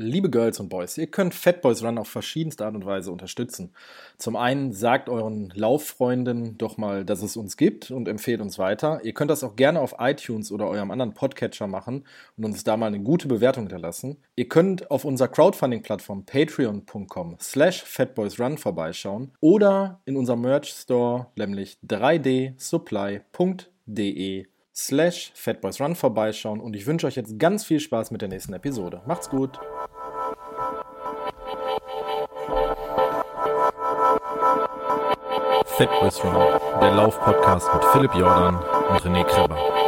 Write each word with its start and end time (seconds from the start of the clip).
Liebe 0.00 0.30
Girls 0.30 0.60
und 0.60 0.68
Boys, 0.68 0.96
ihr 0.96 1.08
könnt 1.08 1.34
Fat 1.34 1.60
Boys 1.60 1.82
Run 1.82 1.98
auf 1.98 2.06
verschiedenste 2.06 2.64
Art 2.64 2.76
und 2.76 2.86
Weise 2.86 3.10
unterstützen. 3.10 3.72
Zum 4.16 4.36
einen 4.36 4.72
sagt 4.72 5.08
euren 5.08 5.52
Lauffreunden 5.56 6.56
doch 6.56 6.76
mal, 6.76 7.04
dass 7.04 7.20
es 7.20 7.36
uns 7.36 7.56
gibt 7.56 7.90
und 7.90 8.06
empfehlt 8.06 8.40
uns 8.40 8.60
weiter. 8.60 9.00
Ihr 9.02 9.12
könnt 9.12 9.32
das 9.32 9.42
auch 9.42 9.56
gerne 9.56 9.80
auf 9.80 9.96
iTunes 9.98 10.52
oder 10.52 10.68
eurem 10.68 10.92
anderen 10.92 11.14
Podcatcher 11.14 11.66
machen 11.66 12.04
und 12.36 12.44
uns 12.44 12.62
da 12.62 12.76
mal 12.76 12.86
eine 12.86 13.00
gute 13.00 13.26
Bewertung 13.26 13.64
hinterlassen. 13.64 14.18
Ihr 14.36 14.48
könnt 14.48 14.88
auf 14.88 15.04
unserer 15.04 15.26
Crowdfunding-Plattform 15.26 16.26
patreon.com 16.26 17.34
slash 17.40 17.82
fatboysrun 17.82 18.56
vorbeischauen 18.56 19.32
oder 19.40 20.00
in 20.04 20.16
unserem 20.16 20.42
Merch-Store, 20.42 21.26
nämlich 21.34 21.76
3dsupply.de 21.88 24.46
slash 24.72 25.32
fatboysrun 25.34 25.96
vorbeischauen 25.96 26.60
und 26.60 26.76
ich 26.76 26.86
wünsche 26.86 27.08
euch 27.08 27.16
jetzt 27.16 27.36
ganz 27.40 27.64
viel 27.64 27.80
Spaß 27.80 28.12
mit 28.12 28.22
der 28.22 28.28
nächsten 28.28 28.52
Episode. 28.52 29.02
Macht's 29.06 29.28
gut! 29.28 29.58
Fat 35.78 36.00
Boys 36.00 36.24
Run, 36.24 36.34
der 36.80 36.90
Lauf-Podcast 36.90 37.72
mit 37.72 37.84
Philipp 37.92 38.12
Jordan 38.16 38.56
und 38.56 39.00
René 39.00 39.22
Kreber. 39.22 39.87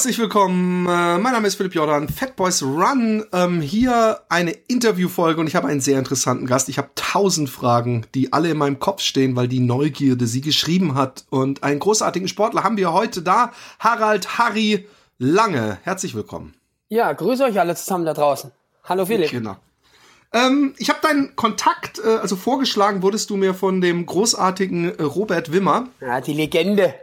Herzlich 0.00 0.18
willkommen, 0.18 0.86
äh, 0.86 1.18
mein 1.18 1.34
Name 1.34 1.46
ist 1.46 1.56
Philipp 1.56 1.74
Jordan, 1.74 2.08
Fat 2.08 2.34
Boys 2.34 2.62
Run. 2.62 3.22
Ähm, 3.34 3.60
hier 3.60 4.22
eine 4.30 4.52
Interviewfolge 4.52 5.38
und 5.38 5.46
ich 5.46 5.54
habe 5.54 5.68
einen 5.68 5.82
sehr 5.82 5.98
interessanten 5.98 6.46
Gast. 6.46 6.70
Ich 6.70 6.78
habe 6.78 6.88
tausend 6.94 7.50
Fragen, 7.50 8.06
die 8.14 8.32
alle 8.32 8.48
in 8.48 8.56
meinem 8.56 8.78
Kopf 8.78 9.02
stehen, 9.02 9.36
weil 9.36 9.46
die 9.46 9.60
Neugierde 9.60 10.26
sie 10.26 10.40
geschrieben 10.40 10.94
hat. 10.94 11.26
Und 11.28 11.62
einen 11.62 11.80
großartigen 11.80 12.28
Sportler 12.28 12.64
haben 12.64 12.78
wir 12.78 12.94
heute 12.94 13.20
da, 13.20 13.52
Harald 13.78 14.38
Harry 14.38 14.88
Lange. 15.18 15.76
Herzlich 15.82 16.14
willkommen. 16.14 16.54
Ja, 16.88 17.12
grüße 17.12 17.44
euch 17.44 17.60
alle 17.60 17.76
zusammen 17.76 18.06
da 18.06 18.14
draußen. 18.14 18.52
Hallo 18.84 19.04
Philipp. 19.04 19.30
Genau. 19.30 19.56
Ähm, 20.32 20.72
ich 20.78 20.88
habe 20.88 21.00
deinen 21.02 21.36
Kontakt, 21.36 21.98
äh, 21.98 22.08
also 22.08 22.36
vorgeschlagen 22.36 23.02
wurdest 23.02 23.28
du 23.28 23.36
mir 23.36 23.52
von 23.52 23.82
dem 23.82 24.06
großartigen 24.06 24.98
äh, 24.98 25.02
Robert 25.02 25.52
Wimmer. 25.52 25.88
Ja, 26.00 26.22
die 26.22 26.32
Legende 26.32 26.94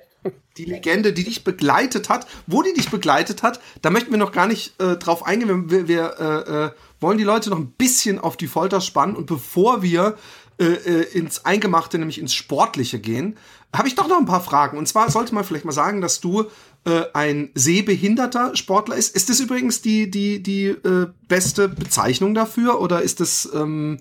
die 0.57 0.65
Legende, 0.65 1.13
die 1.13 1.23
dich 1.23 1.43
begleitet 1.43 2.09
hat, 2.09 2.27
wo 2.47 2.61
die 2.61 2.73
dich 2.73 2.89
begleitet 2.89 3.43
hat, 3.43 3.59
da 3.81 3.89
möchten 3.89 4.11
wir 4.11 4.17
noch 4.17 4.31
gar 4.31 4.47
nicht 4.47 4.79
äh, 4.81 4.97
drauf 4.97 5.25
eingehen. 5.25 5.69
Wir, 5.69 5.87
wir 5.87 6.15
äh, 6.19 6.65
äh, 6.65 6.71
wollen 6.99 7.17
die 7.17 7.23
Leute 7.23 7.49
noch 7.49 7.59
ein 7.59 7.71
bisschen 7.71 8.19
auf 8.19 8.37
die 8.37 8.47
Folter 8.47 8.81
spannen 8.81 9.15
und 9.15 9.25
bevor 9.25 9.81
wir 9.81 10.17
äh, 10.59 10.65
äh, 10.65 11.17
ins 11.17 11.45
Eingemachte, 11.45 11.99
nämlich 11.99 12.19
ins 12.19 12.33
Sportliche 12.33 12.99
gehen, 12.99 13.37
habe 13.75 13.87
ich 13.87 13.93
doch 13.93 14.07
noch 14.07 14.17
ein 14.17 14.25
paar 14.25 14.41
Fragen. 14.41 14.77
Und 14.77 14.87
zwar 14.87 15.11
sollte 15.11 15.35
man 15.35 15.43
vielleicht 15.43 15.65
mal 15.65 15.71
sagen, 15.71 16.01
dass 16.01 16.19
du 16.19 16.45
äh, 16.85 17.03
ein 17.13 17.51
sehbehinderter 17.53 18.55
Sportler 18.55 18.95
ist. 18.95 19.15
Ist 19.15 19.29
das 19.29 19.39
übrigens 19.39 19.83
die, 19.83 20.09
die, 20.09 20.41
die 20.41 20.67
äh, 20.67 21.07
beste 21.27 21.69
Bezeichnung 21.69 22.33
dafür 22.33 22.81
oder 22.81 23.03
ist 23.03 23.19
das 23.19 23.47
ähm, 23.53 23.99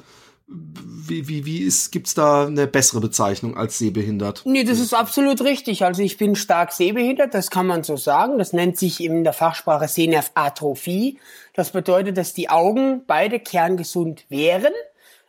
wie, 0.48 1.28
wie, 1.28 1.44
wie 1.44 1.62
ist, 1.62 1.90
gibt's 1.90 2.14
da 2.14 2.46
eine 2.46 2.66
bessere 2.66 3.00
Bezeichnung 3.00 3.56
als 3.56 3.78
sehbehindert? 3.78 4.42
Nee, 4.44 4.64
das 4.64 4.78
ist 4.78 4.94
absolut 4.94 5.40
richtig. 5.42 5.84
Also 5.84 6.02
ich 6.02 6.18
bin 6.18 6.36
stark 6.36 6.72
sehbehindert, 6.72 7.34
das 7.34 7.50
kann 7.50 7.66
man 7.66 7.82
so 7.82 7.96
sagen. 7.96 8.38
Das 8.38 8.52
nennt 8.52 8.76
sich 8.76 9.02
in 9.02 9.24
der 9.24 9.32
Fachsprache 9.32 9.88
Sehnervatrophie. 9.88 11.18
Das 11.54 11.70
bedeutet, 11.70 12.16
dass 12.16 12.32
die 12.32 12.48
Augen 12.48 13.02
beide 13.06 13.40
kerngesund 13.40 14.24
wären, 14.28 14.72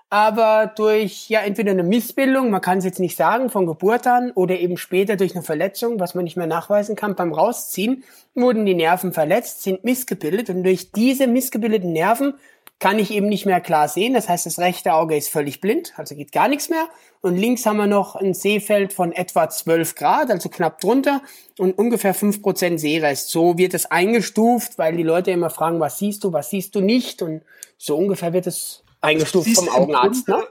aber 0.09 0.71
durch 0.75 1.29
ja 1.29 1.41
entweder 1.41 1.71
eine 1.71 1.83
Missbildung, 1.83 2.49
man 2.49 2.61
kann 2.61 2.77
es 2.77 2.85
jetzt 2.85 2.99
nicht 2.99 3.17
sagen, 3.17 3.49
von 3.49 3.65
Geburt 3.65 4.05
an 4.07 4.31
oder 4.31 4.59
eben 4.59 4.77
später 4.77 5.15
durch 5.15 5.35
eine 5.35 5.43
Verletzung, 5.43 5.99
was 5.99 6.15
man 6.15 6.25
nicht 6.25 6.37
mehr 6.37 6.47
nachweisen 6.47 6.95
kann 6.95 7.15
beim 7.15 7.33
Rausziehen, 7.33 8.03
wurden 8.35 8.65
die 8.65 8.75
Nerven 8.75 9.13
verletzt, 9.13 9.63
sind 9.63 9.83
missgebildet 9.83 10.49
und 10.49 10.63
durch 10.63 10.91
diese 10.91 11.27
missgebildeten 11.27 11.91
Nerven 11.91 12.35
kann 12.79 12.99
ich 12.99 13.11
eben 13.11 13.27
nicht 13.27 13.45
mehr 13.45 13.61
klar 13.61 13.87
sehen. 13.87 14.13
Das 14.13 14.29
heißt, 14.29 14.45
das 14.45 14.59
rechte 14.59 14.93
Auge 14.93 15.17
ist 15.17 15.29
völlig 15.29 15.61
blind, 15.61 15.93
also 15.97 16.15
geht 16.15 16.31
gar 16.31 16.47
nichts 16.47 16.69
mehr. 16.69 16.87
Und 17.21 17.35
links 17.35 17.65
haben 17.65 17.77
wir 17.77 17.87
noch 17.87 18.15
ein 18.15 18.33
Sehfeld 18.33 18.93
von 18.93 19.11
etwa 19.11 19.49
12 19.49 19.95
Grad, 19.95 20.29
also 20.29 20.49
knapp 20.49 20.79
drunter 20.79 21.21
und 21.57 21.77
ungefähr 21.77 22.15
5% 22.15 22.77
Sehrest. 22.77 23.29
So 23.29 23.57
wird 23.57 23.73
es 23.73 23.87
eingestuft, 23.87 24.77
weil 24.77 24.95
die 24.95 25.03
Leute 25.03 25.31
immer 25.31 25.49
fragen, 25.49 25.79
was 25.79 25.97
siehst 25.97 26.23
du, 26.23 26.33
was 26.33 26.49
siehst 26.49 26.75
du 26.75 26.81
nicht? 26.81 27.21
Und 27.21 27.41
so 27.77 27.97
ungefähr 27.97 28.33
wird 28.33 28.47
es 28.47 28.83
eingestuft 29.01 29.49
vom 29.55 29.69
Augenarzt. 29.69 30.27
Ne? 30.27 30.43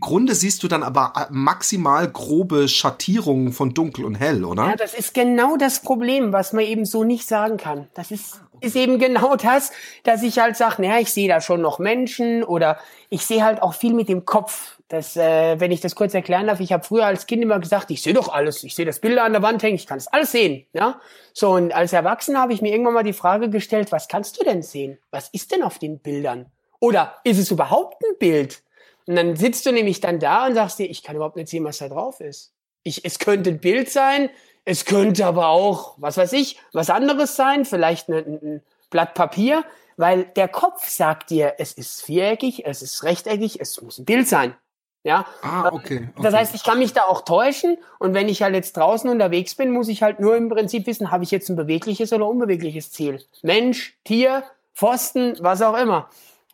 Grunde 0.00 0.34
siehst 0.34 0.62
du 0.62 0.68
dann 0.68 0.82
aber 0.82 1.12
äh, 1.16 1.26
maximal 1.30 2.08
grobe 2.08 2.68
Schattierungen 2.68 3.52
von 3.52 3.74
dunkel 3.74 4.04
und 4.04 4.14
hell, 4.14 4.44
oder? 4.44 4.66
Ja, 4.68 4.76
das 4.76 4.94
ist 4.94 5.14
genau 5.14 5.56
das 5.56 5.82
Problem, 5.82 6.32
was 6.32 6.52
man 6.52 6.64
eben 6.64 6.84
so 6.84 7.04
nicht 7.04 7.26
sagen 7.28 7.56
kann. 7.56 7.88
Das 7.94 8.10
ist, 8.10 8.40
ist 8.60 8.76
eben 8.76 8.98
genau 8.98 9.36
das, 9.36 9.72
dass 10.04 10.22
ich 10.22 10.38
halt 10.38 10.56
sage, 10.56 10.82
naja, 10.82 11.00
ich 11.00 11.12
sehe 11.12 11.28
da 11.28 11.40
schon 11.40 11.60
noch 11.60 11.78
Menschen 11.78 12.42
oder 12.44 12.78
ich 13.10 13.26
sehe 13.26 13.44
halt 13.44 13.62
auch 13.62 13.74
viel 13.74 13.94
mit 13.94 14.08
dem 14.08 14.24
Kopf. 14.24 14.76
Das, 14.88 15.16
äh, 15.16 15.60
wenn 15.60 15.70
ich 15.70 15.80
das 15.80 15.94
kurz 15.94 16.14
erklären 16.14 16.48
darf, 16.48 16.58
ich 16.58 16.72
habe 16.72 16.84
früher 16.84 17.06
als 17.06 17.26
Kind 17.26 17.42
immer 17.42 17.60
gesagt, 17.60 17.90
ich 17.92 18.02
sehe 18.02 18.14
doch 18.14 18.28
alles, 18.28 18.64
ich 18.64 18.74
sehe 18.74 18.86
das 18.86 18.98
Bilder 18.98 19.22
an 19.22 19.32
der 19.32 19.42
Wand 19.42 19.62
hängen, 19.62 19.76
ich 19.76 19.86
kann 19.86 19.98
es 19.98 20.08
alles 20.08 20.32
sehen. 20.32 20.66
Ja? 20.72 21.00
So, 21.32 21.50
und 21.50 21.72
als 21.72 21.92
Erwachsener 21.92 22.40
habe 22.40 22.52
ich 22.52 22.60
mir 22.60 22.72
irgendwann 22.72 22.94
mal 22.94 23.04
die 23.04 23.12
Frage 23.12 23.50
gestellt, 23.50 23.92
was 23.92 24.08
kannst 24.08 24.40
du 24.40 24.44
denn 24.44 24.62
sehen? 24.62 24.98
Was 25.12 25.28
ist 25.28 25.52
denn 25.52 25.62
auf 25.62 25.78
den 25.78 26.00
Bildern? 26.00 26.46
Oder 26.80 27.16
ist 27.24 27.38
es 27.38 27.50
überhaupt 27.50 28.02
ein 28.04 28.18
Bild? 28.18 28.62
Und 29.10 29.16
dann 29.16 29.34
sitzt 29.34 29.66
du 29.66 29.72
nämlich 29.72 30.00
dann 30.00 30.20
da 30.20 30.46
und 30.46 30.54
sagst 30.54 30.78
dir, 30.78 30.88
ich 30.88 31.02
kann 31.02 31.16
überhaupt 31.16 31.34
nicht 31.34 31.48
sehen, 31.48 31.64
was 31.64 31.78
da 31.78 31.88
drauf 31.88 32.20
ist. 32.20 32.52
Ich, 32.84 33.04
es 33.04 33.18
könnte 33.18 33.50
ein 33.50 33.58
Bild 33.58 33.90
sein, 33.90 34.30
es 34.64 34.84
könnte 34.84 35.26
aber 35.26 35.48
auch, 35.48 35.96
was 35.96 36.16
weiß 36.16 36.32
ich, 36.34 36.60
was 36.72 36.90
anderes 36.90 37.34
sein, 37.34 37.64
vielleicht 37.64 38.08
ein, 38.08 38.14
ein 38.14 38.62
Blatt 38.88 39.14
Papier, 39.14 39.64
weil 39.96 40.26
der 40.36 40.46
Kopf 40.46 40.88
sagt 40.88 41.30
dir, 41.30 41.54
es 41.58 41.72
ist 41.72 42.02
viereckig, 42.02 42.64
es 42.66 42.82
ist 42.82 43.02
rechteckig, 43.02 43.60
es 43.60 43.82
muss 43.82 43.98
ein 43.98 44.04
Bild 44.04 44.28
sein. 44.28 44.54
Ja. 45.02 45.26
Ah, 45.42 45.70
okay, 45.72 46.08
okay. 46.12 46.22
Das 46.22 46.32
heißt, 46.32 46.54
ich 46.54 46.62
kann 46.62 46.78
mich 46.78 46.92
da 46.92 47.02
auch 47.02 47.22
täuschen 47.22 47.78
und 47.98 48.14
wenn 48.14 48.28
ich 48.28 48.44
halt 48.44 48.54
jetzt 48.54 48.76
draußen 48.76 49.10
unterwegs 49.10 49.56
bin, 49.56 49.72
muss 49.72 49.88
ich 49.88 50.04
halt 50.04 50.20
nur 50.20 50.36
im 50.36 50.48
Prinzip 50.48 50.86
wissen, 50.86 51.10
habe 51.10 51.24
ich 51.24 51.32
jetzt 51.32 51.48
ein 51.48 51.56
bewegliches 51.56 52.12
oder 52.12 52.28
unbewegliches 52.28 52.92
Ziel? 52.92 53.20
Mensch, 53.42 53.98
Tier, 54.04 54.44
Pfosten, 54.72 55.34
was 55.40 55.62
auch 55.62 55.76
immer. 55.76 56.08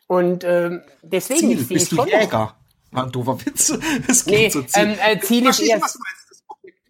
Und 0.07 0.45
ähm, 0.45 0.83
deswegen 1.03 1.41
Ziel, 1.41 1.61
ich 1.61 1.69
bist 1.69 1.93
du 1.93 2.05
Jäger? 2.05 2.57
War 2.93 3.05
ein 3.05 3.13
doofer 3.13 3.45
Witz. 3.45 3.73
Es 4.09 4.25
geht 4.25 4.35
nee, 4.35 4.51
so 4.51 4.63
Ziel. 4.63 4.83
Ähm, 4.83 4.97
äh, 5.05 5.21
Ziel 5.21 5.47
ist 5.47 5.61
erst 5.61 5.83
was, 5.83 5.99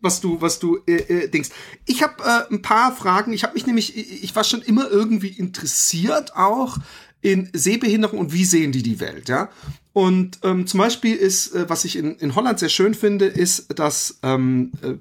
was 0.00 0.21
du 0.21 0.41
was 0.41 0.59
du 0.59 0.78
äh, 0.87 0.97
äh, 0.97 1.28
denkst. 1.28 1.50
Ich 1.87 2.03
habe 2.03 2.22
äh, 2.22 2.53
ein 2.53 2.62
paar 2.62 2.94
Fragen. 2.94 3.32
Ich 3.32 3.43
habe 3.43 3.54
mich 3.54 3.66
nämlich 3.66 3.97
ich 3.97 4.37
war 4.37 4.44
schon 4.44 4.62
immer 4.62 4.91
irgendwie 4.91 5.28
interessiert 5.28 6.37
auch 6.37 6.78
in 7.22 7.50
Sehbehinderung 7.53 8.19
und 8.19 8.32
wie 8.32 8.44
sehen 8.44 8.72
die 8.72 8.82
die 8.82 9.00
Welt, 9.00 9.28
ja? 9.28 9.48
Und 9.93 10.38
ähm, 10.43 10.66
zum 10.66 10.78
Beispiel 10.78 11.16
ist, 11.16 11.54
äh, 11.54 11.69
was 11.69 11.84
ich 11.87 11.97
in, 11.97 12.16
in 12.16 12.34
Holland 12.34 12.59
sehr 12.59 12.69
schön 12.69 12.94
finde, 12.94 13.25
ist, 13.25 13.78
dass 13.78 14.19
ähm, 14.22 14.72
äh, 14.83 14.94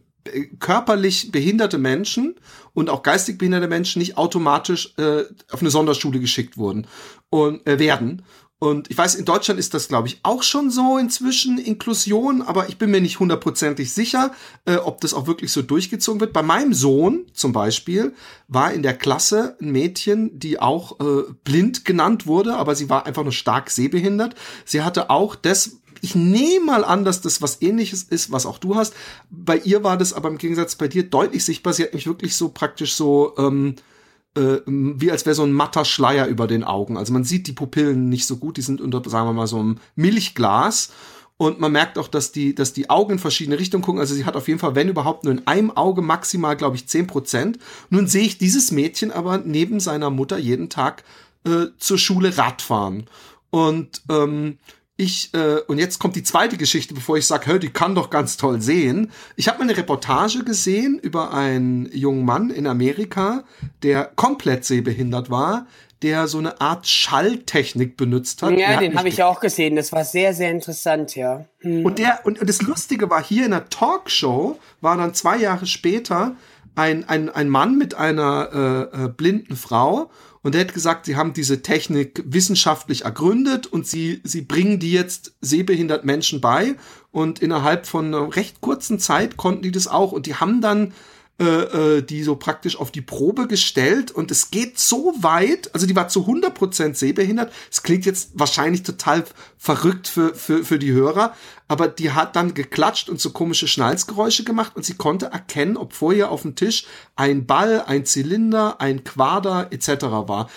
körperlich 0.60 1.32
behinderte 1.32 1.78
Menschen 1.78 2.36
und 2.74 2.90
auch 2.90 3.04
geistig 3.04 3.38
behinderte 3.38 3.68
Menschen 3.68 4.00
nicht 4.00 4.18
automatisch 4.18 4.94
äh, 4.98 5.24
auf 5.52 5.62
eine 5.62 5.70
Sonderschule 5.70 6.20
geschickt 6.20 6.58
wurden 6.58 6.88
und 7.30 7.66
äh, 7.68 7.80
werden. 7.80 8.24
Und 8.58 8.90
ich 8.90 8.98
weiß, 8.98 9.16
in 9.16 9.26
Deutschland 9.26 9.60
ist 9.60 9.74
das, 9.74 9.90
glaube 9.90 10.08
ich, 10.08 10.20
auch 10.24 10.42
schon 10.42 10.72
so 10.72 10.98
inzwischen 10.98 11.58
Inklusion, 11.58 12.42
aber 12.42 12.70
ich 12.70 12.78
bin 12.78 12.90
mir 12.90 13.02
nicht 13.02 13.20
hundertprozentig 13.20 13.94
sicher, 13.94 14.32
äh, 14.64 14.78
ob 14.78 15.02
das 15.02 15.14
auch 15.14 15.28
wirklich 15.28 15.52
so 15.52 15.62
durchgezogen 15.62 16.22
wird. 16.22 16.32
Bei 16.32 16.42
meinem 16.42 16.74
Sohn 16.74 17.26
zum 17.34 17.52
Beispiel 17.52 18.14
war 18.48 18.72
in 18.72 18.82
der 18.82 18.98
Klasse 18.98 19.58
ein 19.62 19.72
Mädchen, 19.72 20.40
die 20.40 20.60
auch 20.60 21.00
äh, 21.02 21.34
blind 21.44 21.84
genannt 21.84 22.28
wurde, 22.28 22.56
aber 22.56 22.76
sie 22.76 22.90
war 22.90 23.06
einfach 23.06 23.24
nur 23.24 23.34
stark 23.34 23.70
sehbehindert. 23.70 24.36
Sie 24.64 24.82
hatte 24.84 25.10
auch 25.10 25.36
das, 25.36 25.82
ich 26.02 26.16
nehme 26.16 26.66
mal 26.66 26.84
an, 26.84 27.06
dass 27.06 27.22
das 27.22 27.42
was 27.42 27.62
ähnliches 27.62 28.04
ist, 28.04 28.32
was 28.32 28.46
auch 28.46 28.58
du 28.58 28.76
hast. 28.76 28.94
Bei 29.30 29.58
ihr 29.58 29.84
war 29.84 29.98
das 29.98 30.14
aber 30.14 30.30
im 30.30 30.38
Gegensatz 30.38 30.76
bei 30.76 30.88
dir 30.88 31.04
deutlich 31.04 31.46
sichtbar. 31.46 31.74
Sie 31.74 31.84
hat 31.84 31.94
mich 31.94 32.08
wirklich 32.08 32.36
so 32.36 32.50
praktisch 32.50 32.94
so, 32.94 33.34
ähm, 33.38 33.76
äh, 34.36 34.58
wie 34.66 35.12
als 35.12 35.26
wäre 35.26 35.36
so 35.36 35.44
ein 35.44 35.54
matter 35.54 35.86
Schleier 35.86 36.28
über 36.28 36.48
den 36.48 36.64
Augen. 36.64 36.98
Also 36.98 37.14
man 37.14 37.24
sieht 37.24 37.48
die 37.48 37.54
Pupillen 37.54 38.10
nicht 38.10 38.28
so 38.28 38.38
gut, 38.38 38.58
die 38.58 38.62
sind 38.62 38.82
unter, 38.82 39.08
sagen 39.10 39.28
wir 39.28 39.34
mal, 39.34 39.48
so 39.48 39.60
einem 39.60 39.78
Milchglas. 39.96 40.92
Und 41.38 41.60
man 41.60 41.74
merkt 41.74 41.98
auch, 41.98 42.08
dass 42.08 42.32
die, 42.32 42.56
dass 42.56 42.72
die 42.72 42.90
Augen 42.90 43.14
in 43.14 43.20
verschiedene 43.20 43.60
Richtungen 43.60 43.84
gucken. 43.84 44.00
Also 44.00 44.16
sie 44.16 44.26
hat 44.26 44.38
auf 44.38 44.48
jeden 44.48 44.60
Fall, 44.60 44.76
wenn 44.76 44.88
überhaupt, 44.88 45.26
nur 45.26 45.34
in 45.34 45.46
einem 45.48 45.72
Auge 45.72 46.02
maximal, 46.02 46.56
glaube 46.56 46.78
ich, 46.78 46.88
zehn 46.88 47.08
Prozent. 47.08 47.60
Nun 47.90 48.08
sehe 48.08 48.26
ich 48.26 48.38
dieses 48.38 48.72
Mädchen 48.72 49.12
aber 49.12 49.40
neben 49.40 49.82
seiner 49.82 50.10
Mutter 50.10 50.38
jeden 50.38 50.70
Tag 50.70 51.04
äh, 51.46 51.68
zur 51.78 51.98
Schule 51.98 52.38
Radfahren. 52.38 53.08
Und 53.50 54.02
ähm, 54.10 54.58
ich, 54.98 55.34
äh, 55.34 55.60
und 55.68 55.78
jetzt 55.78 56.00
kommt 56.00 56.16
die 56.16 56.24
zweite 56.24 56.56
Geschichte, 56.56 56.94
bevor 56.94 57.18
ich 57.18 57.28
sage, 57.28 57.48
hör, 57.48 57.60
die 57.60 57.70
kann 57.70 57.96
doch 57.96 58.10
ganz 58.10 58.38
toll 58.38 58.62
sehen. 58.62 59.12
Ich 59.36 59.50
habe 59.50 59.60
mal 59.60 59.66
eine 59.66 59.78
Reportage 59.78 60.44
gesehen 60.46 60.98
über 61.00 61.34
einen 61.34 61.90
jungen 61.92 62.24
Mann 62.24 62.50
in 62.50 62.66
Amerika, 62.66 63.44
der 63.84 64.06
komplett 64.16 64.64
sehbehindert 64.64 65.30
war, 65.30 65.68
der 66.02 66.28
so 66.28 66.38
eine 66.38 66.62
Art 66.62 66.88
Schalltechnik 66.88 67.98
benutzt 67.98 68.42
hat. 68.42 68.58
Ja, 68.58 68.80
den 68.80 68.98
habe 68.98 69.10
ich 69.10 69.22
auch 69.24 69.42
gesehen. 69.42 69.76
Das 69.76 69.92
war 69.92 70.06
sehr, 70.06 70.34
sehr 70.34 70.52
interessant, 70.52 71.16
ja. 71.16 71.46
Hm. 71.60 71.86
Und 71.86 72.00
der 72.00 72.26
und 72.26 72.40
das 72.48 72.62
Lustige 72.62 73.10
war 73.10 73.24
hier 73.24 73.46
in 73.46 73.52
der 73.52 73.70
Talkshow 73.70 74.60
war 74.82 74.98
dann 74.98 75.14
zwei 75.14 75.38
Jahre 75.38 75.66
später 75.66 76.36
ein 76.76 77.08
ein, 77.10 77.30
ein 77.30 77.50
Mann 77.50 77.78
mit 77.78 77.96
einer 77.96 78.90
äh, 78.94 79.06
äh, 79.06 79.08
blinden 79.10 79.56
Frau 79.56 80.10
und 80.46 80.54
der 80.54 80.62
hat 80.62 80.76
gesagt, 80.76 81.08
sie 81.08 81.16
haben 81.16 81.34
diese 81.34 81.64
Technik 81.64 82.22
wissenschaftlich 82.24 83.04
ergründet 83.04 83.66
und 83.66 83.88
sie 83.88 84.22
sie 84.24 84.44
bringen 84.44 84.78
die 84.78 84.92
jetzt 84.92 85.34
sehbehindert 85.42 86.06
Menschen 86.06 86.40
bei. 86.40 86.76
Und 87.12 87.40
innerhalb 87.40 87.88
von 87.88 88.14
einer 88.14 88.36
recht 88.36 88.62
kurzen 88.62 89.00
Zeit 89.00 89.38
konnten 89.38 89.64
die 89.64 89.72
das 89.72 89.88
auch. 89.88 90.12
Und 90.12 90.28
die 90.28 90.36
haben 90.36 90.62
dann 90.62 90.94
äh, 91.38 91.98
äh, 91.98 92.02
die 92.02 92.24
so 92.24 92.38
praktisch 92.38 92.80
auf 92.80 92.92
die 92.92 93.02
Probe 93.02 93.48
gestellt 93.48 94.10
und 94.10 94.32
es 94.32 94.52
geht 94.52 94.80
so 94.80 95.14
weit, 95.20 95.70
also 95.74 95.86
die 95.86 95.96
war 95.96 96.08
zu 96.08 96.26
100% 96.26 96.96
sehbehindert. 96.96 97.52
Es 97.70 97.84
klingt 97.84 98.06
jetzt 98.06 98.30
wahrscheinlich 98.36 98.84
total 98.84 99.26
verrückt 99.58 100.08
für, 100.08 100.34
für, 100.34 100.64
für 100.64 100.80
die 100.80 100.94
Hörer, 100.94 101.36
aber 101.68 101.90
die 101.90 102.12
hat 102.12 102.38
dann 102.38 102.54
geklatscht 102.54 103.10
und 103.10 103.20
so 103.20 103.32
komische 103.32 103.68
Schnalzgeräusche 103.68 104.46
gemacht 104.46 104.78
und 104.78 104.86
sie 104.86 104.94
konnte 104.94 105.26
erkennen, 105.26 105.76
ob 105.76 105.92
vor 105.92 106.14
ihr 106.14 106.32
auf 106.32 106.44
dem 106.44 106.56
Tisch 106.56 106.86
ein 107.18 107.46
Ball, 107.46 107.84
ein 107.86 108.06
Zylinder, 108.06 108.80
ein 108.80 109.04
Quader 109.04 109.74
etc. 109.74 110.04
war 110.04 110.50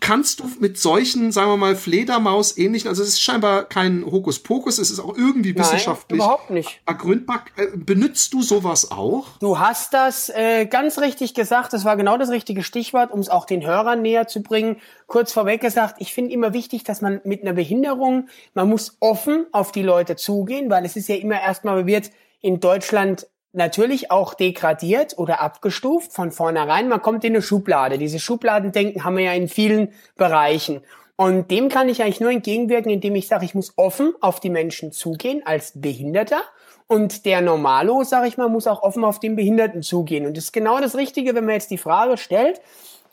kannst 0.00 0.40
du 0.40 0.44
mit 0.60 0.78
solchen, 0.78 1.32
sagen 1.32 1.50
wir 1.50 1.56
mal, 1.56 1.76
Fledermaus 1.76 2.56
ähnlichen, 2.56 2.88
also 2.88 3.02
es 3.02 3.10
ist 3.10 3.22
scheinbar 3.22 3.64
kein 3.64 4.04
Hokuspokus, 4.04 4.78
es 4.78 4.90
ist 4.90 5.00
auch 5.00 5.16
irgendwie 5.16 5.56
wissenschaftlich 5.56 6.18
Nein, 6.18 6.26
überhaupt 6.26 6.50
nicht. 6.50 6.80
ergründbar. 6.86 7.44
Äh, 7.56 7.66
benutzt 7.74 8.32
du 8.32 8.42
sowas 8.42 8.90
auch? 8.90 9.38
Du 9.40 9.58
hast 9.58 9.94
das 9.94 10.28
äh, 10.28 10.66
ganz 10.66 10.98
richtig 10.98 11.34
gesagt, 11.34 11.72
das 11.72 11.84
war 11.84 11.96
genau 11.96 12.18
das 12.18 12.30
richtige 12.30 12.62
Stichwort, 12.62 13.10
um 13.10 13.20
es 13.20 13.28
auch 13.28 13.44
den 13.44 13.66
Hörern 13.66 14.02
näher 14.02 14.26
zu 14.28 14.42
bringen. 14.42 14.76
Kurz 15.06 15.32
vorweg 15.32 15.60
gesagt, 15.60 15.96
ich 15.98 16.12
finde 16.12 16.32
immer 16.32 16.52
wichtig, 16.52 16.84
dass 16.84 17.00
man 17.00 17.20
mit 17.24 17.42
einer 17.42 17.52
Behinderung, 17.52 18.28
man 18.54 18.68
muss 18.68 18.96
offen 19.00 19.46
auf 19.52 19.72
die 19.72 19.82
Leute 19.82 20.16
zugehen, 20.16 20.70
weil 20.70 20.84
es 20.84 20.96
ist 20.96 21.08
ja 21.08 21.16
immer 21.16 21.40
erstmal, 21.40 21.86
wird 21.86 22.10
in 22.40 22.60
Deutschland 22.60 23.26
natürlich 23.52 24.10
auch 24.10 24.34
degradiert 24.34 25.18
oder 25.18 25.40
abgestuft 25.40 26.12
von 26.12 26.32
vornherein. 26.32 26.88
Man 26.88 27.02
kommt 27.02 27.24
in 27.24 27.32
eine 27.32 27.42
Schublade. 27.42 27.98
Diese 27.98 28.18
Schubladendenken 28.18 29.04
haben 29.04 29.16
wir 29.16 29.24
ja 29.24 29.32
in 29.32 29.48
vielen 29.48 29.92
Bereichen. 30.16 30.80
Und 31.16 31.50
dem 31.50 31.68
kann 31.68 31.88
ich 31.88 32.02
eigentlich 32.02 32.20
nur 32.20 32.30
entgegenwirken, 32.30 32.90
indem 32.90 33.14
ich 33.14 33.28
sage, 33.28 33.44
ich 33.44 33.54
muss 33.54 33.74
offen 33.76 34.14
auf 34.20 34.40
die 34.40 34.50
Menschen 34.50 34.92
zugehen 34.92 35.42
als 35.44 35.72
Behinderter. 35.80 36.42
Und 36.86 37.26
der 37.26 37.40
Normalo, 37.42 38.02
sage 38.02 38.28
ich 38.28 38.36
mal, 38.36 38.48
muss 38.48 38.66
auch 38.66 38.82
offen 38.82 39.04
auf 39.04 39.20
den 39.20 39.36
Behinderten 39.36 39.82
zugehen. 39.82 40.26
Und 40.26 40.36
das 40.36 40.44
ist 40.44 40.52
genau 40.52 40.80
das 40.80 40.96
Richtige, 40.96 41.34
wenn 41.34 41.44
man 41.44 41.54
jetzt 41.54 41.70
die 41.70 41.78
Frage 41.78 42.16
stellt, 42.16 42.60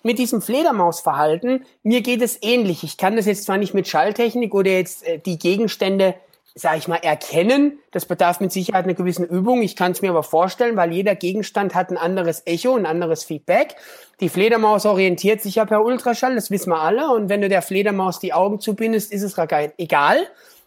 mit 0.01 0.17
diesem 0.17 0.41
Fledermausverhalten, 0.41 1.65
mir 1.83 2.01
geht 2.01 2.21
es 2.21 2.41
ähnlich. 2.41 2.83
Ich 2.83 2.97
kann 2.97 3.15
das 3.15 3.25
jetzt 3.25 3.43
zwar 3.43 3.57
nicht 3.57 3.73
mit 3.73 3.87
Schalltechnik 3.87 4.53
oder 4.53 4.71
jetzt 4.71 5.05
äh, 5.05 5.19
die 5.19 5.37
Gegenstände 5.37 6.15
sage 6.59 6.77
ich 6.77 6.87
mal, 6.87 6.97
erkennen. 6.97 7.79
Das 7.91 8.05
bedarf 8.05 8.39
mit 8.39 8.51
Sicherheit 8.51 8.85
einer 8.85 8.93
gewissen 8.93 9.25
Übung. 9.25 9.61
Ich 9.61 9.75
kann 9.75 9.93
es 9.93 10.01
mir 10.01 10.09
aber 10.09 10.23
vorstellen, 10.23 10.75
weil 10.75 10.91
jeder 10.91 11.15
Gegenstand 11.15 11.75
hat 11.75 11.89
ein 11.89 11.97
anderes 11.97 12.43
Echo, 12.45 12.75
ein 12.75 12.85
anderes 12.85 13.23
Feedback. 13.23 13.75
Die 14.19 14.29
Fledermaus 14.29 14.85
orientiert 14.85 15.41
sich 15.41 15.55
ja 15.55 15.65
per 15.65 15.83
Ultraschall, 15.83 16.35
das 16.35 16.51
wissen 16.51 16.71
wir 16.71 16.81
alle. 16.81 17.09
Und 17.11 17.29
wenn 17.29 17.41
du 17.41 17.49
der 17.49 17.61
Fledermaus 17.61 18.19
die 18.19 18.33
Augen 18.33 18.59
zubindest, 18.59 19.11
ist 19.11 19.23
es 19.23 19.35
egal. 19.77 20.17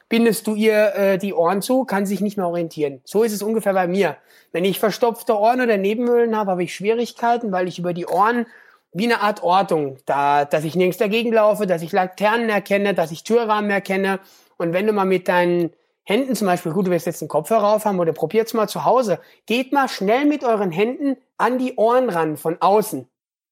Bindest 0.08 0.46
du 0.46 0.54
ihr 0.54 0.94
äh, 0.94 1.18
die 1.18 1.32
Ohren 1.32 1.62
zu, 1.62 1.84
kann 1.84 2.04
sich 2.04 2.20
nicht 2.20 2.36
mehr 2.36 2.46
orientieren. 2.46 3.00
So 3.04 3.22
ist 3.22 3.32
es 3.32 3.42
ungefähr 3.42 3.72
bei 3.72 3.86
mir. 3.86 4.16
Wenn 4.52 4.64
ich 4.64 4.78
verstopfte 4.78 5.38
Ohren 5.38 5.60
oder 5.60 5.78
Nebenhöhlen 5.78 6.36
habe, 6.36 6.50
habe 6.50 6.64
ich 6.64 6.74
Schwierigkeiten, 6.74 7.52
weil 7.52 7.66
ich 7.66 7.78
über 7.78 7.94
die 7.94 8.06
Ohren 8.06 8.46
wie 8.92 9.04
eine 9.04 9.22
Art 9.22 9.42
Ortung, 9.42 9.96
da, 10.04 10.44
dass 10.44 10.64
ich 10.64 10.76
nirgends 10.76 10.98
dagegen 10.98 11.32
laufe, 11.32 11.66
dass 11.66 11.80
ich 11.80 11.92
Laternen 11.92 12.50
erkenne, 12.50 12.92
dass 12.92 13.10
ich 13.10 13.24
Türrahmen 13.24 13.70
erkenne. 13.70 14.20
Und 14.58 14.74
wenn 14.74 14.86
du 14.86 14.92
mal 14.92 15.06
mit 15.06 15.28
deinen 15.28 15.70
Händen 16.04 16.34
zum 16.34 16.46
Beispiel, 16.46 16.72
gut, 16.72 16.86
du 16.86 16.90
wirst 16.90 17.06
jetzt 17.06 17.22
einen 17.22 17.28
Kopfhörer 17.28 17.74
auf 17.74 17.84
haben 17.84 18.00
oder 18.00 18.12
probiert's 18.12 18.54
mal 18.54 18.68
zu 18.68 18.84
Hause. 18.84 19.20
Geht 19.46 19.72
mal 19.72 19.88
schnell 19.88 20.24
mit 20.24 20.42
euren 20.42 20.72
Händen 20.72 21.16
an 21.36 21.58
die 21.58 21.76
Ohren 21.76 22.08
ran 22.08 22.36
von 22.36 22.60
außen 22.60 23.08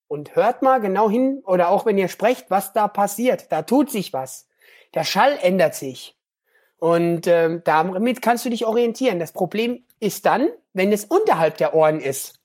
und 0.08 0.34
hört 0.34 0.62
mal 0.62 0.80
genau 0.80 1.08
hin 1.08 1.42
oder 1.44 1.68
auch 1.68 1.86
wenn 1.86 1.96
ihr 1.96 2.08
sprecht, 2.08 2.50
was 2.50 2.72
da 2.72 2.88
passiert. 2.88 3.52
Da 3.52 3.62
tut 3.62 3.90
sich 3.90 4.12
was. 4.12 4.48
Der 4.94 5.04
Schall 5.04 5.38
ändert 5.40 5.76
sich. 5.76 6.16
Und 6.78 7.26
ähm, 7.28 7.62
damit 7.64 8.22
kannst 8.22 8.44
du 8.44 8.50
dich 8.50 8.66
orientieren. 8.66 9.20
Das 9.20 9.32
Problem 9.32 9.84
ist 10.00 10.26
dann, 10.26 10.48
wenn 10.72 10.92
es 10.92 11.04
unterhalb 11.04 11.58
der 11.58 11.74
Ohren 11.74 12.00
ist. 12.00 12.39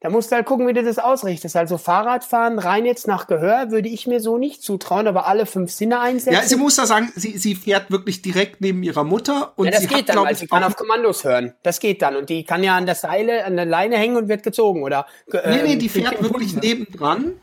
Da 0.00 0.10
musst 0.10 0.30
du 0.30 0.36
halt 0.36 0.46
gucken, 0.46 0.68
wie 0.68 0.72
du 0.72 0.84
das 0.84 0.98
ausrichtest. 1.00 1.56
Also 1.56 1.76
Fahrradfahren 1.76 2.60
rein 2.60 2.86
jetzt 2.86 3.08
nach 3.08 3.26
Gehör 3.26 3.72
würde 3.72 3.88
ich 3.88 4.06
mir 4.06 4.20
so 4.20 4.38
nicht 4.38 4.62
zutrauen, 4.62 5.08
aber 5.08 5.26
alle 5.26 5.44
fünf 5.44 5.72
Sinne 5.72 5.98
einsetzen. 5.98 6.34
Ja, 6.34 6.42
sie 6.42 6.54
muss 6.54 6.76
da 6.76 6.86
sagen, 6.86 7.12
sie, 7.16 7.36
sie 7.36 7.56
fährt 7.56 7.90
wirklich 7.90 8.22
direkt 8.22 8.60
neben 8.60 8.84
ihrer 8.84 9.02
Mutter 9.02 9.52
und 9.56 9.66
ja, 9.66 9.72
das 9.72 9.80
sie 9.80 9.88
geht 9.88 10.08
hat, 10.08 10.16
dann, 10.16 10.24
weil 10.24 10.36
sie 10.36 10.46
kann 10.46 10.62
auf 10.62 10.76
Kommandos 10.76 11.24
hören. 11.24 11.54
Das 11.64 11.80
geht 11.80 12.00
dann 12.02 12.14
und 12.14 12.28
die 12.28 12.44
kann 12.44 12.62
ja 12.62 12.76
an 12.76 12.86
der 12.86 12.94
Seile, 12.94 13.44
an 13.44 13.56
der 13.56 13.66
Leine 13.66 13.96
hängen 13.96 14.16
und 14.16 14.28
wird 14.28 14.44
gezogen 14.44 14.84
oder. 14.84 15.06
Äh, 15.32 15.50
nee, 15.50 15.62
nee, 15.62 15.76
die 15.76 15.88
fährt 15.88 16.22
wirklich 16.22 16.54
nebendran 16.54 17.34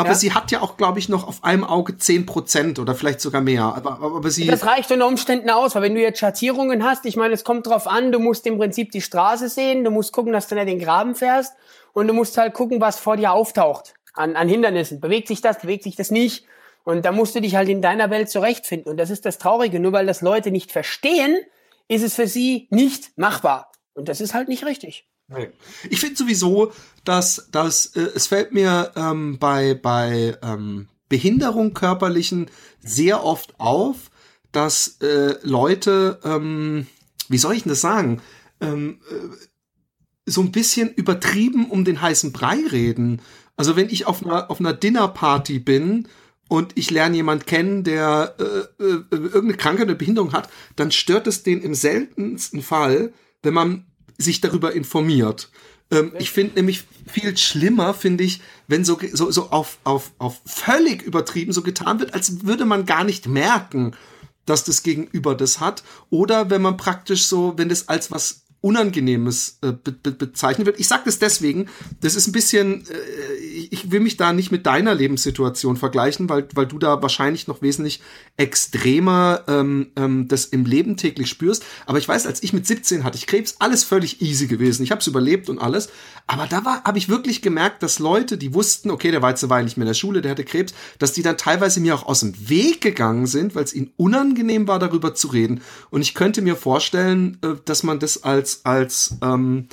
aber 0.00 0.10
ja? 0.10 0.14
sie 0.14 0.32
hat 0.32 0.50
ja 0.50 0.62
auch, 0.62 0.78
glaube 0.78 0.98
ich, 0.98 1.10
noch 1.10 1.28
auf 1.28 1.44
einem 1.44 1.62
Auge 1.62 1.98
zehn 1.98 2.24
Prozent 2.24 2.78
oder 2.78 2.94
vielleicht 2.94 3.20
sogar 3.20 3.42
mehr. 3.42 3.64
Aber, 3.64 4.00
aber 4.00 4.30
sie 4.30 4.46
das 4.46 4.64
reicht 4.64 4.90
unter 4.90 5.06
Umständen 5.06 5.50
aus, 5.50 5.74
weil 5.74 5.82
wenn 5.82 5.94
du 5.94 6.00
jetzt 6.00 6.18
Schattierungen 6.18 6.84
hast, 6.84 7.04
ich 7.04 7.16
meine, 7.16 7.34
es 7.34 7.44
kommt 7.44 7.66
drauf 7.66 7.86
an, 7.86 8.10
du 8.10 8.18
musst 8.18 8.46
im 8.46 8.56
Prinzip 8.56 8.92
die 8.92 9.02
Straße 9.02 9.50
sehen, 9.50 9.84
du 9.84 9.90
musst 9.90 10.12
gucken, 10.12 10.32
dass 10.32 10.48
du 10.48 10.54
nicht 10.54 10.68
den 10.68 10.78
Graben 10.78 11.14
fährst 11.14 11.52
und 11.92 12.08
du 12.08 12.14
musst 12.14 12.36
halt 12.36 12.54
gucken, 12.54 12.80
was 12.80 12.98
vor 12.98 13.16
dir 13.16 13.32
auftaucht 13.32 13.94
an, 14.14 14.36
an 14.36 14.48
Hindernissen. 14.48 15.00
Bewegt 15.00 15.28
sich 15.28 15.40
das, 15.40 15.60
bewegt 15.60 15.84
sich 15.84 15.96
das 15.96 16.10
nicht? 16.10 16.44
Und 16.84 17.04
da 17.04 17.12
musst 17.12 17.34
du 17.34 17.40
dich 17.40 17.56
halt 17.56 17.68
in 17.68 17.82
deiner 17.82 18.10
Welt 18.10 18.30
zurechtfinden. 18.30 18.90
Und 18.90 18.96
das 18.96 19.10
ist 19.10 19.26
das 19.26 19.38
Traurige. 19.38 19.80
Nur 19.80 19.92
weil 19.92 20.06
das 20.06 20.22
Leute 20.22 20.50
nicht 20.50 20.72
verstehen, 20.72 21.38
ist 21.88 22.02
es 22.02 22.14
für 22.14 22.26
sie 22.26 22.68
nicht 22.70 23.16
machbar. 23.18 23.70
Und 23.94 24.08
das 24.08 24.20
ist 24.20 24.34
halt 24.34 24.48
nicht 24.48 24.64
richtig. 24.64 25.06
Ich 25.88 26.00
finde 26.00 26.16
sowieso, 26.16 26.72
dass, 27.04 27.48
dass 27.52 27.86
äh, 27.94 28.08
es 28.14 28.26
fällt 28.26 28.52
mir 28.52 28.92
ähm, 28.96 29.38
bei, 29.38 29.74
bei 29.74 30.36
ähm, 30.42 30.88
Behinderung 31.08 31.74
körperlichen 31.74 32.50
sehr 32.80 33.24
oft 33.24 33.54
auf, 33.58 34.10
dass 34.52 34.98
äh, 35.00 35.34
Leute, 35.42 36.18
ähm, 36.24 36.86
wie 37.28 37.38
soll 37.38 37.54
ich 37.54 37.62
denn 37.62 37.70
das 37.70 37.80
sagen, 37.80 38.20
ähm, 38.60 39.00
äh, 39.10 39.14
so 40.30 40.40
ein 40.40 40.52
bisschen 40.52 40.92
übertrieben 40.94 41.66
um 41.66 41.84
den 41.84 42.00
heißen 42.00 42.32
Brei 42.32 42.58
reden. 42.70 43.20
Also 43.56 43.76
wenn 43.76 43.90
ich 43.90 44.06
auf 44.06 44.24
einer, 44.24 44.50
auf 44.50 44.60
einer 44.60 44.72
Dinnerparty 44.72 45.58
bin 45.58 46.08
und 46.48 46.72
ich 46.76 46.90
lerne 46.90 47.16
jemand 47.16 47.46
kennen, 47.46 47.84
der 47.84 48.34
äh, 48.38 48.82
äh, 48.82 49.02
irgendeine 49.10 49.54
Krankheit 49.54 49.86
oder 49.86 49.96
Behinderung 49.96 50.32
hat, 50.32 50.48
dann 50.76 50.90
stört 50.92 51.26
es 51.26 51.42
den 51.42 51.60
im 51.60 51.74
seltensten 51.74 52.62
Fall, 52.62 53.12
wenn 53.42 53.54
man 53.54 53.86
sich 54.18 54.40
darüber 54.40 54.72
informiert. 54.72 55.50
Ähm, 55.90 56.12
ich 56.18 56.30
finde 56.30 56.54
nämlich 56.54 56.84
viel 57.06 57.36
schlimmer, 57.36 57.92
finde 57.92 58.24
ich, 58.24 58.40
wenn 58.68 58.84
so, 58.84 58.98
so, 59.12 59.30
so 59.30 59.50
auf, 59.50 59.78
auf, 59.84 60.12
auf 60.18 60.40
völlig 60.46 61.02
übertrieben 61.02 61.52
so 61.52 61.62
getan 61.62 61.98
wird, 61.98 62.14
als 62.14 62.46
würde 62.46 62.64
man 62.64 62.86
gar 62.86 63.04
nicht 63.04 63.26
merken, 63.26 63.92
dass 64.46 64.64
das 64.64 64.82
Gegenüber 64.82 65.34
das 65.34 65.60
hat. 65.60 65.82
Oder 66.08 66.50
wenn 66.50 66.62
man 66.62 66.76
praktisch 66.76 67.24
so, 67.24 67.54
wenn 67.56 67.68
das 67.68 67.88
als 67.88 68.10
was 68.10 68.44
Unangenehmes 68.62 69.58
äh, 69.62 69.72
be 69.72 69.92
be 69.92 70.10
bezeichnet 70.10 70.66
wird. 70.66 70.78
Ich 70.78 70.88
sage 70.88 71.02
das 71.06 71.18
deswegen, 71.18 71.66
das 72.00 72.14
ist 72.14 72.26
ein 72.26 72.32
bisschen, 72.32 72.84
äh, 72.86 73.34
ich 73.70 73.90
will 73.90 74.00
mich 74.00 74.16
da 74.16 74.32
nicht 74.32 74.50
mit 74.50 74.66
deiner 74.66 74.94
Lebenssituation 74.94 75.76
vergleichen, 75.76 76.28
weil, 76.28 76.46
weil 76.54 76.66
du 76.66 76.78
da 76.78 77.00
wahrscheinlich 77.00 77.46
noch 77.46 77.62
wesentlich 77.62 78.00
extremer 78.36 79.44
ähm, 79.48 79.88
ähm, 79.96 80.28
das 80.28 80.44
im 80.46 80.64
Leben 80.64 80.96
täglich 80.96 81.28
spürst. 81.28 81.64
Aber 81.86 81.98
ich 81.98 82.08
weiß, 82.08 82.26
als 82.26 82.42
ich 82.42 82.52
mit 82.52 82.66
17 82.66 83.04
hatte 83.04 83.16
ich 83.16 83.26
Krebs, 83.26 83.56
alles 83.60 83.84
völlig 83.84 84.20
easy 84.20 84.46
gewesen. 84.46 84.82
Ich 84.82 84.90
habe 84.90 85.00
es 85.00 85.06
überlebt 85.06 85.48
und 85.48 85.58
alles. 85.58 85.88
Aber 86.26 86.46
da 86.46 86.62
habe 86.84 86.98
ich 86.98 87.08
wirklich 87.08 87.42
gemerkt, 87.42 87.82
dass 87.82 87.98
Leute, 87.98 88.38
die 88.38 88.54
wussten, 88.54 88.90
okay, 88.90 89.10
der 89.10 89.22
war 89.22 89.30
jetzt 89.30 89.42
nicht 89.42 89.76
mehr 89.76 89.84
in 89.84 89.88
der 89.88 89.94
Schule, 89.94 90.20
der 90.20 90.32
hatte 90.32 90.44
Krebs, 90.44 90.74
dass 90.98 91.12
die 91.12 91.22
dann 91.22 91.36
teilweise 91.36 91.80
mir 91.80 91.94
auch 91.94 92.06
aus 92.06 92.20
dem 92.20 92.48
Weg 92.48 92.80
gegangen 92.80 93.26
sind, 93.26 93.54
weil 93.54 93.64
es 93.64 93.74
ihnen 93.74 93.90
unangenehm 93.96 94.68
war, 94.68 94.78
darüber 94.78 95.14
zu 95.14 95.28
reden. 95.28 95.60
Und 95.90 96.02
ich 96.02 96.14
könnte 96.14 96.42
mir 96.42 96.56
vorstellen, 96.56 97.38
äh, 97.42 97.54
dass 97.64 97.82
man 97.82 97.98
das 97.98 98.22
als 98.22 98.49
als 98.64 99.16
ähm, 99.22 99.68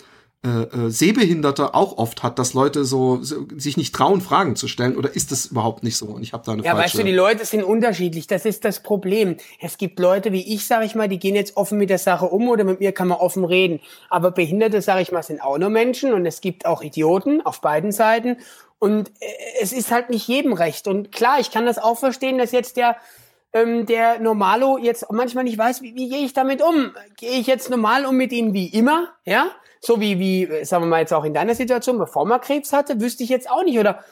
äh, 0.47 0.49
äh, 0.49 0.89
Sehbehinderter 0.89 1.75
auch 1.75 1.97
oft 1.97 2.23
hat, 2.23 2.39
dass 2.39 2.53
Leute 2.53 2.85
so, 2.85 3.21
so, 3.21 3.47
sich 3.57 3.75
nicht 3.75 3.93
trauen, 3.93 4.21
Fragen 4.21 4.55
zu 4.55 4.67
stellen. 4.67 4.95
Oder 4.95 5.13
ist 5.15 5.31
das 5.31 5.47
überhaupt 5.47 5.83
nicht 5.83 5.97
so? 5.97 6.05
Und 6.05 6.21
ich 6.21 6.31
habe 6.31 6.43
da 6.45 6.53
eine 6.53 6.63
Ja, 6.63 6.71
falsche 6.71 6.83
weißt 6.83 6.99
du, 6.99 7.03
die 7.03 7.11
Leute 7.11 7.43
sind 7.43 7.63
unterschiedlich. 7.63 8.27
Das 8.27 8.45
ist 8.45 8.63
das 8.63 8.81
Problem. 8.81 9.37
Es 9.59 9.77
gibt 9.77 9.99
Leute 9.99 10.31
wie 10.31 10.53
ich, 10.53 10.65
sage 10.65 10.85
ich 10.85 10.95
mal, 10.95 11.09
die 11.09 11.19
gehen 11.19 11.35
jetzt 11.35 11.57
offen 11.57 11.77
mit 11.77 11.89
der 11.89 11.97
Sache 11.97 12.27
um 12.27 12.47
oder 12.47 12.63
mit 12.63 12.79
mir 12.79 12.91
kann 12.91 13.07
man 13.07 13.17
offen 13.17 13.43
reden. 13.43 13.79
Aber 14.09 14.31
Behinderte, 14.31 14.81
sage 14.81 15.01
ich 15.01 15.11
mal, 15.11 15.23
sind 15.23 15.41
auch 15.41 15.57
nur 15.57 15.69
Menschen 15.69 16.13
und 16.13 16.25
es 16.25 16.39
gibt 16.39 16.65
auch 16.65 16.81
Idioten 16.81 17.41
auf 17.41 17.59
beiden 17.59 17.91
Seiten. 17.91 18.37
Und 18.79 19.09
äh, 19.19 19.25
es 19.61 19.73
ist 19.73 19.91
halt 19.91 20.11
nicht 20.11 20.27
jedem 20.27 20.53
recht. 20.53 20.87
Und 20.87 21.11
klar, 21.11 21.39
ich 21.39 21.51
kann 21.51 21.65
das 21.65 21.79
auch 21.79 21.97
verstehen, 21.97 22.37
dass 22.37 22.51
jetzt 22.51 22.77
der 22.77 22.95
ähm, 23.53 23.85
der 23.85 24.19
Normalo 24.19 24.77
jetzt 24.77 25.11
manchmal 25.11 25.43
nicht 25.43 25.57
weiß, 25.57 25.81
wie, 25.81 25.95
wie 25.95 26.09
gehe 26.09 26.25
ich 26.25 26.33
damit 26.33 26.61
um? 26.61 26.91
Gehe 27.17 27.39
ich 27.39 27.47
jetzt 27.47 27.69
normal 27.69 28.05
um 28.05 28.15
mit 28.15 28.31
ihm 28.31 28.53
wie 28.53 28.67
immer, 28.67 29.09
ja? 29.25 29.47
So 29.79 30.01
wie, 30.01 30.19
wie, 30.19 30.65
sagen 30.65 30.83
wir 30.83 30.87
mal 30.87 31.01
jetzt 31.01 31.13
auch 31.13 31.23
in 31.23 31.33
deiner 31.33 31.55
Situation, 31.55 31.97
bevor 31.97 32.25
man 32.25 32.41
Krebs 32.41 32.73
hatte, 32.73 32.99
wüsste 32.99 33.23
ich 33.23 33.29
jetzt 33.29 33.49
auch 33.49 33.63
nicht. 33.63 33.77
Oder 33.77 34.03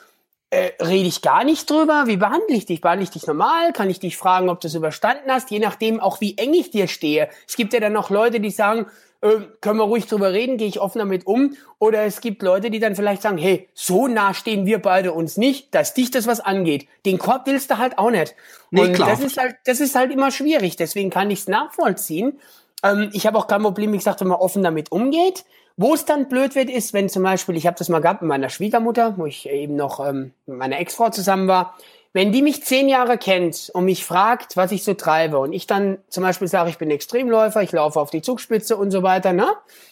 äh, 0.50 0.70
rede 0.80 1.08
ich 1.08 1.22
gar 1.22 1.44
nicht 1.44 1.68
drüber. 1.68 2.04
Wie 2.06 2.16
behandle 2.16 2.54
ich 2.54 2.66
dich? 2.66 2.80
Behandle 2.80 3.02
ich 3.02 3.10
dich 3.10 3.26
normal? 3.26 3.72
Kann 3.72 3.90
ich 3.90 3.98
dich 3.98 4.16
fragen, 4.16 4.48
ob 4.48 4.60
du 4.60 4.68
es 4.68 4.74
überstanden 4.74 5.30
hast? 5.30 5.50
Je 5.50 5.58
nachdem 5.58 5.98
auch, 6.00 6.20
wie 6.20 6.38
eng 6.38 6.54
ich 6.54 6.70
dir 6.70 6.86
stehe. 6.86 7.28
Es 7.48 7.56
gibt 7.56 7.72
ja 7.72 7.80
dann 7.80 7.92
noch 7.92 8.10
Leute, 8.10 8.38
die 8.38 8.50
sagen, 8.50 8.86
äh, 9.20 9.40
können 9.60 9.78
wir 9.78 9.84
ruhig 9.84 10.06
drüber 10.06 10.32
reden, 10.32 10.56
gehe 10.56 10.68
ich 10.68 10.80
offen 10.80 10.98
damit 10.98 11.26
um. 11.26 11.56
Oder 11.78 12.02
es 12.04 12.20
gibt 12.20 12.42
Leute, 12.42 12.70
die 12.70 12.78
dann 12.78 12.94
vielleicht 12.94 13.22
sagen, 13.22 13.38
hey, 13.38 13.68
so 13.74 14.06
nah 14.08 14.34
stehen 14.34 14.66
wir 14.66 14.80
beide 14.80 15.12
uns 15.12 15.36
nicht, 15.36 15.74
dass 15.74 15.94
dich 15.94 16.10
das 16.10 16.26
was 16.26 16.40
angeht. 16.40 16.86
Den 17.04 17.18
Korb 17.18 17.46
willst 17.46 17.70
du 17.70 17.78
halt 17.78 17.98
auch 17.98 18.10
nicht. 18.10 18.34
Nee, 18.70 18.82
Und 18.82 18.92
klar. 18.94 19.10
das 19.10 19.20
ist 19.20 19.38
halt, 19.38 19.56
das 19.64 19.80
ist 19.80 19.94
halt 19.94 20.12
immer 20.12 20.30
schwierig. 20.30 20.76
Deswegen 20.76 21.10
kann 21.10 21.30
ich 21.30 21.40
es 21.40 21.48
nachvollziehen. 21.48 22.38
Ähm, 22.82 23.10
ich 23.12 23.26
habe 23.26 23.38
auch 23.38 23.46
kein 23.46 23.62
Problem, 23.62 23.92
wie 23.92 23.98
gesagt, 23.98 24.20
wenn 24.20 24.28
man 24.28 24.38
offen 24.38 24.62
damit 24.62 24.92
umgeht. 24.92 25.44
Wo 25.78 25.92
es 25.92 26.06
dann 26.06 26.28
blöd 26.28 26.54
wird, 26.54 26.70
ist, 26.70 26.94
wenn 26.94 27.10
zum 27.10 27.22
Beispiel, 27.22 27.54
ich 27.54 27.66
habe 27.66 27.76
das 27.78 27.90
mal 27.90 28.00
gehabt 28.00 28.22
mit 28.22 28.30
meiner 28.30 28.48
Schwiegermutter, 28.48 29.18
wo 29.18 29.26
ich 29.26 29.46
eben 29.46 29.76
noch 29.76 30.00
ähm, 30.00 30.32
mit 30.46 30.56
meiner 30.56 30.78
Ex-Frau 30.78 31.10
zusammen 31.10 31.48
war, 31.48 31.76
wenn 32.16 32.32
die 32.32 32.40
mich 32.40 32.64
zehn 32.64 32.88
Jahre 32.88 33.18
kennt 33.18 33.70
und 33.74 33.84
mich 33.84 34.02
fragt, 34.06 34.56
was 34.56 34.72
ich 34.72 34.84
so 34.84 34.94
treibe 34.94 35.38
und 35.38 35.52
ich 35.52 35.66
dann 35.66 35.98
zum 36.08 36.22
Beispiel 36.22 36.48
sage, 36.48 36.70
ich 36.70 36.78
bin 36.78 36.90
Extremläufer, 36.90 37.62
ich 37.62 37.72
laufe 37.72 38.00
auf 38.00 38.08
die 38.08 38.22
Zugspitze 38.22 38.78
und 38.78 38.90
so 38.90 39.02
weiter, 39.02 39.34
ne? 39.34 39.46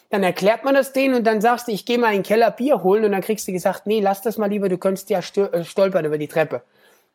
Dann 0.08 0.22
erklärt 0.22 0.64
man 0.64 0.72
das 0.72 0.94
denen 0.94 1.16
und 1.16 1.26
dann 1.26 1.42
sagst 1.42 1.68
du, 1.68 1.72
ich 1.72 1.84
gehe 1.84 1.98
mal 1.98 2.14
in 2.14 2.20
den 2.20 2.22
Keller 2.22 2.50
Bier 2.50 2.82
holen 2.82 3.04
und 3.04 3.12
dann 3.12 3.20
kriegst 3.20 3.46
du 3.46 3.52
gesagt, 3.52 3.86
nee, 3.86 4.00
lass 4.00 4.22
das 4.22 4.38
mal 4.38 4.48
lieber, 4.48 4.70
du 4.70 4.78
könntest 4.78 5.10
ja 5.10 5.18
äh, 5.18 5.64
stolpern 5.64 6.06
über 6.06 6.16
die 6.16 6.26
Treppe. 6.26 6.62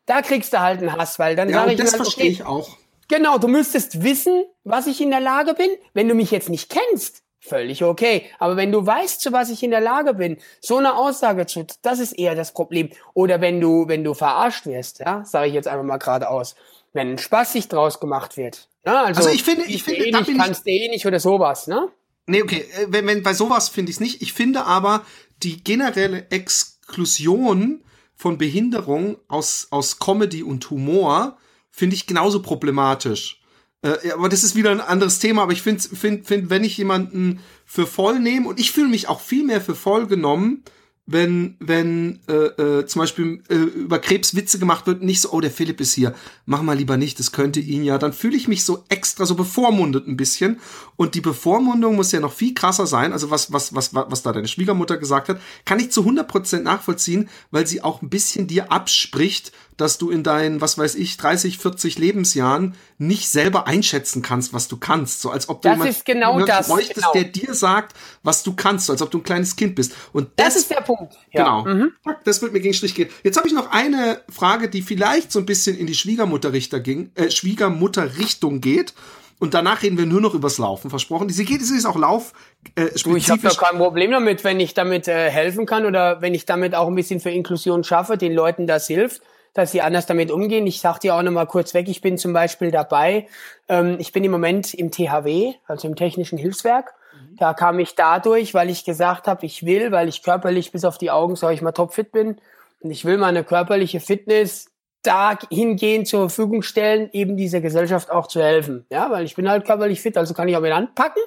Da 0.06 0.22
kriegst 0.22 0.52
du 0.52 0.60
halt 0.60 0.78
einen 0.78 0.96
Hass, 0.96 1.18
weil 1.18 1.34
dann 1.34 1.48
ja, 1.48 1.56
sage 1.56 1.72
ich 1.72 1.78
das 1.78 1.92
halt, 1.92 2.02
verstehe 2.02 2.26
okay, 2.26 2.32
ich 2.32 2.46
auch. 2.46 2.68
Genau, 3.08 3.38
du 3.38 3.48
müsstest 3.48 4.04
wissen, 4.04 4.44
was 4.62 4.86
ich 4.86 5.00
in 5.00 5.10
der 5.10 5.18
Lage 5.18 5.54
bin. 5.54 5.70
Wenn 5.92 6.06
du 6.06 6.14
mich 6.14 6.30
jetzt 6.30 6.50
nicht 6.50 6.70
kennst, 6.70 7.24
völlig 7.40 7.82
okay. 7.82 8.26
Aber 8.38 8.56
wenn 8.56 8.70
du 8.70 8.86
weißt, 8.86 9.20
zu 9.20 9.32
was 9.32 9.50
ich 9.50 9.62
in 9.62 9.70
der 9.70 9.80
Lage 9.80 10.14
bin, 10.14 10.36
so 10.60 10.76
eine 10.76 10.96
Aussage 10.96 11.46
zu, 11.46 11.66
das 11.82 11.98
ist 11.98 12.12
eher 12.12 12.34
das 12.34 12.52
Problem. 12.52 12.90
Oder 13.14 13.40
wenn 13.40 13.60
du, 13.60 13.88
wenn 13.88 14.04
du 14.04 14.14
verarscht 14.14 14.66
wirst, 14.66 15.00
ja, 15.00 15.24
sage 15.24 15.48
ich 15.48 15.54
jetzt 15.54 15.68
einfach 15.68 15.84
mal 15.84 15.98
geradeaus, 15.98 16.54
wenn 16.92 17.12
ein 17.12 17.18
Spaß 17.18 17.52
sich 17.52 17.68
draus 17.68 18.00
gemacht 18.00 18.36
wird. 18.36 18.68
Ja, 18.86 19.04
also, 19.04 19.20
also 19.20 19.34
ich 19.34 19.42
finde, 19.42 19.64
ich 19.66 19.82
finde, 19.82 20.06
eh 20.06 20.12
nicht, 20.12 20.38
kannst 20.38 20.66
du 20.66 20.70
eh 20.70 20.88
nicht 20.88 21.06
oder 21.06 21.20
sowas, 21.20 21.66
ne? 21.66 21.88
Nee, 22.26 22.42
okay, 22.42 22.64
äh, 22.78 22.86
wenn, 22.88 23.06
wenn 23.06 23.22
bei 23.22 23.34
sowas 23.34 23.68
finde 23.68 23.90
ich 23.90 23.96
es 23.96 24.00
nicht. 24.00 24.22
Ich 24.22 24.32
finde 24.32 24.64
aber 24.64 25.04
die 25.42 25.62
generelle 25.62 26.26
Exklusion 26.30 27.82
von 28.14 28.38
Behinderung 28.38 29.16
aus 29.28 29.68
aus 29.70 29.98
Comedy 29.98 30.42
und 30.42 30.68
Humor 30.70 31.38
finde 31.70 31.96
ich 31.96 32.06
genauso 32.06 32.42
problematisch. 32.42 33.39
Äh, 33.82 34.10
aber 34.12 34.28
das 34.28 34.44
ist 34.44 34.54
wieder 34.54 34.70
ein 34.70 34.80
anderes 34.80 35.18
Thema, 35.18 35.42
aber 35.42 35.52
ich 35.52 35.62
finde, 35.62 35.82
find, 35.82 36.26
find, 36.26 36.50
wenn 36.50 36.64
ich 36.64 36.76
jemanden 36.76 37.40
für 37.64 37.86
voll 37.86 38.20
nehme, 38.20 38.48
und 38.48 38.60
ich 38.60 38.72
fühle 38.72 38.88
mich 38.88 39.08
auch 39.08 39.20
viel 39.20 39.44
mehr 39.44 39.60
für 39.60 39.74
voll 39.74 40.06
genommen, 40.06 40.64
wenn, 41.06 41.56
wenn 41.58 42.20
äh, 42.28 42.32
äh, 42.32 42.86
zum 42.86 43.00
Beispiel 43.00 43.42
äh, 43.48 43.54
über 43.54 43.98
Krebs 43.98 44.36
Witze 44.36 44.58
gemacht 44.58 44.86
wird, 44.86 45.02
nicht 45.02 45.20
so, 45.20 45.32
oh, 45.32 45.40
der 45.40 45.50
Philipp 45.50 45.80
ist 45.80 45.92
hier, 45.92 46.14
mach 46.50 46.62
mal 46.62 46.76
lieber 46.76 46.96
nicht, 46.96 47.20
das 47.20 47.30
könnte 47.30 47.60
ihn 47.60 47.84
ja, 47.84 47.96
dann 47.96 48.12
fühle 48.12 48.36
ich 48.36 48.48
mich 48.48 48.64
so 48.64 48.82
extra 48.88 49.24
so 49.24 49.36
bevormundet 49.36 50.08
ein 50.08 50.16
bisschen. 50.16 50.58
Und 50.96 51.14
die 51.14 51.20
Bevormundung 51.20 51.94
muss 51.94 52.10
ja 52.10 52.18
noch 52.18 52.32
viel 52.32 52.54
krasser 52.54 52.88
sein, 52.88 53.12
also 53.12 53.30
was, 53.30 53.52
was, 53.52 53.72
was, 53.72 53.94
was 53.94 54.22
da 54.24 54.32
deine 54.32 54.48
Schwiegermutter 54.48 54.96
gesagt 54.96 55.28
hat, 55.28 55.40
kann 55.64 55.78
ich 55.78 55.92
zu 55.92 56.02
100% 56.02 56.62
nachvollziehen, 56.62 57.28
weil 57.52 57.68
sie 57.68 57.84
auch 57.84 58.02
ein 58.02 58.10
bisschen 58.10 58.48
dir 58.48 58.72
abspricht, 58.72 59.52
dass 59.80 59.96
du 59.96 60.10
in 60.10 60.22
deinen, 60.22 60.60
was 60.60 60.76
weiß 60.76 60.94
ich, 60.96 61.16
30, 61.16 61.58
40 61.58 61.98
Lebensjahren 61.98 62.74
nicht 62.98 63.28
selber 63.28 63.66
einschätzen 63.66 64.20
kannst, 64.20 64.52
was 64.52 64.68
du 64.68 64.76
kannst. 64.76 65.22
So 65.22 65.30
als 65.30 65.48
ob 65.48 65.62
du 65.62 65.70
das 65.70 65.88
ist 65.88 66.04
genau 66.04 66.44
das, 66.44 66.68
bräuchtest, 66.68 66.96
genau. 66.96 67.12
der 67.14 67.24
dir 67.24 67.54
sagt, 67.54 67.96
was 68.22 68.42
du 68.42 68.54
kannst, 68.54 68.86
so 68.86 68.92
als 68.92 69.00
ob 69.00 69.10
du 69.10 69.18
ein 69.18 69.22
kleines 69.22 69.56
Kind 69.56 69.74
bist. 69.74 69.94
Und 70.12 70.28
das, 70.36 70.54
das 70.54 70.56
ist 70.62 70.70
der 70.70 70.82
Punkt. 70.82 71.14
Ja. 71.32 71.62
Genau. 71.62 71.64
Mhm. 71.64 71.92
Das 72.24 72.42
wird 72.42 72.52
mir 72.52 72.60
gegen 72.60 72.74
Strich 72.74 72.94
gehen. 72.94 73.08
Jetzt 73.22 73.38
habe 73.38 73.48
ich 73.48 73.54
noch 73.54 73.70
eine 73.70 74.20
Frage, 74.28 74.68
die 74.68 74.82
vielleicht 74.82 75.32
so 75.32 75.38
ein 75.38 75.46
bisschen 75.46 75.78
in 75.78 75.86
die 75.86 75.94
Schwiegermutterrichter 76.40 76.80
ging, 76.80 77.10
äh, 77.14 77.30
Schwiegermutterrichtung 77.30 78.60
geht. 78.60 78.94
Und 79.38 79.54
danach 79.54 79.82
reden 79.82 79.96
wir 79.96 80.04
nur 80.04 80.20
noch 80.20 80.34
übers 80.34 80.58
Laufen, 80.58 80.90
versprochen. 80.90 81.26
Diese 81.26 81.44
geht, 81.44 81.62
es 81.62 81.70
ist 81.70 81.86
auch 81.86 81.96
Lauf. 81.96 82.34
Äh. 82.74 82.88
Du, 83.02 83.16
ich 83.16 83.30
habe 83.30 83.40
da 83.40 83.48
kein 83.48 83.78
Problem 83.78 84.10
damit, 84.10 84.44
wenn 84.44 84.60
ich 84.60 84.74
damit 84.74 85.08
äh, 85.08 85.30
helfen 85.30 85.64
kann 85.64 85.86
oder 85.86 86.20
wenn 86.20 86.34
ich 86.34 86.44
damit 86.44 86.74
auch 86.74 86.88
ein 86.88 86.94
bisschen 86.94 87.20
für 87.20 87.30
Inklusion 87.30 87.82
schaffe, 87.82 88.18
den 88.18 88.34
Leuten 88.34 88.66
das 88.66 88.86
hilft 88.86 89.22
dass 89.52 89.72
sie 89.72 89.82
anders 89.82 90.06
damit 90.06 90.30
umgehen. 90.30 90.64
Ich 90.68 90.80
sag 90.80 91.00
dir 91.00 91.16
auch 91.16 91.22
noch 91.22 91.32
mal 91.32 91.44
kurz 91.44 91.74
weg, 91.74 91.88
ich 91.88 92.00
bin 92.00 92.18
zum 92.18 92.32
Beispiel 92.32 92.70
dabei, 92.70 93.26
ähm, 93.68 93.96
ich 93.98 94.12
bin 94.12 94.22
im 94.22 94.30
Moment 94.30 94.72
im 94.74 94.92
THW, 94.92 95.54
also 95.66 95.88
im 95.88 95.96
Technischen 95.96 96.38
Hilfswerk. 96.38 96.94
Mhm. 97.12 97.36
Da 97.36 97.52
kam 97.52 97.80
ich 97.80 97.96
dadurch, 97.96 98.54
weil 98.54 98.70
ich 98.70 98.84
gesagt 98.84 99.26
habe, 99.26 99.44
ich 99.44 99.66
will, 99.66 99.90
weil 99.90 100.08
ich 100.08 100.22
körperlich 100.22 100.70
bis 100.70 100.84
auf 100.84 100.98
die 100.98 101.10
Augen, 101.10 101.34
sag 101.34 101.52
ich 101.52 101.62
mal, 101.62 101.72
topfit 101.72 102.12
bin. 102.12 102.36
Und 102.78 102.92
ich 102.92 103.04
will 103.04 103.18
meine 103.18 103.42
körperliche 103.42 103.98
Fitness 103.98 104.69
dahingehend 105.02 106.06
zur 106.06 106.28
Verfügung 106.28 106.62
stellen, 106.62 107.08
eben 107.12 107.36
dieser 107.36 107.60
Gesellschaft 107.60 108.10
auch 108.10 108.26
zu 108.26 108.42
helfen. 108.42 108.86
Ja, 108.90 109.10
weil 109.10 109.24
ich 109.24 109.34
bin 109.34 109.48
halt 109.48 109.64
körperlich 109.64 110.00
fit, 110.00 110.16
also 110.16 110.34
kann 110.34 110.48
ich 110.48 110.56
auch 110.56 110.60
mit 110.60 110.72
anpacken. 110.72 111.22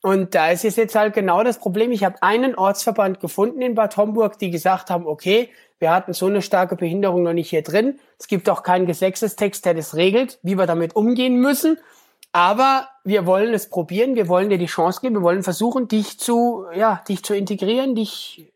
Und 0.00 0.34
da 0.34 0.50
ist 0.50 0.62
jetzt 0.62 0.94
halt 0.94 1.14
genau 1.14 1.42
das 1.42 1.58
Problem. 1.58 1.90
Ich 1.90 2.04
habe 2.04 2.22
einen 2.22 2.54
Ortsverband 2.54 3.20
gefunden 3.20 3.60
in 3.60 3.74
Bad 3.74 3.96
Homburg, 3.96 4.38
die 4.38 4.50
gesagt 4.50 4.90
haben, 4.90 5.06
okay, 5.06 5.50
wir 5.80 5.90
hatten 5.92 6.12
so 6.12 6.26
eine 6.26 6.42
starke 6.42 6.76
Behinderung 6.76 7.22
noch 7.22 7.32
nicht 7.32 7.50
hier 7.50 7.62
drin. 7.62 7.98
Es 8.18 8.28
gibt 8.28 8.48
auch 8.48 8.62
keinen 8.62 8.86
Gesetzestext, 8.86 9.64
der 9.64 9.74
das 9.74 9.96
regelt, 9.96 10.38
wie 10.42 10.56
wir 10.56 10.66
damit 10.66 10.94
umgehen 10.94 11.40
müssen. 11.40 11.78
Aber 12.32 12.88
wir 13.04 13.26
wollen 13.26 13.54
es 13.54 13.70
probieren, 13.70 14.14
wir 14.14 14.28
wollen 14.28 14.50
dir 14.50 14.58
die 14.58 14.66
Chance 14.66 15.00
geben, 15.00 15.16
wir 15.16 15.22
wollen 15.22 15.42
versuchen, 15.42 15.88
dich 15.88 16.18
zu, 16.18 16.66
ja, 16.74 17.02
dich 17.08 17.24
zu 17.24 17.34
integrieren, 17.34 17.94
dich 17.94 18.52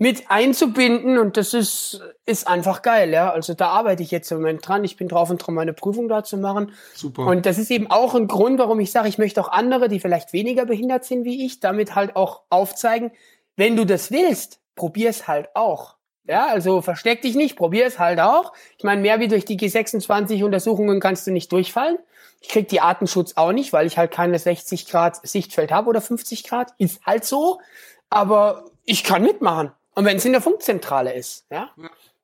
mit 0.00 0.30
einzubinden 0.30 1.18
und 1.18 1.36
das 1.36 1.52
ist, 1.52 2.00
ist 2.24 2.48
einfach 2.48 2.80
geil, 2.80 3.10
ja. 3.10 3.30
Also 3.30 3.52
da 3.52 3.68
arbeite 3.68 4.02
ich 4.02 4.10
jetzt 4.10 4.30
im 4.30 4.38
Moment 4.38 4.66
dran. 4.66 4.82
Ich 4.82 4.96
bin 4.96 5.08
drauf 5.08 5.28
und 5.28 5.36
dran, 5.36 5.54
meine 5.54 5.74
Prüfung 5.74 6.08
da 6.08 6.24
zu 6.24 6.38
machen. 6.38 6.72
Super. 6.94 7.26
Und 7.26 7.44
das 7.44 7.58
ist 7.58 7.70
eben 7.70 7.90
auch 7.90 8.14
ein 8.14 8.26
Grund, 8.26 8.58
warum 8.58 8.80
ich 8.80 8.92
sage, 8.92 9.08
ich 9.08 9.18
möchte 9.18 9.42
auch 9.42 9.52
andere, 9.52 9.88
die 9.88 10.00
vielleicht 10.00 10.32
weniger 10.32 10.64
behindert 10.64 11.04
sind 11.04 11.26
wie 11.26 11.44
ich, 11.44 11.60
damit 11.60 11.94
halt 11.94 12.16
auch 12.16 12.44
aufzeigen, 12.48 13.12
wenn 13.56 13.76
du 13.76 13.84
das 13.84 14.10
willst, 14.10 14.60
probier's 14.74 15.28
halt 15.28 15.50
auch. 15.54 15.96
Ja, 16.24 16.46
also 16.46 16.80
versteck 16.80 17.20
dich 17.20 17.34
nicht, 17.34 17.56
probier 17.56 17.84
es 17.84 17.98
halt 17.98 18.20
auch. 18.20 18.54
Ich 18.78 18.84
meine, 18.84 19.02
mehr 19.02 19.20
wie 19.20 19.28
durch 19.28 19.44
die 19.44 19.58
G26 19.58 20.42
Untersuchungen 20.44 20.98
kannst 20.98 21.26
du 21.26 21.30
nicht 21.30 21.52
durchfallen. 21.52 21.98
Ich 22.40 22.48
krieg 22.48 22.68
die 22.68 22.80
Artenschutz 22.80 23.34
auch 23.36 23.52
nicht, 23.52 23.74
weil 23.74 23.86
ich 23.86 23.98
halt 23.98 24.12
keine 24.12 24.38
60 24.38 24.86
Grad 24.86 25.26
Sichtfeld 25.28 25.70
habe 25.70 25.90
oder 25.90 26.00
50 26.00 26.44
Grad. 26.44 26.72
Ist 26.78 27.04
halt 27.04 27.26
so. 27.26 27.60
Aber 28.08 28.64
ich 28.86 29.04
kann 29.04 29.22
mitmachen. 29.22 29.72
Und 30.00 30.06
wenn 30.06 30.16
es 30.16 30.24
in 30.24 30.32
der 30.32 30.40
Funkzentrale 30.40 31.12
ist, 31.12 31.44
ja. 31.50 31.68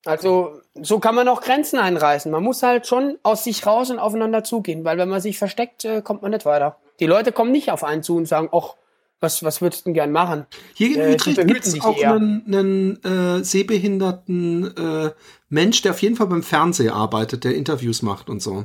Also 0.06 0.62
so 0.80 0.98
kann 0.98 1.14
man 1.14 1.28
auch 1.28 1.42
Grenzen 1.42 1.78
einreißen. 1.78 2.32
Man 2.32 2.42
muss 2.42 2.62
halt 2.62 2.86
schon 2.86 3.18
aus 3.22 3.44
sich 3.44 3.66
raus 3.66 3.90
und 3.90 3.98
aufeinander 3.98 4.44
zugehen, 4.44 4.82
weil 4.82 4.96
wenn 4.96 5.10
man 5.10 5.20
sich 5.20 5.36
versteckt, 5.36 5.84
äh, 5.84 6.00
kommt 6.00 6.22
man 6.22 6.30
nicht 6.30 6.46
weiter. 6.46 6.78
Die 7.00 7.04
Leute 7.04 7.32
kommen 7.32 7.52
nicht 7.52 7.70
auf 7.70 7.84
einen 7.84 8.02
zu 8.02 8.16
und 8.16 8.24
sagen, 8.24 8.48
ach, 8.50 8.76
was, 9.20 9.42
was 9.42 9.60
würdest 9.60 9.82
du 9.82 9.84
denn 9.90 9.94
gern 9.94 10.10
machen? 10.10 10.46
Hier 10.72 10.96
in 10.96 11.12
Utrecht 11.12 11.36
äh, 11.36 11.44
gibt 11.44 11.66
es 11.66 11.78
auch 11.82 11.98
eher. 11.98 12.14
einen, 12.14 12.44
einen 12.46 13.04
äh, 13.40 13.44
sehbehinderten 13.44 14.74
äh, 14.74 15.10
Mensch, 15.50 15.82
der 15.82 15.92
auf 15.92 16.00
jeden 16.00 16.16
Fall 16.16 16.28
beim 16.28 16.42
Fernsehen 16.42 16.94
arbeitet, 16.94 17.44
der 17.44 17.56
Interviews 17.56 18.00
macht 18.00 18.30
und 18.30 18.40
so. 18.40 18.64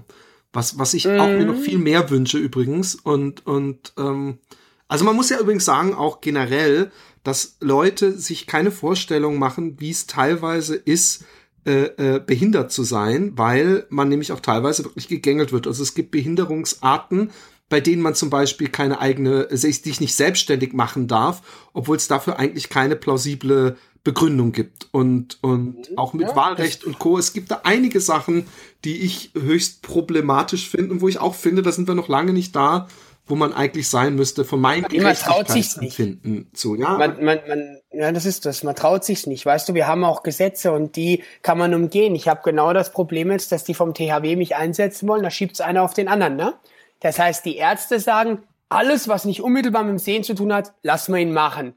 Was, 0.53 0.79
was 0.79 0.93
ich 0.93 1.03
mhm. 1.03 1.19
auch 1.19 1.27
mir 1.27 1.45
noch 1.45 1.55
mhm. 1.55 1.63
viel 1.63 1.79
mehr 1.79 2.09
wünsche 2.09 2.37
übrigens. 2.37 2.95
Und, 2.95 3.45
und 3.45 3.91
ähm, 3.97 4.39
also 4.87 5.03
man 5.03 5.17
muss 5.17 5.29
ja 5.29 5.37
übrigens 5.37 5.65
sagen, 5.65 5.95
auch 5.95 6.21
generell, 6.21 6.91
dass 7.23 7.57
Leute 7.59 8.17
sich 8.17 8.47
keine 8.47 8.71
Vorstellung 8.71 9.37
machen, 9.37 9.79
wie 9.79 9.91
es 9.91 10.07
teilweise 10.07 10.75
ist, 10.75 11.25
äh, 11.65 12.15
äh, 12.15 12.19
behindert 12.19 12.71
zu 12.71 12.83
sein, 12.83 13.33
weil 13.35 13.85
man 13.89 14.09
nämlich 14.09 14.31
auch 14.31 14.39
teilweise 14.39 14.83
wirklich 14.83 15.07
gegängelt 15.07 15.51
wird. 15.51 15.67
Also 15.67 15.83
es 15.83 15.93
gibt 15.93 16.09
Behinderungsarten, 16.09 17.29
bei 17.69 17.79
denen 17.79 18.01
man 18.01 18.15
zum 18.15 18.29
Beispiel 18.31 18.67
keine 18.67 18.99
eigene, 18.99 19.47
sich 19.55 19.99
nicht 19.99 20.15
selbstständig 20.15 20.73
machen 20.73 21.07
darf, 21.07 21.69
obwohl 21.73 21.97
es 21.97 22.07
dafür 22.07 22.39
eigentlich 22.39 22.69
keine 22.69 22.95
plausible 22.95 23.77
Begründung 24.03 24.51
gibt. 24.51 24.87
Und, 24.91 25.37
und 25.41 25.91
mhm. 25.91 25.97
auch 25.97 26.13
mit 26.13 26.29
ja, 26.29 26.35
Wahlrecht 26.35 26.83
und 26.83 26.97
Co. 26.97 27.17
Es 27.17 27.33
gibt 27.33 27.51
da 27.51 27.61
einige 27.63 28.01
Sachen, 28.01 28.47
die 28.83 28.97
ich 28.97 29.31
höchst 29.39 29.83
problematisch 29.83 30.69
finde 30.69 30.93
und 30.93 31.01
wo 31.01 31.07
ich 31.07 31.19
auch 31.19 31.35
finde, 31.35 31.61
da 31.61 31.71
sind 31.71 31.87
wir 31.87 31.95
noch 31.95 32.09
lange 32.09 32.33
nicht 32.33 32.55
da, 32.55 32.87
wo 33.25 33.35
man 33.35 33.53
eigentlich 33.53 33.89
sein 33.89 34.15
müsste, 34.15 34.43
von 34.43 34.59
meinem 34.59 34.87
Gerechtigkeitsempfinden 34.87 36.51
zu. 36.53 36.75
Ja. 36.75 36.97
Man, 36.97 37.23
man, 37.23 37.39
man, 37.47 37.77
ja, 37.91 38.11
das 38.11 38.25
ist 38.25 38.45
das. 38.45 38.63
Man 38.63 38.75
traut 38.75 39.03
sich's 39.03 39.27
nicht. 39.27 39.45
Weißt 39.45 39.69
du, 39.69 39.73
wir 39.73 39.87
haben 39.87 40.03
auch 40.03 40.23
Gesetze 40.23 40.71
und 40.71 40.95
die 40.95 41.23
kann 41.41 41.57
man 41.57 41.73
umgehen. 41.73 42.15
Ich 42.15 42.27
habe 42.27 42.41
genau 42.43 42.73
das 42.73 42.91
Problem 42.91 43.31
jetzt, 43.31 43.51
dass 43.51 43.63
die 43.63 43.73
vom 43.73 43.93
THW 43.93 44.35
mich 44.35 44.55
einsetzen 44.55 45.07
wollen. 45.07 45.23
Da 45.23 45.29
schiebt's 45.29 45.61
einer 45.61 45.83
auf 45.83 45.93
den 45.93 46.07
anderen, 46.07 46.35
ne? 46.35 46.53
Das 46.99 47.19
heißt, 47.19 47.45
die 47.45 47.57
Ärzte 47.57 47.99
sagen, 47.99 48.43
alles, 48.69 49.07
was 49.07 49.25
nicht 49.25 49.41
unmittelbar 49.41 49.83
mit 49.83 49.91
dem 49.91 49.99
Sehen 49.99 50.23
zu 50.23 50.33
tun 50.33 50.53
hat, 50.53 50.73
lassen 50.81 51.13
wir 51.13 51.21
ihn 51.21 51.33
machen. 51.33 51.73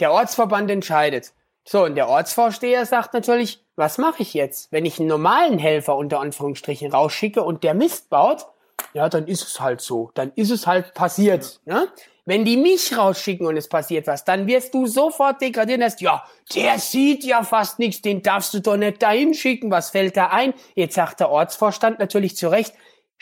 Der 0.00 0.12
Ortsverband 0.12 0.70
entscheidet. 0.70 1.32
So, 1.64 1.84
und 1.84 1.94
der 1.94 2.08
Ortsvorsteher 2.08 2.86
sagt 2.86 3.14
natürlich, 3.14 3.64
was 3.76 3.98
mache 3.98 4.22
ich 4.22 4.34
jetzt? 4.34 4.72
Wenn 4.72 4.84
ich 4.84 4.98
einen 4.98 5.08
normalen 5.08 5.58
Helfer 5.58 5.96
unter 5.96 6.20
Anführungsstrichen 6.20 6.90
rausschicke 6.90 7.42
und 7.42 7.62
der 7.62 7.74
Mist 7.74 8.10
baut, 8.10 8.46
ja, 8.92 9.08
dann 9.08 9.26
ist 9.26 9.42
es 9.42 9.60
halt 9.60 9.80
so. 9.80 10.10
Dann 10.14 10.32
ist 10.34 10.50
es 10.50 10.66
halt 10.66 10.94
passiert. 10.94 11.60
Ne? 11.64 11.88
Wenn 12.24 12.44
die 12.44 12.56
mich 12.56 12.96
rausschicken 12.96 13.46
und 13.46 13.56
es 13.56 13.68
passiert 13.68 14.06
was, 14.06 14.24
dann 14.24 14.46
wirst 14.46 14.74
du 14.74 14.86
sofort 14.86 15.40
degradieren, 15.40 15.80
dass, 15.80 16.00
ja, 16.00 16.24
der 16.54 16.78
sieht 16.78 17.24
ja 17.24 17.42
fast 17.42 17.80
nichts, 17.80 18.00
den 18.00 18.22
darfst 18.22 18.54
du 18.54 18.60
doch 18.60 18.76
nicht 18.76 19.02
dahin 19.02 19.34
schicken, 19.34 19.70
was 19.70 19.90
fällt 19.90 20.16
da 20.16 20.28
ein? 20.28 20.54
Jetzt 20.74 20.94
sagt 20.94 21.18
der 21.20 21.30
Ortsvorstand 21.30 21.98
natürlich 21.98 22.36
zu 22.36 22.48
Recht, 22.48 22.74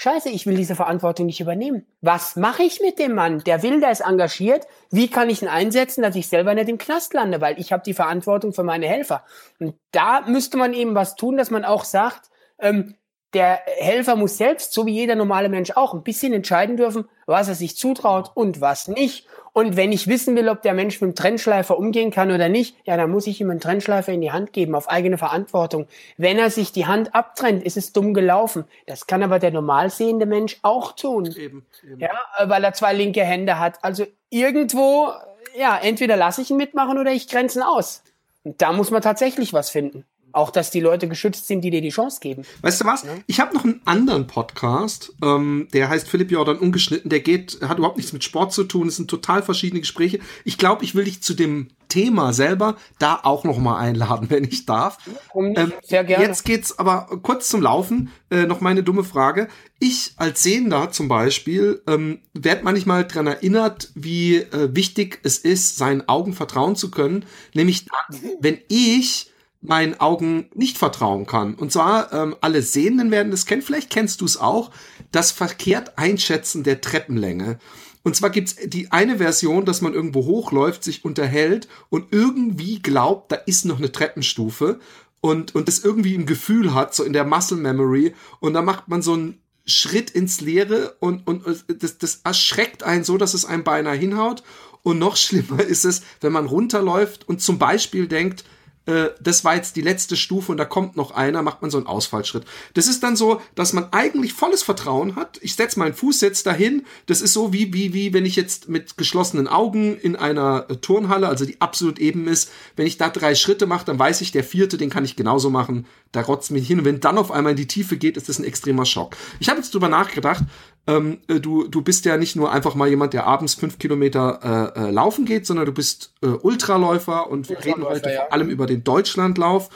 Scheiße, 0.03 0.31
ich 0.31 0.47
will 0.47 0.57
diese 0.57 0.77
Verantwortung 0.77 1.27
nicht 1.27 1.41
übernehmen. 1.41 1.87
Was 2.01 2.35
mache 2.35 2.63
ich 2.63 2.81
mit 2.81 2.99
dem 2.99 3.15
Mann? 3.15 3.41
Der 3.41 3.63
will, 3.63 3.81
der 3.81 3.91
ist 3.91 4.01
engagiert. 4.01 4.67
Wie 4.91 5.09
kann 5.09 5.29
ich 5.29 5.43
ihn 5.43 5.49
einsetzen, 5.49 6.01
dass 6.01 6.17
ich 6.17 6.27
selber 6.27 6.55
nicht 6.55 6.71
im 6.71 6.79
Knast 6.79 7.13
lande? 7.13 7.43
Weil 7.43 7.61
ich 7.61 7.71
habe 7.71 7.83
die 7.85 7.93
Verantwortung 7.93 8.55
für 8.55 8.63
meine 8.63 8.89
Helfer. 8.89 9.27
Und 9.59 9.75
da 9.93 10.23
müsste 10.23 10.57
man 10.57 10.73
eben 10.73 10.95
was 10.95 11.17
tun, 11.17 11.37
dass 11.37 11.51
man 11.51 11.67
auch 11.67 11.85
sagt, 11.85 12.31
ähm, 12.61 12.95
der 13.33 13.61
Helfer 13.79 14.17
muss 14.17 14.37
selbst, 14.37 14.73
so 14.73 14.87
wie 14.87 14.93
jeder 14.93 15.15
normale 15.15 15.49
Mensch 15.49 15.73
auch, 15.73 15.95
ein 15.95 16.03
bisschen 16.03 16.33
entscheiden 16.33 16.77
dürfen, 16.77 17.09
was 17.27 17.49
er 17.49 17.55
sich 17.55 17.77
zutraut 17.77 18.33
und 18.35 18.61
was 18.61 18.89
nicht. 18.89 19.27
Und 19.53 19.77
wenn 19.77 19.93
ich 19.93 20.07
wissen 20.07 20.37
will, 20.37 20.49
ob 20.49 20.63
der 20.63 20.75
Mensch 20.75 21.01
mit 21.01 21.11
dem 21.11 21.15
Trennschleifer 21.15 21.79
umgehen 21.79 22.11
kann 22.11 22.31
oder 22.31 22.49
nicht, 22.49 22.77
ja, 22.85 22.97
dann 22.97 23.11
muss 23.11 23.27
ich 23.27 23.41
ihm 23.41 23.51
einen 23.51 23.61
Trennschleifer 23.61 24.13
in 24.13 24.21
die 24.21 24.33
Hand 24.33 24.53
geben, 24.53 24.75
auf 24.75 24.89
eigene 24.89 25.19
Verantwortung. 25.19 25.87
Wenn 26.17 26.39
er 26.39 26.51
sich 26.51 26.73
die 26.73 26.87
Hand 26.87 27.15
abtrennt, 27.15 27.63
ist 27.63 27.77
es 27.77 27.93
dumm 27.93 28.15
gelaufen. 28.15 28.65
Das 28.87 29.07
kann 29.07 29.23
aber 29.23 29.39
der 29.39 29.51
normal 29.51 29.91
sehende 29.91 30.27
Mensch 30.27 30.59
auch 30.63 30.93
tun. 30.93 31.27
Eben, 31.27 31.67
eben. 31.85 32.01
Ja, 32.01 32.11
weil 32.45 32.63
er 32.65 32.75
zwei 32.75 32.93
linke 32.93 33.23
Hände 33.23 33.59
hat. 33.59 33.79
Also 33.83 34.07
irgendwo, 34.29 35.09
ja, 35.57 35.79
entweder 35.81 36.17
lasse 36.17 36.43
ich 36.43 36.51
ihn 36.51 36.57
mitmachen 36.57 36.99
oder 36.99 37.13
ich 37.13 37.29
grenze 37.29 37.61
ihn 37.61 37.63
aus. 37.63 38.03
Und 38.43 38.63
da 38.63 38.73
muss 38.73 38.91
man 38.91 39.03
tatsächlich 39.03 39.53
was 39.53 39.71
finden. 39.71 40.05
Auch, 40.33 40.51
dass 40.51 40.71
die 40.71 40.81
Leute 40.81 41.09
geschützt 41.09 41.47
sind, 41.47 41.63
die 41.63 41.71
dir 41.71 41.81
die 41.81 41.91
Chance 41.91 42.19
geben. 42.21 42.43
Weißt 42.63 42.81
du 42.81 42.85
was? 42.85 43.03
Ja. 43.03 43.11
Ich 43.27 43.41
habe 43.41 43.55
noch 43.55 43.65
einen 43.65 43.81
anderen 43.85 44.27
Podcast, 44.27 45.13
ähm, 45.23 45.69
der 45.73 45.89
heißt 45.89 46.09
Philipp 46.09 46.31
Jordan 46.31 46.59
Ungeschnitten. 46.59 47.11
Der 47.11 47.21
geht, 47.21 47.59
hat 47.63 47.79
überhaupt 47.79 47.97
nichts 47.97 48.13
mit 48.13 48.25
Sport 48.25 48.53
zu 48.53 48.65
tun. 48.65 48.89
Es 48.89 48.97
sind 48.97 49.09
total 49.09 49.43
verschiedene 49.43 49.81
Gespräche. 49.81 50.21
Ich 50.45 50.59
glaube, 50.59 50.85
ich 50.85 50.95
will 50.95 51.05
dich 51.05 51.23
zu 51.23 51.35
dem 51.35 51.69
Thema 51.91 52.33
selber 52.33 52.77
da 52.99 53.21
auch 53.23 53.45
noch 53.45 53.59
mal 53.59 53.77
einladen, 53.77 54.27
wenn 54.31 54.45
ich 54.45 54.65
darf. 54.65 54.97
Ähm, 55.35 55.73
Sehr 55.83 56.05
gerne. 56.05 56.25
Jetzt 56.25 56.45
geht's 56.45 56.79
aber 56.79 57.09
kurz 57.23 57.51
zum 57.51 57.61
Laufen. 57.61 58.11
Äh, 58.31 58.47
noch 58.47 58.63
meine 58.63 58.83
dumme 58.83 59.05
Frage. 59.05 59.49
Ich 59.79 60.15
als 60.17 60.43
Sehender 60.43 60.91
zum 60.93 61.09
Beispiel 61.09 61.83
ähm, 61.87 62.21
werde 62.33 62.65
manchmal 62.65 63.07
dran 63.07 63.27
erinnert, 63.27 63.91
wie 63.95 64.37
äh, 64.37 64.75
wichtig 64.75 65.21
es 65.25 65.39
ist, 65.39 65.77
seinen 65.77 66.09
Augen 66.09 66.33
vertrauen 66.33 66.77
zu 66.77 66.91
können. 66.91 67.27
Nämlich 67.53 67.87
dann, 67.87 68.21
wenn 68.41 68.59
ich 68.69 69.31
meinen 69.61 70.01
Augen 70.01 70.49
nicht 70.55 70.79
vertrauen 70.79 71.27
kann. 71.27 71.55
Und 71.55 71.71
zwar, 71.73 72.13
ähm, 72.13 72.37
alle 72.41 72.63
Sehenden 72.63 73.11
werden 73.11 73.31
das 73.31 73.47
kennen, 73.47 73.63
vielleicht 73.63 73.91
kennst 73.91 74.21
du 74.21 74.25
es 74.25 74.39
auch, 74.39 74.71
das 75.13 75.33
verkehrt 75.33 75.99
Einschätzen 75.99 76.63
der 76.63 76.81
Treppenlänge. 76.81 77.59
Und 78.03 78.17
zwar 78.17 78.31
gibt's 78.31 78.57
die 78.65 78.91
eine 78.91 79.19
Version, 79.19 79.67
dass 79.67 79.83
man 79.83 79.93
irgendwo 79.93 80.25
hochläuft, 80.25 80.83
sich 80.83 81.05
unterhält 81.05 81.69
und 81.91 82.13
irgendwie 82.13 82.81
glaubt, 82.81 83.31
da 83.33 83.37
ist 83.37 83.67
noch 83.67 83.79
eine 83.79 83.93
Treppenstufe 83.93 84.81
und, 85.21 85.55
und 85.55 85.69
das 85.69 85.81
irgendwie 85.81 86.15
im 86.15 86.25
Gefühl 86.25 86.73
hat, 86.75 86.95
so 86.95 87.05
in 87.05 87.13
der 87.13 87.25
Muscle 87.25 87.59
Memory. 87.59 88.15
Und 88.41 88.55
dann 88.55 88.65
macht 88.65 88.89
man 88.89 89.03
so 89.03 89.13
einen 89.13 89.43
Schritt 89.67 90.11
ins 90.11 90.41
Leere 90.41 90.97
und, 91.01 91.27
und 91.27 91.45
das, 91.69 91.99
das 91.99 92.21
erschreckt 92.25 92.83
einen 92.83 93.05
so, 93.05 93.19
dass 93.19 93.35
es 93.35 93.45
einem 93.45 93.65
beinahe 93.65 93.97
hinhaut. 93.97 94.43
Und 94.83 94.99
noch 94.99 95.17
schlimmer 95.19 95.63
ist 95.63 95.85
es, 95.85 96.03
wenn 96.23 96.33
man 96.33 96.47
runterläuft 96.47 97.29
und 97.29 97.43
zum 97.43 97.59
Beispiel 97.59 98.07
denkt, 98.07 98.45
äh, 98.91 99.11
das 99.21 99.45
war 99.45 99.57
jetzt 99.57 99.77
die 99.77 99.81
letzte 99.81 100.17
Stufe 100.17 100.53
und 100.53 100.59
da 100.59 100.65
kommt 100.65 100.97
noch 100.97 101.13
einer, 101.13 101.43
macht 101.43 101.63
man 101.63 101.71
so 101.71 101.79
einen 101.79 101.87
Ausfallschritt. 101.87 102.45
Das 102.75 102.87
ist 102.87 103.03
dann 103.03 103.17
so, 103.17 103.41
dass 103.55 103.73
man 103.73 103.93
eigentlich 103.93 104.33
volles 104.33 104.63
Vertrauen 104.63 105.17
hat. 105.17 105.39
Ich 105.41 105.55
setze 105.55 105.79
meinen 105.79 105.95
Fuß 105.95 106.21
jetzt 106.21 106.47
dahin. 106.47 106.85
Das 107.07 107.21
ist 107.21 107.33
so 107.33 107.53
wie, 107.53 107.73
wie, 107.73 107.95
wie 107.95 108.13
wenn 108.13 108.27
ich 108.27 108.37
jetzt 108.37 108.69
mit 108.69 108.97
geschlossenen 108.97 109.49
Augen 109.49 109.97
in 109.97 110.17
einer 110.17 110.67
äh, 110.69 110.77
Turnhalle, 110.77 111.29
also 111.29 111.45
die 111.45 111.61
absolut 111.61 111.99
eben 111.99 112.29
ist, 112.29 112.51
wenn 112.77 112.87
ich 112.87 112.99
da 112.99 113.09
drei 113.09 113.35
Schritte 113.35 113.67
mache, 113.67 113.87
dann 113.87 113.99
weiß 113.99 114.21
ich, 114.21 114.33
der 114.33 114.45
vierte, 114.45 114.77
den 114.77 114.91
kann 114.91 115.05
ich 115.05 115.17
genauso 115.17 115.51
machen. 115.51 115.87
Da 116.13 116.23
rotzt 116.23 116.51
mich 116.51 116.67
hin. 116.67 116.81
Und 116.81 116.85
wenn 116.85 117.01
dann 117.01 117.19
auf 117.19 117.31
einmal 117.31 117.53
in 117.53 117.57
die 117.57 117.69
Tiefe 117.69 117.97
geht, 117.97 118.17
ist 118.17 118.29
das 118.29 118.39
ein 118.39 118.45
extremer 118.45 118.85
Schock. 118.85 119.17
Ich 119.39 119.49
habe 119.49 119.61
jetzt 119.61 119.73
drüber 119.73 119.89
nachgedacht, 119.89 120.43
ähm, 120.87 121.19
äh, 121.29 121.41
du, 121.41 121.69
du 121.69 121.83
bist 121.83 122.05
ja 122.05 122.17
nicht 122.17 122.37
nur 122.37 122.53
einfach 122.53 122.75
mal 122.75 122.89
jemand, 122.89 123.13
der 123.13 123.27
abends 123.27 123.55
fünf 123.55 123.79
Kilometer 123.79 124.73
äh, 124.77 124.81
äh, 124.81 124.91
laufen 124.91 125.25
geht, 125.25 125.47
sondern 125.47 125.67
du 125.67 125.73
bist 125.73 126.15
äh, 126.23 126.27
Ultraläufer 126.27 127.31
und 127.31 127.49
wir 127.49 127.65
reden 127.65 127.85
heute 127.85 128.11
ja. 128.11 128.23
vor 128.23 128.33
allem 128.33 128.51
über 128.51 128.67
den 128.67 128.85
Deutschlandlauf. 128.85 129.69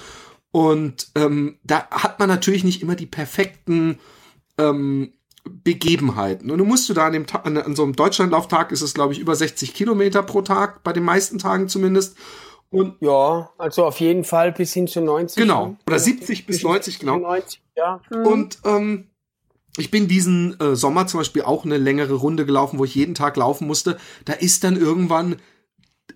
Und 0.51 1.09
ähm, 1.17 1.59
da 1.65 1.89
hat 1.91 2.19
man 2.19 2.29
natürlich 2.29 2.65
nicht 2.65 2.81
immer 2.81 2.95
die 2.95 3.07
perfekten 3.07 3.99
ähm, 4.57 5.13
Begebenheiten. 5.45 6.51
Und 6.51 6.59
du 6.59 6.65
musst 6.65 6.89
du 6.89 6.95
da 6.95 7.07
an, 7.07 7.13
dem 7.13 7.27
an, 7.43 7.57
an 7.57 7.77
so 7.77 7.83
einem 7.83 7.97
Deutschlandlauftag 7.97 8.73
ist 8.73 8.81
es, 8.81 8.95
glaube 8.95 9.13
ich, 9.13 9.19
über 9.19 9.35
60 9.35 9.75
Kilometer 9.75 10.23
pro 10.23 10.43
Tag, 10.43 10.83
bei 10.85 10.93
den 10.93 11.05
meisten 11.05 11.39
Tagen 11.39 11.69
zumindest. 11.69 12.17
Und 12.71 12.97
ja, 13.01 13.51
also 13.59 13.85
auf 13.85 14.01
jeden 14.01 14.25
Fall 14.25 14.53
bis 14.53 14.73
hin 14.73 14.89
zu 14.89 15.01
90. 15.01 15.41
Genau, 15.41 15.77
oder 15.87 15.99
70 15.99 16.47
bis 16.47 16.63
90, 16.63 16.99
genau. 16.99 17.19
90, 17.19 17.63
ja. 17.77 18.01
Mhm. 18.11 18.27
Und 18.27 18.59
ähm, 18.65 19.11
ich 19.77 19.91
bin 19.91 20.09
diesen 20.09 20.59
äh, 20.61 20.77
Sommer 20.77 21.07
zum 21.07 21.21
Beispiel 21.21 21.43
auch 21.43 21.65
eine 21.65 21.79
längere 21.79 22.15
Runde 22.15 22.47
gelaufen, 22.47 22.79
wo 22.79 22.85
ich 22.85 22.95
jeden 22.95 23.15
Tag 23.15 23.37
laufen 23.37 23.67
musste. 23.67 23.99
Da 24.25 24.33
ist 24.35 24.65
dann 24.65 24.77
irgendwann 24.77 25.37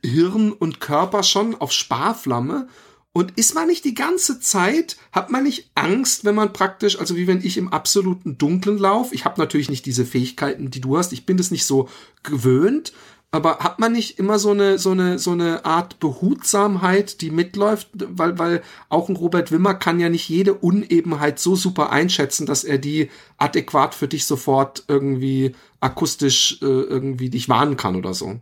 Hirn 0.05 0.53
und 0.53 0.81
Körper 0.81 1.23
schon 1.23 1.55
auf 1.55 1.73
Sparflamme. 1.73 2.69
Und 3.13 3.33
ist 3.37 3.55
man 3.55 3.67
nicht 3.67 3.85
die 3.85 3.95
ganze 3.95 4.39
Zeit, 4.39 4.97
hat 5.11 5.31
man 5.31 5.43
nicht 5.43 5.73
Angst, 5.75 6.25
wenn 6.25 6.37
man 6.37 6.53
praktisch, 6.53 7.01
also 7.01 7.17
wie 7.17 7.27
wenn 7.27 7.45
ich 7.45 7.57
im 7.57 7.73
absoluten 7.73 8.39
Dunklen 8.39 8.79
laufe, 8.79 9.13
ich 9.15 9.25
habe 9.25 9.41
natürlich 9.41 9.71
nicht 9.71 9.87
diese 9.87 10.05
Fähigkeiten, 10.05 10.71
die 10.71 10.81
du 10.81 10.97
hast, 10.97 11.13
ich 11.13 11.27
bin 11.27 11.37
das 11.37 11.51
nicht 11.51 11.65
so 11.65 11.89
gewöhnt, 12.23 12.93
aber 13.31 13.59
hat 13.59 13.79
man 13.79 13.93
nicht 13.93 14.19
immer 14.19 14.39
so 14.39 14.53
eine, 14.53 14.79
so 14.79 14.93
eine, 14.93 15.19
so 15.19 15.33
eine 15.33 15.65
Art 15.67 16.01
Behutsamheit, 16.01 17.21
die 17.21 17.31
mitläuft? 17.31 17.89
Weil, 17.93 18.39
weil 18.39 18.63
auch 18.89 19.09
ein 19.09 19.17
Robert 19.17 19.53
Wimmer 19.53 19.75
kann 19.75 20.01
ja 20.01 20.09
nicht 20.09 20.29
jede 20.29 20.55
Unebenheit 20.55 21.39
so 21.39 21.55
super 21.55 21.91
einschätzen, 21.91 22.47
dass 22.47 22.65
er 22.65 22.79
die 22.79 23.11
adäquat 23.37 23.95
für 23.95 24.09
dich 24.09 24.25
sofort 24.25 24.85
irgendwie 24.89 25.55
akustisch 25.81 26.59
äh, 26.63 26.65
irgendwie 26.65 27.29
dich 27.29 27.51
warnen 27.51 27.77
kann 27.77 27.97
oder 27.97 28.15
so. 28.15 28.41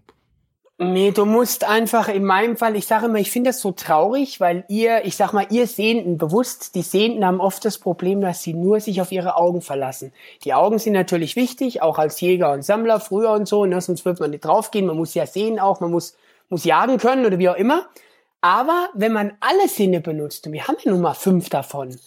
Nee, 0.79 1.11
du 1.11 1.25
musst 1.25 1.65
einfach 1.65 2.09
in 2.09 2.23
meinem 2.23 2.59
Fall, 2.59 2.77
ich 2.77 2.87
sage 2.87 3.07
immer, 3.07 3.19
ich 3.19 3.31
finde 3.31 3.49
das 3.49 3.63
so 3.63 3.73
traurig, 3.73 4.41
weil 4.41 4.67
ihr, 4.69 5.07
ich 5.07 5.17
sag 5.17 5.33
mal, 5.33 5.47
ihr 5.49 5.67
Sehenden 5.67 6.19
bewusst, 6.19 6.75
die 6.75 6.83
Sehenden 6.83 7.25
haben 7.25 7.41
oft 7.41 7.65
das 7.65 7.79
Problem, 7.79 8.21
dass 8.21 8.43
sie 8.43 8.53
nur 8.53 8.81
sich 8.81 9.01
auf 9.01 9.11
ihre 9.11 9.37
Augen 9.37 9.63
verlassen. 9.63 10.13
Die 10.45 10.53
Augen 10.53 10.79
sind 10.79 10.93
natürlich 10.93 11.35
wichtig, 11.35 11.81
auch 11.81 11.99
als 11.99 12.21
Jäger 12.21 12.53
und 12.53 12.63
Sammler 12.63 13.01
früher 13.01 13.31
und 13.31 13.49
so, 13.49 13.65
ne, 13.65 13.81
sonst 13.81 14.05
wird 14.05 14.21
man 14.21 14.33
nicht 14.33 14.45
draufgehen, 14.45 14.85
man 14.85 14.99
muss 14.99 15.15
ja 15.15 15.27
sehen 15.27 15.59
auch, 15.59 15.81
man 15.81 15.91
muss, 15.91 16.15
muss 16.51 16.65
jagen 16.65 16.99
können 16.99 17.25
oder 17.25 17.39
wie 17.39 17.49
auch 17.49 17.57
immer. 17.57 17.89
Aber 18.43 18.91
wenn 18.93 19.13
man 19.13 19.33
alle 19.41 19.69
Sinne 19.69 20.03
benutzt, 20.03 20.47
und 20.47 20.53
wir 20.53 20.69
haben 20.69 20.77
ja 20.85 20.93
nun 20.93 21.01
mal 21.01 21.15
fünf 21.15 21.49
davon, 21.49 21.99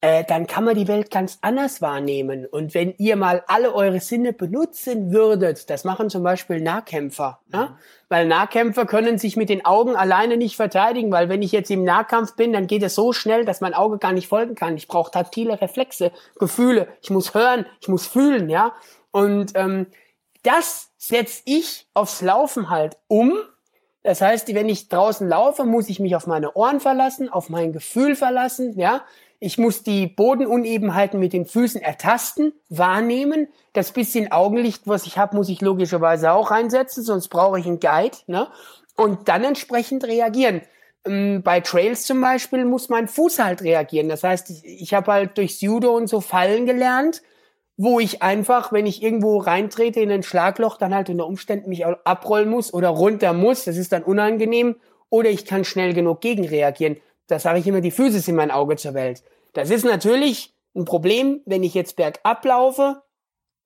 äh, 0.00 0.22
dann 0.24 0.46
kann 0.46 0.64
man 0.64 0.76
die 0.76 0.86
Welt 0.86 1.10
ganz 1.10 1.38
anders 1.40 1.82
wahrnehmen. 1.82 2.46
Und 2.46 2.72
wenn 2.72 2.94
ihr 2.98 3.16
mal 3.16 3.42
alle 3.48 3.74
eure 3.74 3.98
Sinne 3.98 4.32
benutzen 4.32 5.12
würdet, 5.12 5.68
das 5.70 5.82
machen 5.82 6.08
zum 6.08 6.22
Beispiel 6.22 6.60
Nahkämpfer, 6.60 7.40
ne? 7.48 7.58
mhm. 7.58 7.64
ne? 7.64 7.78
weil 8.08 8.26
Nahkämpfer 8.26 8.86
können 8.86 9.18
sich 9.18 9.36
mit 9.36 9.48
den 9.48 9.64
Augen 9.64 9.96
alleine 9.96 10.36
nicht 10.36 10.54
verteidigen, 10.54 11.10
weil 11.10 11.28
wenn 11.28 11.42
ich 11.42 11.50
jetzt 11.50 11.70
im 11.70 11.82
Nahkampf 11.82 12.36
bin, 12.36 12.52
dann 12.52 12.68
geht 12.68 12.84
es 12.84 12.94
so 12.94 13.12
schnell, 13.12 13.44
dass 13.44 13.60
mein 13.60 13.74
Auge 13.74 13.98
gar 13.98 14.12
nicht 14.12 14.28
folgen 14.28 14.54
kann. 14.54 14.76
Ich 14.76 14.86
brauche 14.86 15.10
taktile 15.10 15.60
Reflexe, 15.60 16.12
Gefühle, 16.38 16.86
ich 17.02 17.10
muss 17.10 17.34
hören, 17.34 17.66
ich 17.80 17.88
muss 17.88 18.06
fühlen, 18.06 18.48
ja. 18.48 18.72
Und 19.10 19.52
ähm, 19.56 19.88
das 20.44 20.92
setze 20.96 21.42
ich 21.44 21.88
aufs 21.92 22.22
Laufen 22.22 22.70
halt 22.70 22.98
um. 23.08 23.34
Das 24.04 24.20
heißt, 24.20 24.54
wenn 24.54 24.68
ich 24.68 24.88
draußen 24.88 25.28
laufe, 25.28 25.64
muss 25.64 25.88
ich 25.88 25.98
mich 25.98 26.14
auf 26.14 26.26
meine 26.28 26.54
Ohren 26.54 26.78
verlassen, 26.78 27.28
auf 27.28 27.48
mein 27.48 27.72
Gefühl 27.72 28.14
verlassen, 28.14 28.78
ja. 28.78 29.02
Ich 29.40 29.56
muss 29.56 29.84
die 29.84 30.08
Bodenunebenheiten 30.08 31.20
mit 31.20 31.32
den 31.32 31.46
Füßen 31.46 31.80
ertasten, 31.80 32.52
wahrnehmen. 32.68 33.48
Das 33.72 33.92
bisschen 33.92 34.32
Augenlicht, 34.32 34.82
was 34.86 35.06
ich 35.06 35.16
habe, 35.16 35.36
muss 35.36 35.48
ich 35.48 35.60
logischerweise 35.60 36.32
auch 36.32 36.50
einsetzen, 36.50 37.04
sonst 37.04 37.28
brauche 37.28 37.60
ich 37.60 37.66
einen 37.66 37.78
Guide. 37.78 38.16
Ne? 38.26 38.48
Und 38.96 39.28
dann 39.28 39.44
entsprechend 39.44 40.04
reagieren. 40.04 40.62
Ähm, 41.04 41.42
bei 41.44 41.60
Trails 41.60 42.04
zum 42.04 42.20
Beispiel 42.20 42.64
muss 42.64 42.88
mein 42.88 43.06
Fuß 43.06 43.38
halt 43.38 43.62
reagieren. 43.62 44.08
Das 44.08 44.24
heißt, 44.24 44.50
ich, 44.50 44.64
ich 44.64 44.94
habe 44.94 45.12
halt 45.12 45.38
durch 45.38 45.60
Judo 45.62 45.96
und 45.96 46.08
so 46.08 46.20
Fallen 46.20 46.66
gelernt, 46.66 47.22
wo 47.76 48.00
ich 48.00 48.22
einfach, 48.22 48.72
wenn 48.72 48.86
ich 48.86 49.04
irgendwo 49.04 49.38
reintrete 49.38 50.00
in 50.00 50.10
ein 50.10 50.24
Schlagloch, 50.24 50.78
dann 50.78 50.92
halt 50.92 51.10
unter 51.10 51.28
Umständen 51.28 51.68
mich 51.68 51.86
abrollen 51.86 52.50
muss 52.50 52.74
oder 52.74 52.88
runter 52.88 53.32
muss. 53.34 53.64
Das 53.64 53.76
ist 53.76 53.92
dann 53.92 54.02
unangenehm. 54.02 54.74
Oder 55.10 55.30
ich 55.30 55.46
kann 55.46 55.64
schnell 55.64 55.94
genug 55.94 56.20
gegenreagieren 56.20 56.96
da 57.28 57.38
sage 57.38 57.60
ich 57.60 57.66
immer, 57.66 57.80
die 57.80 57.90
Füße 57.90 58.20
sind 58.20 58.34
mein 58.34 58.50
Auge 58.50 58.76
zur 58.76 58.94
Welt. 58.94 59.22
Das 59.52 59.70
ist 59.70 59.84
natürlich 59.84 60.54
ein 60.74 60.84
Problem, 60.84 61.40
wenn 61.46 61.62
ich 61.62 61.74
jetzt 61.74 61.96
bergab 61.96 62.44
laufe, 62.44 63.02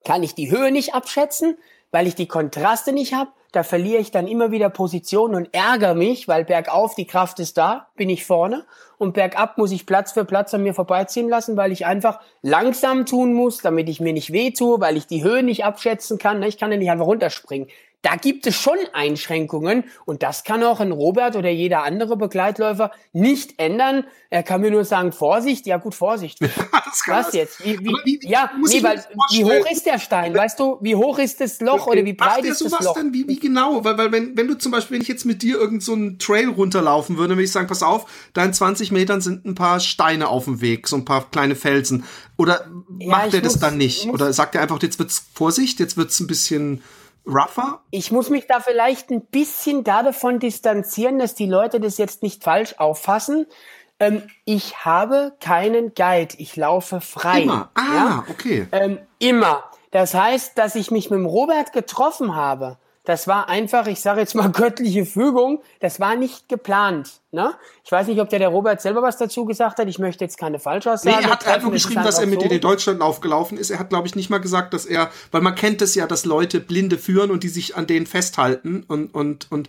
kann 0.05 0.23
ich 0.23 0.35
die 0.35 0.51
Höhe 0.51 0.71
nicht 0.71 0.93
abschätzen, 0.93 1.57
weil 1.91 2.07
ich 2.07 2.15
die 2.15 2.27
Kontraste 2.27 2.91
nicht 2.91 3.13
habe. 3.13 3.31
Da 3.53 3.61
verliere 3.61 4.01
ich 4.01 4.09
dann 4.09 4.27
immer 4.27 4.51
wieder 4.51 4.69
Position 4.69 5.35
und 5.35 5.53
ärgere 5.53 5.93
mich, 5.93 6.27
weil 6.27 6.43
bergauf 6.43 6.95
die 6.95 7.05
Kraft 7.05 7.39
ist 7.39 7.55
da, 7.57 7.87
bin 7.95 8.09
ich 8.09 8.25
vorne. 8.25 8.65
Und 8.97 9.13
bergab 9.13 9.59
muss 9.59 9.71
ich 9.71 9.85
Platz 9.85 10.11
für 10.11 10.25
Platz 10.25 10.53
an 10.55 10.63
mir 10.63 10.73
vorbeiziehen 10.73 11.29
lassen, 11.29 11.55
weil 11.55 11.71
ich 11.71 11.85
einfach 11.85 12.19
langsam 12.41 13.05
tun 13.05 13.33
muss, 13.33 13.59
damit 13.59 13.89
ich 13.89 13.99
mir 13.99 14.11
nicht 14.11 14.33
weh 14.33 14.51
tue, 14.51 14.81
weil 14.81 14.97
ich 14.97 15.05
die 15.05 15.23
Höhe 15.23 15.43
nicht 15.43 15.65
abschätzen 15.65 16.17
kann. 16.17 16.41
Ich 16.41 16.57
kann 16.57 16.71
ja 16.71 16.77
nicht 16.77 16.89
einfach 16.89 17.05
runterspringen. 17.05 17.67
Da 18.03 18.17
gibt 18.17 18.45
es 18.45 18.55
schon 18.55 18.77
Einschränkungen 18.91 19.85
und 20.05 20.23
das 20.23 20.43
kann 20.43 20.61
auch 20.61 20.81
ein 20.81 20.91
Robert 20.91 21.37
oder 21.37 21.49
jeder 21.49 21.83
andere 21.83 22.17
Begleitläufer 22.17 22.91
nicht 23.13 23.59
ändern. 23.59 24.03
Er 24.29 24.43
kann 24.43 24.59
mir 24.59 24.71
nur 24.71 24.83
sagen, 24.83 25.13
Vorsicht, 25.13 25.65
ja 25.65 25.77
gut, 25.77 25.95
Vorsicht. 25.95 26.39
Was 27.07 27.33
jetzt? 27.33 27.63
Wie, 27.63 27.79
wie, 27.79 27.95
wie, 28.03 28.19
ja, 28.27 28.51
nee, 28.67 28.83
weil, 28.83 29.03
wie 29.31 29.45
hoch 29.45 29.65
ist 29.71 29.85
der 29.85 29.99
Stein? 29.99 30.35
Weißt 30.35 30.59
du, 30.59 30.77
wie 30.81 30.95
hoch 30.95 31.17
ist 31.17 31.39
das 31.39 31.61
Loch 31.61 31.87
oder 31.87 32.03
wie 32.03 32.13
breit 32.13 32.43
ist 32.43 32.61
das 32.61 32.77
Loch? 32.81 32.93
Denn, 32.93 33.13
wie, 33.13 33.25
wie 33.25 33.39
genau? 33.39 33.85
Weil, 33.85 33.97
weil 33.97 34.11
wenn, 34.11 34.35
wenn 34.35 34.49
du 34.49 34.55
zum 34.55 34.73
Beispiel, 34.73 34.95
wenn 34.95 35.01
ich 35.01 35.07
jetzt 35.07 35.25
mit 35.25 35.41
dir 35.41 35.57
irgend 35.57 35.81
so 35.81 35.93
einen 35.93 36.19
Trail 36.19 36.49
runterlaufen 36.49 37.17
würde, 37.17 37.35
würde 37.35 37.43
ich 37.43 37.51
sagen, 37.53 37.67
pass 37.67 37.83
auf, 37.83 38.05
da 38.33 38.43
in 38.43 38.53
20 38.53 38.91
Metern 38.91 39.21
sind 39.21 39.45
ein 39.45 39.55
paar 39.55 39.79
Steine 39.79 40.27
auf 40.27 40.43
dem 40.43 40.59
Weg, 40.59 40.89
so 40.89 40.97
ein 40.97 41.05
paar 41.05 41.29
kleine 41.31 41.55
Felsen. 41.55 42.03
Oder 42.37 42.67
ja, 42.99 43.11
macht 43.11 43.33
er 43.33 43.41
das 43.41 43.59
dann 43.59 43.77
nicht? 43.77 44.07
Oder 44.07 44.33
sagt 44.33 44.55
er 44.55 44.61
einfach, 44.61 44.81
jetzt 44.81 44.99
wird's 44.99 45.25
Vorsicht, 45.33 45.79
jetzt 45.79 45.95
wird's 45.95 46.19
ein 46.19 46.27
bisschen 46.27 46.83
rougher? 47.25 47.81
Ich 47.91 48.11
muss 48.11 48.29
mich 48.29 48.47
da 48.47 48.59
vielleicht 48.59 49.09
ein 49.09 49.25
bisschen 49.25 49.83
davon 49.83 50.39
distanzieren, 50.39 51.19
dass 51.19 51.35
die 51.35 51.45
Leute 51.45 51.79
das 51.79 51.97
jetzt 51.97 52.23
nicht 52.23 52.43
falsch 52.43 52.75
auffassen. 52.77 53.45
Ähm, 53.99 54.23
ich 54.45 54.85
habe 54.85 55.33
keinen 55.39 55.93
Guide, 55.93 56.35
ich 56.37 56.55
laufe 56.55 57.01
frei. 57.01 57.43
Immer? 57.43 57.69
Ah, 57.75 57.93
ja? 57.93 58.25
okay. 58.29 58.67
Ähm, 58.71 58.99
immer. 59.19 59.63
Das 59.91 60.13
heißt, 60.13 60.57
dass 60.57 60.75
ich 60.75 60.91
mich 60.91 61.09
mit 61.09 61.19
dem 61.19 61.25
Robert 61.25 61.71
getroffen 61.71 62.35
habe 62.35 62.77
das 63.05 63.27
war 63.27 63.49
einfach, 63.49 63.87
ich 63.87 63.99
sage 63.99 64.21
jetzt 64.21 64.33
mal 64.33 64.49
göttliche 64.51 65.05
Fügung, 65.05 65.61
das 65.79 65.99
war 65.99 66.15
nicht 66.15 66.47
geplant. 66.47 67.21
Ne? 67.31 67.53
Ich 67.83 67.91
weiß 67.91 68.07
nicht, 68.07 68.21
ob 68.21 68.29
der, 68.29 68.39
der 68.39 68.49
Robert 68.49 68.81
selber 68.81 69.01
was 69.01 69.17
dazu 69.17 69.45
gesagt 69.45 69.79
hat, 69.79 69.87
ich 69.87 69.99
möchte 69.99 70.23
jetzt 70.23 70.37
keine 70.37 70.59
Falschaussagen. 70.59 71.19
Nee, 71.19 71.25
er 71.25 71.31
hat 71.31 71.47
einfach 71.47 71.71
geschrieben, 71.71 72.03
dass 72.03 72.19
er 72.19 72.27
mit 72.27 72.41
so. 72.41 72.47
dir 72.47 72.55
in 72.55 72.61
Deutschland 72.61 73.01
aufgelaufen 73.01 73.57
ist. 73.57 73.69
Er 73.69 73.79
hat, 73.79 73.89
glaube 73.89 74.07
ich, 74.07 74.15
nicht 74.15 74.29
mal 74.29 74.39
gesagt, 74.39 74.73
dass 74.73 74.85
er, 74.85 75.09
weil 75.31 75.41
man 75.41 75.55
kennt 75.55 75.81
es 75.81 75.95
ja, 75.95 76.07
dass 76.07 76.25
Leute 76.25 76.59
Blinde 76.59 76.97
führen 76.97 77.31
und 77.31 77.43
die 77.43 77.49
sich 77.49 77.75
an 77.75 77.87
denen 77.87 78.05
festhalten 78.05 78.83
und, 78.87 79.13
und, 79.13 79.51
und. 79.51 79.67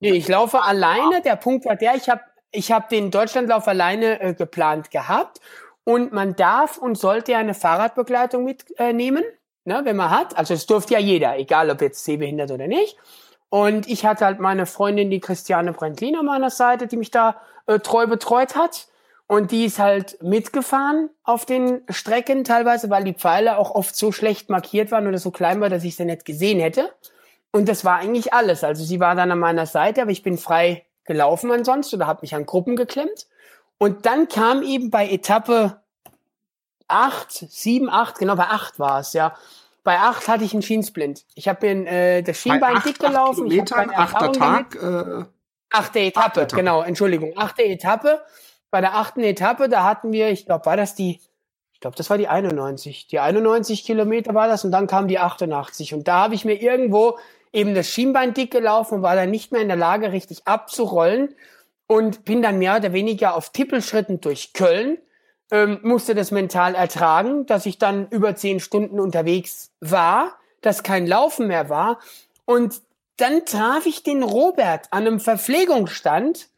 Nee, 0.00 0.12
ich 0.12 0.28
laufe 0.28 0.62
alleine. 0.62 1.22
Der 1.22 1.36
Punkt 1.36 1.64
war 1.64 1.76
der, 1.76 1.94
ich 1.94 2.08
habe 2.08 2.20
ich 2.50 2.70
hab 2.70 2.88
den 2.88 3.10
Deutschlandlauf 3.10 3.66
alleine 3.66 4.20
äh, 4.20 4.34
geplant 4.34 4.90
gehabt 4.90 5.40
und 5.84 6.12
man 6.12 6.36
darf 6.36 6.78
und 6.78 6.96
sollte 6.96 7.36
eine 7.36 7.54
Fahrradbegleitung 7.54 8.44
mitnehmen. 8.44 9.22
Äh, 9.22 9.36
ne, 9.64 9.80
wenn 9.84 9.96
man 9.96 10.10
hat. 10.10 10.36
Also 10.36 10.54
es 10.54 10.66
durfte 10.66 10.94
ja 10.94 11.00
jeder, 11.00 11.38
egal 11.38 11.70
ob 11.70 11.80
jetzt 11.80 12.04
sehbehindert 12.04 12.50
oder 12.50 12.66
nicht. 12.66 12.96
Und 13.48 13.88
ich 13.88 14.04
hatte 14.04 14.24
halt 14.24 14.40
meine 14.40 14.66
Freundin, 14.66 15.10
die 15.10 15.20
Christiane 15.20 15.72
Brentlin 15.72 16.16
an 16.16 16.26
meiner 16.26 16.50
Seite, 16.50 16.86
die 16.86 16.96
mich 16.96 17.10
da 17.10 17.36
äh, 17.66 17.78
treu 17.78 18.06
betreut 18.06 18.56
hat. 18.56 18.88
Und 19.26 19.52
die 19.52 19.64
ist 19.64 19.78
halt 19.78 20.22
mitgefahren 20.22 21.08
auf 21.22 21.46
den 21.46 21.82
Strecken 21.88 22.44
teilweise, 22.44 22.90
weil 22.90 23.04
die 23.04 23.14
Pfeile 23.14 23.56
auch 23.56 23.70
oft 23.70 23.96
so 23.96 24.12
schlecht 24.12 24.50
markiert 24.50 24.90
waren 24.90 25.06
oder 25.06 25.18
so 25.18 25.30
klein 25.30 25.60
war, 25.60 25.70
dass 25.70 25.84
ich 25.84 25.96
sie 25.96 26.04
nicht 26.04 26.24
gesehen 26.24 26.60
hätte. 26.60 26.90
Und 27.50 27.68
das 27.68 27.84
war 27.84 27.96
eigentlich 27.98 28.34
alles. 28.34 28.64
Also 28.64 28.84
sie 28.84 29.00
war 29.00 29.14
dann 29.14 29.30
an 29.30 29.38
meiner 29.38 29.66
Seite, 29.66 30.02
aber 30.02 30.10
ich 30.10 30.22
bin 30.22 30.36
frei 30.36 30.84
gelaufen 31.04 31.50
ansonsten 31.50 31.96
oder 31.96 32.06
habe 32.06 32.22
mich 32.22 32.34
an 32.34 32.46
Gruppen 32.46 32.76
geklemmt. 32.76 33.28
Und 33.78 34.04
dann 34.04 34.28
kam 34.28 34.62
eben 34.62 34.90
bei 34.90 35.08
Etappe 35.08 35.80
acht, 36.88 37.32
sieben, 37.32 37.88
acht, 37.88 38.18
genau 38.18 38.36
bei 38.36 38.44
acht 38.44 38.78
war 38.78 39.00
es, 39.00 39.12
ja. 39.12 39.34
Bei 39.82 39.98
acht 39.98 40.28
hatte 40.28 40.44
ich 40.44 40.54
einen 40.54 40.62
Schiensplint. 40.62 41.24
Ich 41.34 41.46
habe 41.46 41.74
mir 41.74 41.86
äh, 41.90 42.22
das 42.22 42.38
Schienbein 42.38 42.80
dick 42.84 42.98
gelaufen. 42.98 43.50
ich 43.50 43.72
achter 43.74 44.32
Tag. 44.32 44.74
Äh, 44.76 45.24
achte 45.70 46.00
Etappe, 46.00 46.42
achte 46.42 46.56
genau, 46.56 46.82
Entschuldigung. 46.82 47.34
Achte 47.36 47.64
Etappe. 47.64 48.22
Bei 48.70 48.80
der 48.80 48.94
achten 48.94 49.20
Etappe, 49.20 49.68
da 49.68 49.84
hatten 49.84 50.12
wir, 50.12 50.30
ich 50.30 50.46
glaube, 50.46 50.66
war 50.66 50.76
das 50.76 50.94
die, 50.94 51.20
ich 51.72 51.80
glaube, 51.80 51.96
das 51.96 52.08
war 52.08 52.16
die 52.16 52.28
91. 52.28 53.08
Die 53.08 53.20
91 53.20 53.84
Kilometer 53.84 54.34
war 54.34 54.48
das 54.48 54.64
und 54.64 54.72
dann 54.72 54.86
kam 54.86 55.06
die 55.06 55.18
88. 55.18 55.92
Und 55.92 56.08
da 56.08 56.24
habe 56.24 56.34
ich 56.34 56.46
mir 56.46 56.54
irgendwo 56.54 57.18
eben 57.52 57.74
das 57.74 57.88
Schienbein 57.88 58.34
dick 58.34 58.50
gelaufen 58.50 58.96
und 58.96 59.02
war 59.02 59.14
dann 59.14 59.30
nicht 59.30 59.52
mehr 59.52 59.60
in 59.60 59.68
der 59.68 59.76
Lage, 59.76 60.12
richtig 60.12 60.46
abzurollen 60.46 61.34
und 61.86 62.24
bin 62.24 62.42
dann 62.42 62.58
mehr 62.58 62.76
oder 62.76 62.92
weniger 62.92 63.34
auf 63.36 63.50
Tippelschritten 63.50 64.20
durch 64.20 64.54
Köln 64.54 64.98
ähm, 65.54 65.78
musste 65.82 66.16
das 66.16 66.32
mental 66.32 66.74
ertragen, 66.74 67.46
dass 67.46 67.64
ich 67.64 67.78
dann 67.78 68.08
über 68.08 68.34
zehn 68.34 68.58
Stunden 68.58 68.98
unterwegs 68.98 69.70
war, 69.78 70.32
dass 70.62 70.82
kein 70.82 71.06
Laufen 71.06 71.46
mehr 71.46 71.68
war. 71.68 72.00
Und 72.44 72.82
dann 73.18 73.44
traf 73.44 73.86
ich 73.86 74.02
den 74.02 74.24
Robert 74.24 74.88
an 74.90 75.06
einem 75.06 75.20
Verpflegungsstand, 75.20 76.48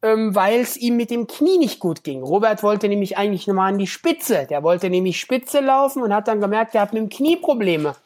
ähm, 0.00 0.34
weil 0.34 0.60
es 0.60 0.78
ihm 0.78 0.96
mit 0.96 1.10
dem 1.10 1.26
Knie 1.26 1.58
nicht 1.58 1.78
gut 1.78 2.04
ging. 2.04 2.22
Robert 2.22 2.62
wollte 2.62 2.88
nämlich 2.88 3.18
eigentlich 3.18 3.46
nochmal 3.46 3.70
an 3.70 3.78
die 3.78 3.86
Spitze. 3.86 4.46
Der 4.48 4.62
wollte 4.62 4.88
nämlich 4.88 5.20
Spitze 5.20 5.60
laufen 5.60 6.02
und 6.02 6.14
hat 6.14 6.26
dann 6.26 6.40
gemerkt, 6.40 6.74
er 6.74 6.80
hat 6.80 6.94
mit 6.94 7.02
dem 7.02 7.10
Knie 7.10 7.36
Probleme. 7.36 7.96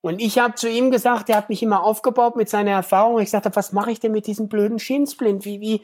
Und 0.00 0.22
ich 0.22 0.38
habe 0.38 0.54
zu 0.54 0.70
ihm 0.70 0.90
gesagt, 0.90 1.28
er 1.28 1.36
hat 1.36 1.50
mich 1.50 1.62
immer 1.62 1.84
aufgebaut 1.84 2.34
mit 2.36 2.48
seiner 2.48 2.70
Erfahrung. 2.70 3.20
Ich 3.20 3.28
sagte, 3.28 3.50
was 3.54 3.72
mache 3.72 3.90
ich 3.90 4.00
denn 4.00 4.12
mit 4.12 4.26
diesem 4.26 4.48
blöden 4.48 4.78
Schiensplint? 4.78 5.44
Wie, 5.44 5.60
wie, 5.60 5.82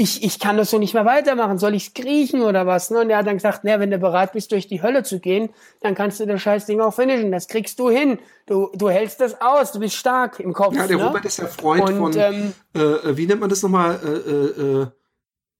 ich, 0.00 0.22
ich 0.22 0.38
kann 0.38 0.56
das 0.56 0.70
so 0.70 0.78
nicht 0.78 0.94
mehr 0.94 1.04
weitermachen, 1.04 1.58
soll 1.58 1.74
ich's 1.74 1.92
kriechen 1.92 2.42
oder 2.42 2.68
was? 2.68 2.90
Ne? 2.90 3.00
Und 3.00 3.10
er 3.10 3.18
hat 3.18 3.26
dann 3.26 3.34
gesagt, 3.34 3.64
naja, 3.64 3.80
wenn 3.80 3.90
du 3.90 3.98
bereit 3.98 4.32
bist, 4.32 4.52
durch 4.52 4.68
die 4.68 4.80
Hölle 4.80 5.02
zu 5.02 5.18
gehen, 5.18 5.48
dann 5.80 5.96
kannst 5.96 6.20
du 6.20 6.26
das 6.26 6.40
scheiß 6.40 6.66
Ding 6.66 6.80
auch 6.80 6.94
finishen. 6.94 7.32
Das 7.32 7.48
kriegst 7.48 7.80
du 7.80 7.90
hin. 7.90 8.20
Du, 8.46 8.70
du 8.74 8.90
hältst 8.90 9.20
das 9.20 9.40
aus, 9.40 9.72
du 9.72 9.80
bist 9.80 9.96
stark 9.96 10.38
im 10.38 10.52
Kopf. 10.52 10.76
Ja, 10.76 10.86
der 10.86 10.98
ne? 10.98 11.04
Robert 11.04 11.24
ist 11.24 11.38
ja 11.38 11.48
Freund 11.48 11.82
Und, 11.90 11.98
von, 11.98 12.16
ähm, 12.16 12.52
äh, 12.74 13.16
wie 13.16 13.26
nennt 13.26 13.40
man 13.40 13.50
das 13.50 13.60
nochmal? 13.60 13.98
Äh, 14.04 14.30
äh, 14.30 14.82
äh 14.82 14.86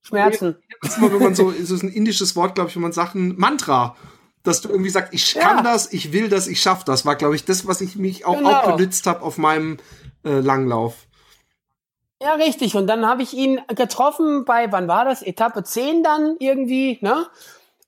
Schmerzen. 0.02 0.56
Das 0.82 0.96
ist, 0.96 1.02
wenn 1.02 1.18
man 1.18 1.34
so, 1.34 1.50
ist 1.50 1.82
ein 1.82 1.88
indisches 1.88 2.36
Wort, 2.36 2.54
glaube 2.54 2.70
ich, 2.70 2.76
wenn 2.76 2.82
man 2.82 2.92
sagt, 2.92 3.16
ein 3.16 3.34
Mantra 3.36 3.96
dass 4.44 4.62
du 4.62 4.70
irgendwie 4.70 4.88
sagst, 4.88 5.12
ich 5.12 5.34
kann 5.34 5.58
ja. 5.58 5.62
das, 5.62 5.92
ich 5.92 6.12
will 6.12 6.30
das, 6.30 6.46
ich 6.46 6.62
schaff 6.62 6.82
das, 6.84 7.04
war, 7.04 7.16
glaube 7.16 7.34
ich, 7.34 7.44
das, 7.44 7.66
was 7.66 7.82
ich 7.82 7.96
mich 7.96 8.24
auch, 8.24 8.38
genau. 8.38 8.50
auch 8.50 8.76
benutzt 8.76 9.06
habe 9.06 9.20
auf 9.20 9.36
meinem 9.36 9.76
äh, 10.24 10.38
Langlauf. 10.38 11.07
Ja, 12.20 12.34
richtig. 12.34 12.74
Und 12.74 12.88
dann 12.88 13.06
habe 13.06 13.22
ich 13.22 13.32
ihn 13.32 13.60
getroffen 13.68 14.44
bei, 14.44 14.72
wann 14.72 14.88
war 14.88 15.04
das? 15.04 15.22
Etappe 15.22 15.62
10 15.62 16.02
dann 16.02 16.36
irgendwie, 16.40 16.98
ne? 17.00 17.26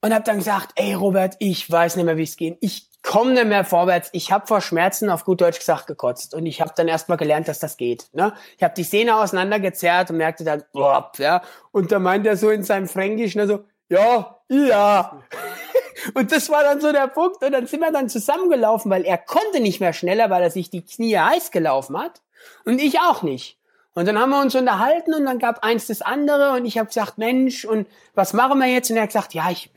Und 0.03 0.15
habe 0.15 0.25
dann 0.25 0.39
gesagt, 0.39 0.73
ey 0.77 0.95
Robert, 0.95 1.37
ich 1.41 1.71
weiß 1.71 1.97
nicht 1.97 2.05
mehr, 2.05 2.17
wie 2.17 2.23
es 2.23 2.37
geht. 2.37 2.57
Ich 2.61 2.91
komme 3.03 3.33
nicht 3.33 3.47
mehr 3.47 3.65
vorwärts. 3.65 4.09
Ich 4.13 4.31
habe 4.31 4.47
vor 4.47 4.61
Schmerzen 4.61 5.11
auf 5.11 5.25
gut 5.25 5.41
Deutsch 5.41 5.59
gesagt 5.59 5.87
gekotzt. 5.87 6.35
Und 6.35 6.47
ich 6.47 6.61
habe 6.61 6.73
dann 6.77 6.89
erstmal 6.89 7.19
gelernt, 7.19 7.49
dass 7.49 7.59
das 7.59 7.77
geht. 7.77 8.09
Ne? 8.13 8.33
Ich 8.57 8.63
habe 8.63 8.75
die 8.75 8.85
Szene 8.85 9.17
auseinandergezerrt 9.17 10.11
und 10.11 10.17
merkte 10.17 10.45
dann, 10.45 10.63
boah, 10.73 11.11
ja. 11.19 11.43
Und 11.73 11.93
da 11.93 11.99
meint 11.99 12.27
er 12.27 12.37
so 12.37 12.51
in 12.51 12.63
seinem 12.63 12.89
Fränkisch, 12.89 13.35
ne, 13.35 13.47
so, 13.47 13.65
ja, 13.89 14.39
ja. 14.49 15.23
und 16.15 16.33
das 16.33 16.49
war 16.51 16.63
dann 16.63 16.81
so 16.81 16.93
der 16.93 17.09
Punkt. 17.09 17.43
Und 17.43 17.53
dann 17.53 17.67
sind 17.67 17.81
wir 17.81 17.93
dann 17.93 18.09
zusammengelaufen, 18.09 18.91
weil 18.91 19.05
er 19.05 19.19
konnte 19.19 19.61
nicht 19.61 19.81
mehr 19.81 19.93
schneller, 19.93 20.31
weil 20.31 20.43
er 20.43 20.51
sich 20.51 20.71
die 20.71 20.85
Knie 20.85 21.19
heiß 21.19 21.51
gelaufen 21.51 21.99
hat. 21.99 22.23
Und 22.65 22.81
ich 22.81 23.01
auch 23.01 23.23
nicht. 23.23 23.60
Und 23.95 24.07
dann 24.07 24.19
haben 24.19 24.31
wir 24.31 24.41
uns 24.41 24.55
unterhalten 24.55 25.15
und 25.15 25.25
dann 25.27 25.39
gab 25.39 25.65
eins 25.65 25.87
das 25.89 26.01
andere 26.01 26.53
und 26.53 26.65
ich 26.65 26.79
habe 26.79 26.87
gesagt, 26.87 27.19
Mensch, 27.19 27.65
und 27.65 27.89
was 28.15 28.33
machen 28.33 28.59
wir 28.61 28.69
jetzt? 28.69 28.91
Und 28.91 28.97
er 28.97 29.03
hat 29.03 29.11
gesagt, 29.11 29.35
ja, 29.35 29.51
ich, 29.51 29.71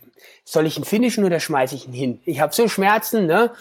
soll 0.45 0.67
ich 0.67 0.77
ihn 0.77 0.85
finishen 0.85 1.23
oder 1.23 1.39
schmeiße 1.39 1.75
ich 1.75 1.87
ihn 1.87 1.93
hin? 1.93 2.21
Ich 2.25 2.39
habe 2.39 2.53
so 2.53 2.67
Schmerzen, 2.67 3.25
ne? 3.25 3.51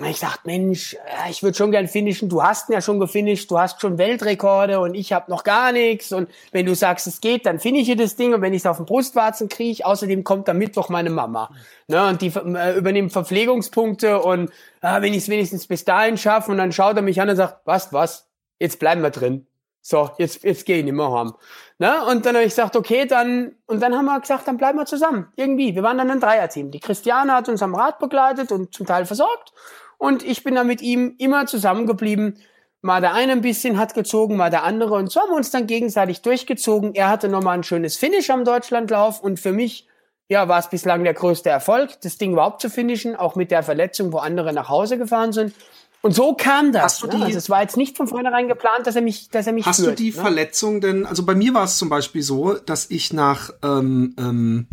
Und 0.00 0.06
ich 0.06 0.20
dachte, 0.20 0.40
Mensch, 0.46 0.96
ich 1.28 1.42
würde 1.42 1.58
schon 1.58 1.72
gern 1.72 1.86
finishen. 1.86 2.30
Du 2.30 2.42
hast 2.42 2.70
ihn 2.70 2.72
ja 2.72 2.80
schon 2.80 2.98
gefinisht, 2.98 3.50
du 3.50 3.58
hast 3.58 3.82
schon 3.82 3.98
Weltrekorde 3.98 4.80
und 4.80 4.94
ich 4.94 5.12
habe 5.12 5.30
noch 5.30 5.44
gar 5.44 5.72
nichts. 5.72 6.10
Und 6.12 6.30
wenn 6.52 6.64
du 6.64 6.74
sagst, 6.74 7.06
es 7.06 7.20
geht, 7.20 7.44
dann 7.44 7.60
finische 7.60 7.96
das 7.96 8.16
Ding. 8.16 8.32
Und 8.32 8.40
wenn 8.40 8.54
ich 8.54 8.60
es 8.60 8.66
auf 8.66 8.78
den 8.78 8.86
Brustwarzen 8.86 9.50
kriege, 9.50 9.84
außerdem 9.84 10.24
kommt 10.24 10.48
am 10.48 10.56
Mittwoch 10.56 10.88
meine 10.88 11.10
Mama. 11.10 11.50
Ne? 11.86 12.08
Und 12.08 12.22
die 12.22 12.28
äh, 12.28 12.78
übernimmt 12.78 13.12
Verpflegungspunkte 13.12 14.22
und 14.22 14.50
äh, 14.80 15.02
wenn 15.02 15.12
ich 15.12 15.18
es 15.18 15.28
wenigstens 15.28 15.66
bis 15.66 15.84
dahin 15.84 16.16
schaffe 16.16 16.50
und 16.50 16.56
dann 16.56 16.72
schaut 16.72 16.96
er 16.96 17.02
mich 17.02 17.20
an 17.20 17.28
und 17.28 17.36
sagt, 17.36 17.58
was, 17.66 17.92
was, 17.92 18.30
jetzt 18.58 18.78
bleiben 18.78 19.02
wir 19.02 19.10
drin. 19.10 19.46
So, 19.82 20.10
jetzt, 20.18 20.44
jetzt 20.44 20.66
geh 20.66 20.78
ich 20.78 20.84
nicht 20.84 20.94
mehr 20.94 21.10
heim. 21.10 21.32
Ne? 21.78 22.04
Und 22.04 22.26
dann 22.26 22.34
habe 22.34 22.44
ich 22.44 22.50
gesagt, 22.50 22.76
okay, 22.76 23.06
dann, 23.06 23.56
und 23.66 23.80
dann 23.82 23.96
haben 23.96 24.04
wir 24.04 24.20
gesagt, 24.20 24.46
dann 24.46 24.58
bleiben 24.58 24.78
wir 24.78 24.84
zusammen. 24.84 25.28
Irgendwie. 25.36 25.74
Wir 25.74 25.82
waren 25.82 25.96
dann 25.96 26.10
ein 26.10 26.20
Dreierteam. 26.20 26.70
Die 26.70 26.80
Christiane 26.80 27.32
hat 27.32 27.48
uns 27.48 27.62
am 27.62 27.74
Rad 27.74 27.98
begleitet 27.98 28.52
und 28.52 28.74
zum 28.74 28.86
Teil 28.86 29.06
versorgt. 29.06 29.52
Und 29.96 30.22
ich 30.22 30.44
bin 30.44 30.54
dann 30.54 30.66
mit 30.66 30.82
ihm 30.82 31.14
immer 31.18 31.46
zusammengeblieben. 31.46 32.38
Mal 32.82 33.00
der 33.00 33.14
eine 33.14 33.32
ein 33.32 33.40
bisschen 33.40 33.78
hat 33.78 33.94
gezogen, 33.94 34.36
mal 34.36 34.50
der 34.50 34.64
andere. 34.64 34.94
Und 34.94 35.10
so 35.10 35.20
haben 35.20 35.30
wir 35.30 35.36
uns 35.36 35.50
dann 35.50 35.66
gegenseitig 35.66 36.22
durchgezogen. 36.22 36.94
Er 36.94 37.08
hatte 37.08 37.28
nochmal 37.28 37.58
ein 37.58 37.64
schönes 37.64 37.96
Finish 37.96 38.30
am 38.30 38.44
Deutschlandlauf. 38.44 39.20
Und 39.20 39.40
für 39.40 39.52
mich, 39.52 39.88
ja, 40.28 40.48
war 40.48 40.58
es 40.58 40.68
bislang 40.68 41.04
der 41.04 41.14
größte 41.14 41.48
Erfolg, 41.48 42.00
das 42.02 42.18
Ding 42.18 42.32
überhaupt 42.32 42.60
zu 42.60 42.68
finishen. 42.68 43.16
Auch 43.16 43.36
mit 43.36 43.50
der 43.50 43.62
Verletzung, 43.62 44.12
wo 44.12 44.18
andere 44.18 44.52
nach 44.52 44.68
Hause 44.68 44.98
gefahren 44.98 45.32
sind. 45.32 45.54
Und 46.02 46.14
so 46.14 46.34
kam 46.34 46.72
das. 46.72 46.82
Hast 46.82 47.02
du 47.02 47.06
ne? 47.08 47.16
die, 47.16 47.22
also 47.24 47.38
es 47.38 47.50
war 47.50 47.62
jetzt 47.62 47.76
nicht 47.76 47.96
von 47.96 48.06
vornherein 48.06 48.48
geplant, 48.48 48.86
dass 48.86 48.96
er 48.96 49.02
mich, 49.02 49.28
dass 49.28 49.46
er 49.46 49.52
mich 49.52 49.66
Hast 49.66 49.80
führt, 49.80 49.98
du 49.98 50.02
die 50.02 50.10
ne? 50.10 50.20
Verletzung 50.20 50.80
denn? 50.80 51.04
Also 51.06 51.24
bei 51.24 51.34
mir 51.34 51.52
war 51.52 51.64
es 51.64 51.76
zum 51.76 51.88
Beispiel 51.88 52.22
so, 52.22 52.54
dass 52.54 52.90
ich 52.90 53.12
nach 53.12 53.50
ähm, 53.62 54.14
ähm, 54.18 54.66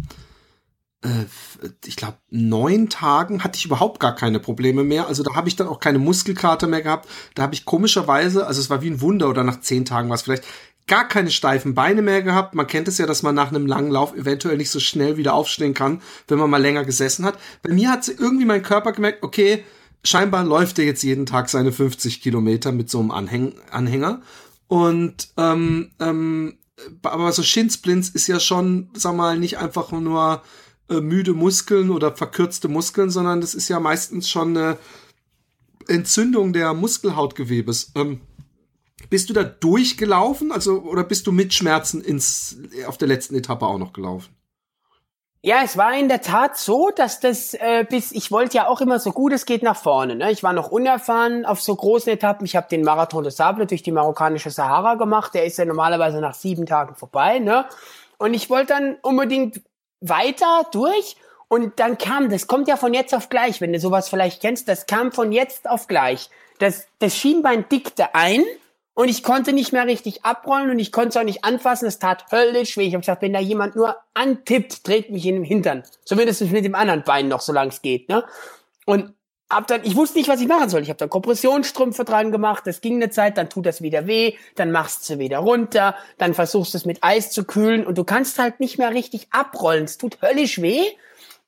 äh, 1.03 1.25
ich 1.85 1.95
glaube, 1.95 2.17
neun 2.29 2.89
Tagen 2.89 3.43
hatte 3.43 3.57
ich 3.57 3.65
überhaupt 3.65 3.99
gar 3.99 4.15
keine 4.15 4.39
Probleme 4.39 4.83
mehr. 4.83 5.07
Also 5.07 5.23
da 5.23 5.35
habe 5.35 5.47
ich 5.47 5.55
dann 5.55 5.67
auch 5.67 5.79
keine 5.79 5.99
Muskelkater 5.99 6.67
mehr 6.67 6.81
gehabt. 6.81 7.09
Da 7.35 7.43
habe 7.43 7.53
ich 7.53 7.65
komischerweise, 7.65 8.47
also 8.47 8.61
es 8.61 8.69
war 8.69 8.81
wie 8.81 8.89
ein 8.89 9.01
Wunder 9.01 9.29
oder 9.29 9.43
nach 9.43 9.59
zehn 9.59 9.85
Tagen 9.85 10.09
war 10.09 10.15
es 10.15 10.21
vielleicht, 10.21 10.45
gar 10.87 11.07
keine 11.07 11.31
steifen 11.31 11.75
Beine 11.75 12.01
mehr 12.01 12.23
gehabt. 12.23 12.55
Man 12.55 12.65
kennt 12.65 12.87
es 12.87 12.97
ja, 12.97 13.05
dass 13.05 13.21
man 13.21 13.35
nach 13.35 13.49
einem 13.49 13.67
langen 13.67 13.91
Lauf 13.91 14.15
eventuell 14.15 14.55
nicht 14.55 14.71
so 14.71 14.79
schnell 14.79 15.17
wieder 15.17 15.33
aufstehen 15.33 15.73
kann, 15.73 16.01
wenn 16.29 16.39
man 16.39 16.49
mal 16.49 16.61
länger 16.61 16.85
gesessen 16.85 17.25
hat. 17.25 17.37
Bei 17.61 17.73
mir 17.73 17.91
hat 17.91 18.07
irgendwie 18.07 18.45
mein 18.45 18.63
Körper 18.63 18.93
gemerkt, 18.93 19.21
okay, 19.21 19.65
scheinbar 20.03 20.43
läuft 20.43 20.79
er 20.79 20.86
jetzt 20.86 21.03
jeden 21.03 21.25
Tag 21.25 21.49
seine 21.49 21.71
50 21.71 22.21
Kilometer 22.21 22.71
mit 22.71 22.89
so 22.89 22.99
einem 22.99 23.12
Anhäng 23.12 23.53
Anhänger. 23.71 24.21
Und 24.67 25.29
ähm, 25.38 25.91
ähm, 25.99 26.57
aber 27.01 27.31
so 27.31 27.43
Shinsplints 27.43 28.10
ist 28.10 28.27
ja 28.27 28.39
schon, 28.39 28.89
sag 28.93 29.15
mal, 29.15 29.39
nicht 29.39 29.57
einfach 29.57 29.91
nur 29.91 30.43
äh, 30.89 31.01
müde 31.01 31.33
Muskeln 31.33 31.89
oder 31.89 32.15
verkürzte 32.15 32.67
Muskeln, 32.67 33.10
sondern 33.10 33.41
das 33.41 33.55
ist 33.55 33.67
ja 33.67 33.79
meistens 33.79 34.29
schon 34.29 34.55
eine 34.55 34.77
Entzündung 35.88 36.53
der 36.53 36.73
Muskelhautgewebes. 36.73 37.91
Ähm, 37.95 38.21
bist 39.10 39.29
du 39.29 39.33
da 39.33 39.43
durchgelaufen, 39.43 40.51
also 40.51 40.81
oder 40.81 41.03
bist 41.03 41.27
du 41.27 41.31
mit 41.31 41.53
Schmerzen 41.53 42.01
ins 42.01 42.57
auf 42.88 42.97
der 42.97 43.07
letzten 43.07 43.36
Etappe 43.36 43.65
auch 43.65 43.77
noch 43.77 43.93
gelaufen? 43.93 44.37
Ja, 45.41 45.62
es 45.63 45.78
war 45.78 45.95
in 45.95 46.10
der 46.10 46.21
Tat 46.21 46.58
so, 46.58 46.89
dass 46.89 47.19
das 47.19 47.54
äh, 47.54 47.86
bis 47.88 48.12
ich 48.12 48.32
wollte 48.32 48.58
ja 48.58 48.67
auch 48.67 48.82
immer 48.82 49.00
so 49.00 49.12
gut 49.12 49.32
es 49.34 49.45
geht 49.45 49.63
nach 49.63 49.78
vorne. 49.78 50.15
Ne? 50.15 50.32
Ich 50.32 50.43
war 50.43 50.52
noch 50.52 50.71
unerfahren 50.71 51.45
auf 51.45 51.62
so 51.62 51.76
großen 51.76 52.12
Etappen. 52.12 52.45
Ich 52.45 52.56
habe 52.56 52.67
den 52.69 52.84
Marathon 52.84 53.23
des 53.23 53.38
Sable 53.38 53.67
durch 53.67 53.84
die 53.84 53.91
marokkanische 53.91 54.50
Sahara 54.50 54.95
gemacht. 54.95 55.34
Der 55.36 55.45
ist 55.45 55.58
ja 55.58 55.65
normalerweise 55.65 56.19
nach 56.19 56.34
sieben 56.34 56.65
Tagen 56.65 56.95
vorbei. 56.95 57.39
Ne? 57.39 57.65
Und 58.17 58.34
ich 58.34 58.50
wollte 58.50 58.73
dann 58.73 58.97
unbedingt 59.04 59.62
weiter 60.02 60.65
durch. 60.71 61.17
Und 61.50 61.80
dann 61.80 61.97
kam, 61.97 62.30
das 62.30 62.47
kommt 62.47 62.67
ja 62.67 62.76
von 62.76 62.93
jetzt 62.93 63.15
auf 63.15 63.30
gleich, 63.30 63.62
wenn 63.62 63.71
du 63.71 63.80
sowas 63.80 64.10
vielleicht 64.10 64.41
kennst, 64.41 64.67
das 64.67 64.86
kam 64.86 65.12
von 65.12 65.32
jetzt 65.32 65.69
auf 65.69 65.88
gleich. 65.88 66.30
Das, 66.60 66.88
das 67.00 67.15
Schienbein 67.15 67.69
dickte 67.69 68.15
ein 68.15 68.43
und 68.97 69.10
ich 69.10 69.21
konnte 69.21 69.53
nicht 69.53 69.73
mehr 69.73 69.86
richtig 69.86 70.25
abrollen 70.25 70.71
und 70.71 70.79
ich 70.79 70.91
konnte 70.91 71.10
es 71.10 71.17
auch 71.17 71.23
nicht 71.23 71.43
anfassen. 71.43 71.88
Es 71.88 71.99
tat 71.99 72.31
höllisch 72.31 72.77
weh. 72.77 72.88
Ich 72.88 72.95
habe 72.95 73.01
gesagt, 73.01 73.21
wenn 73.21 73.31
da 73.31 73.39
jemand 73.39 73.75
nur 73.75 73.95
antippt, 74.15 74.88
dreht 74.88 75.12
mich 75.12 75.23
in 75.27 75.36
den 75.36 75.43
Hintern. 75.43 75.83
Zumindest 76.03 76.41
mit 76.41 76.65
dem 76.65 76.73
anderen 76.73 77.03
Bein 77.03 77.27
noch, 77.27 77.41
solange 77.41 77.69
es 77.69 77.83
geht. 77.83 78.10
Ne? 78.10 78.23
Und 78.88 79.13
hab 79.51 79.67
dann, 79.67 79.81
ich 79.83 79.95
wusste 79.95 80.17
nicht, 80.17 80.27
was 80.29 80.41
ich 80.41 80.47
machen 80.47 80.67
soll. 80.69 80.81
Ich 80.81 80.89
habe 80.89 80.97
dann 80.97 81.12
Kompressionsstrümpfe 81.12 82.05
dran 82.05 82.31
gemacht. 82.31 82.63
Das 82.65 82.81
ging 82.81 82.95
eine 82.95 83.12
Zeit, 83.12 83.38
dann 83.38 83.51
tut 83.51 83.67
das 83.67 83.83
wieder 83.83 84.07
weh, 84.07 84.33
dann 84.55 84.71
machst 84.71 85.07
du 85.07 85.19
wieder 85.19 85.38
runter, 85.38 85.93
dann 86.17 86.33
versuchst 86.33 86.73
du 86.73 86.79
es 86.79 86.86
mit 86.86 87.03
Eis 87.03 87.29
zu 87.29 87.43
kühlen 87.43 87.86
und 87.86 87.99
du 87.99 88.03
kannst 88.03 88.39
halt 88.39 88.60
nicht 88.60 88.79
mehr 88.79 88.89
richtig 88.95 89.27
abrollen. 89.29 89.83
Es 89.83 89.99
tut 89.99 90.23
höllisch 90.23 90.60
weh. 90.60 90.81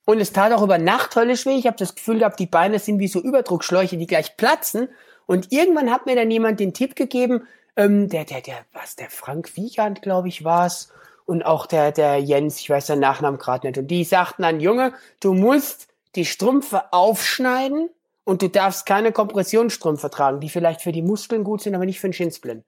Und 0.05 0.19
es 0.19 0.33
tat 0.33 0.53
auch 0.53 0.61
über 0.61 0.77
Nacht 0.77 1.15
höllisch 1.15 1.47
weh. 1.47 1.57
Ich 1.57 1.65
habe 1.65 1.77
das 1.77 1.95
Gefühl 1.95 2.19
gehabt, 2.19 2.39
die 2.39 2.45
Beine 2.45 2.77
sind 2.77 2.99
wie 2.99 3.07
so 3.07 3.19
Überdruckschläuche, 3.19 3.97
die 3.97 4.07
gleich 4.07 4.37
platzen. 4.37 4.89
Und 5.29 5.51
irgendwann 5.51 5.91
hat 5.91 6.07
mir 6.07 6.15
dann 6.15 6.31
jemand 6.31 6.59
den 6.59 6.73
Tipp 6.73 6.95
gegeben, 6.95 7.47
ähm, 7.75 8.09
der, 8.09 8.25
der, 8.25 8.41
der, 8.41 8.65
was, 8.73 8.95
der 8.95 9.11
Frank 9.11 9.55
Wiegand, 9.55 10.01
glaube 10.01 10.27
ich, 10.27 10.43
war's 10.43 10.91
und 11.27 11.45
auch 11.45 11.67
der, 11.67 11.91
der 11.91 12.17
Jens, 12.17 12.59
ich 12.59 12.67
weiß 12.67 12.87
seinen 12.87 13.01
Nachnamen 13.01 13.39
gerade 13.39 13.67
nicht. 13.67 13.77
Und 13.77 13.89
die 13.89 14.03
sagten 14.03 14.41
dann, 14.41 14.59
Junge, 14.59 14.91
du 15.19 15.35
musst 15.35 15.87
die 16.15 16.25
Strümpfe 16.25 16.91
aufschneiden 16.91 17.91
und 18.23 18.41
du 18.41 18.49
darfst 18.49 18.87
keine 18.87 19.11
Kompressionsstrümpfe 19.11 20.09
tragen, 20.09 20.39
die 20.39 20.49
vielleicht 20.49 20.81
für 20.81 20.91
die 20.91 21.03
Muskeln 21.03 21.43
gut 21.43 21.61
sind, 21.61 21.75
aber 21.75 21.85
nicht 21.85 21.99
für 21.99 22.07
den 22.07 22.13
Schinsplin. 22.13 22.63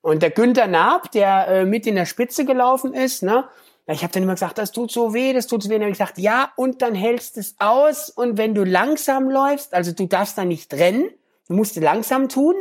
Und 0.00 0.22
der 0.22 0.30
Günther 0.30 0.68
Naab, 0.68 1.10
der 1.10 1.48
äh, 1.48 1.64
mit 1.66 1.86
in 1.86 1.96
der 1.96 2.06
Spitze 2.06 2.46
gelaufen 2.46 2.94
ist, 2.94 3.24
ne, 3.24 3.44
ich 3.88 4.02
habe 4.02 4.14
dann 4.14 4.22
immer 4.22 4.36
gesagt, 4.36 4.56
das 4.56 4.72
tut 4.72 4.90
so 4.90 5.12
weh, 5.12 5.34
das 5.34 5.48
tut 5.48 5.62
so 5.62 5.68
weh. 5.68 5.74
Und 5.74 5.80
dann 5.80 5.88
habe 5.88 5.92
ich 5.92 5.98
gesagt, 5.98 6.16
ja, 6.16 6.50
und 6.56 6.80
dann 6.80 6.94
hältst 6.94 7.36
es 7.36 7.56
aus. 7.58 8.08
Und 8.08 8.38
wenn 8.38 8.54
du 8.54 8.64
langsam 8.64 9.28
läufst, 9.28 9.74
also 9.74 9.92
du 9.92 10.06
darfst 10.06 10.38
da 10.38 10.46
nicht 10.46 10.72
rennen, 10.72 11.10
Du 11.48 11.54
musst 11.54 11.76
langsam 11.76 12.28
tun, 12.28 12.54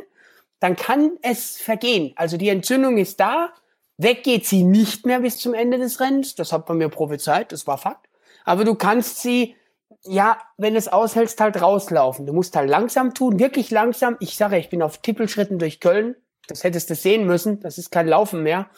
dann 0.59 0.75
kann 0.75 1.17
es 1.21 1.57
vergehen. 1.57 2.13
Also 2.15 2.37
die 2.37 2.49
Entzündung 2.49 2.97
ist 2.97 3.19
da, 3.19 3.49
weg 3.97 4.23
geht 4.23 4.45
sie 4.45 4.63
nicht 4.63 5.05
mehr 5.05 5.19
bis 5.19 5.37
zum 5.37 5.53
Ende 5.53 5.77
des 5.77 5.99
Rennens. 5.99 6.35
Das 6.35 6.51
hat 6.51 6.67
man 6.67 6.77
mir 6.77 6.89
prophezeit, 6.89 7.51
das 7.51 7.67
war 7.67 7.77
Fakt. 7.77 8.07
Aber 8.43 8.63
du 8.63 8.75
kannst 8.75 9.21
sie, 9.21 9.55
ja, 10.03 10.37
wenn 10.57 10.75
es 10.75 10.87
aushältst, 10.87 11.39
halt 11.41 11.61
rauslaufen. 11.61 12.25
Du 12.25 12.33
musst 12.33 12.55
halt 12.55 12.69
langsam 12.69 13.13
tun, 13.13 13.39
wirklich 13.39 13.71
langsam. 13.71 14.17
Ich 14.19 14.37
sage, 14.37 14.57
ich 14.57 14.69
bin 14.69 14.81
auf 14.81 14.99
Tippelschritten 14.99 15.59
durch 15.59 15.79
Köln. 15.79 16.15
Das 16.47 16.63
hättest 16.63 16.89
du 16.89 16.95
sehen 16.95 17.25
müssen. 17.25 17.59
Das 17.61 17.77
ist 17.77 17.89
kein 17.89 18.07
Laufen 18.07 18.43
mehr. 18.43 18.69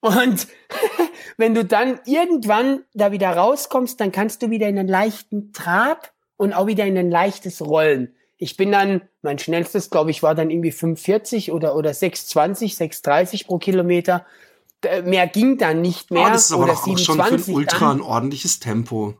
Und 0.00 0.46
wenn 1.38 1.54
du 1.54 1.64
dann 1.64 2.00
irgendwann 2.04 2.84
da 2.92 3.12
wieder 3.12 3.30
rauskommst, 3.30 3.98
dann 3.98 4.12
kannst 4.12 4.42
du 4.42 4.50
wieder 4.50 4.68
in 4.68 4.78
einen 4.78 4.88
leichten 4.88 5.52
Trab 5.52 6.12
und 6.36 6.52
auch 6.52 6.66
wieder 6.66 6.84
in 6.84 6.98
ein 6.98 7.10
leichtes 7.10 7.62
Rollen. 7.62 8.14
Ich 8.36 8.56
bin 8.56 8.72
dann, 8.72 9.02
mein 9.22 9.38
schnellstes, 9.38 9.90
glaube 9.90 10.10
ich, 10.10 10.22
war 10.22 10.34
dann 10.34 10.50
irgendwie 10.50 10.72
45 10.72 11.52
oder, 11.52 11.76
oder 11.76 11.94
620, 11.94 12.76
630 12.76 13.46
pro 13.46 13.58
Kilometer. 13.58 14.26
Mehr 15.04 15.26
ging 15.26 15.56
dann 15.56 15.80
nicht 15.80 16.10
mehr. 16.10 16.26
Oh, 16.26 16.30
das 16.30 16.46
ist 16.46 16.52
aber 16.52 16.66
doch 16.66 16.86
auch 16.86 16.98
schon 16.98 17.22
für 17.22 17.34
ein 17.34 17.54
Ultra 17.54 17.88
dann. 17.88 17.98
ein 17.98 18.02
ordentliches 18.02 18.60
Tempo. 18.60 19.14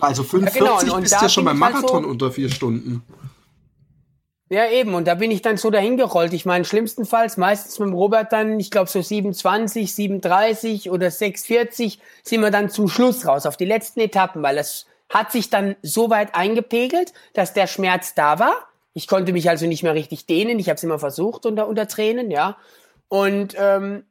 Also 0.00 0.24
45 0.24 0.60
ja, 0.60 0.78
genau. 0.80 1.00
bist 1.00 1.12
ja 1.12 1.28
schon 1.28 1.44
beim 1.44 1.58
Marathon 1.58 1.92
halt 1.92 2.04
so, 2.04 2.10
unter 2.10 2.32
vier 2.32 2.50
Stunden. 2.50 3.02
Ja, 4.50 4.70
eben. 4.70 4.94
Und 4.94 5.06
da 5.06 5.14
bin 5.14 5.30
ich 5.30 5.42
dann 5.42 5.56
so 5.56 5.70
dahin 5.70 5.96
gerollt. 5.96 6.32
Ich 6.32 6.46
meine, 6.46 6.64
schlimmstenfalls 6.64 7.36
meistens 7.36 7.78
mit 7.78 7.88
dem 7.88 7.94
Robert 7.94 8.32
dann, 8.32 8.60
ich 8.60 8.70
glaube 8.70 8.90
so 8.90 9.00
27, 9.00 9.94
37 9.94 10.90
oder 10.90 11.10
640 11.10 11.98
sind 12.22 12.40
wir 12.40 12.50
dann 12.50 12.68
zum 12.68 12.88
Schluss 12.88 13.26
raus, 13.26 13.46
auf 13.46 13.56
die 13.56 13.64
letzten 13.64 14.00
Etappen, 14.00 14.42
weil 14.42 14.56
das 14.56 14.86
hat 15.08 15.32
sich 15.32 15.50
dann 15.50 15.76
so 15.82 16.10
weit 16.10 16.34
eingepegelt, 16.34 17.12
dass 17.34 17.52
der 17.52 17.66
Schmerz 17.66 18.14
da 18.14 18.38
war. 18.38 18.54
Ich 18.94 19.08
konnte 19.08 19.32
mich 19.32 19.48
also 19.48 19.66
nicht 19.66 19.82
mehr 19.82 19.94
richtig 19.94 20.26
dehnen. 20.26 20.58
Ich 20.58 20.68
habe 20.68 20.76
es 20.76 20.84
immer 20.84 20.98
versucht 20.98 21.46
unter, 21.46 21.68
unter 21.68 21.88
Tränen, 21.88 22.30
ja. 22.30 22.56
Und 23.08 23.54
ähm, 23.58 24.04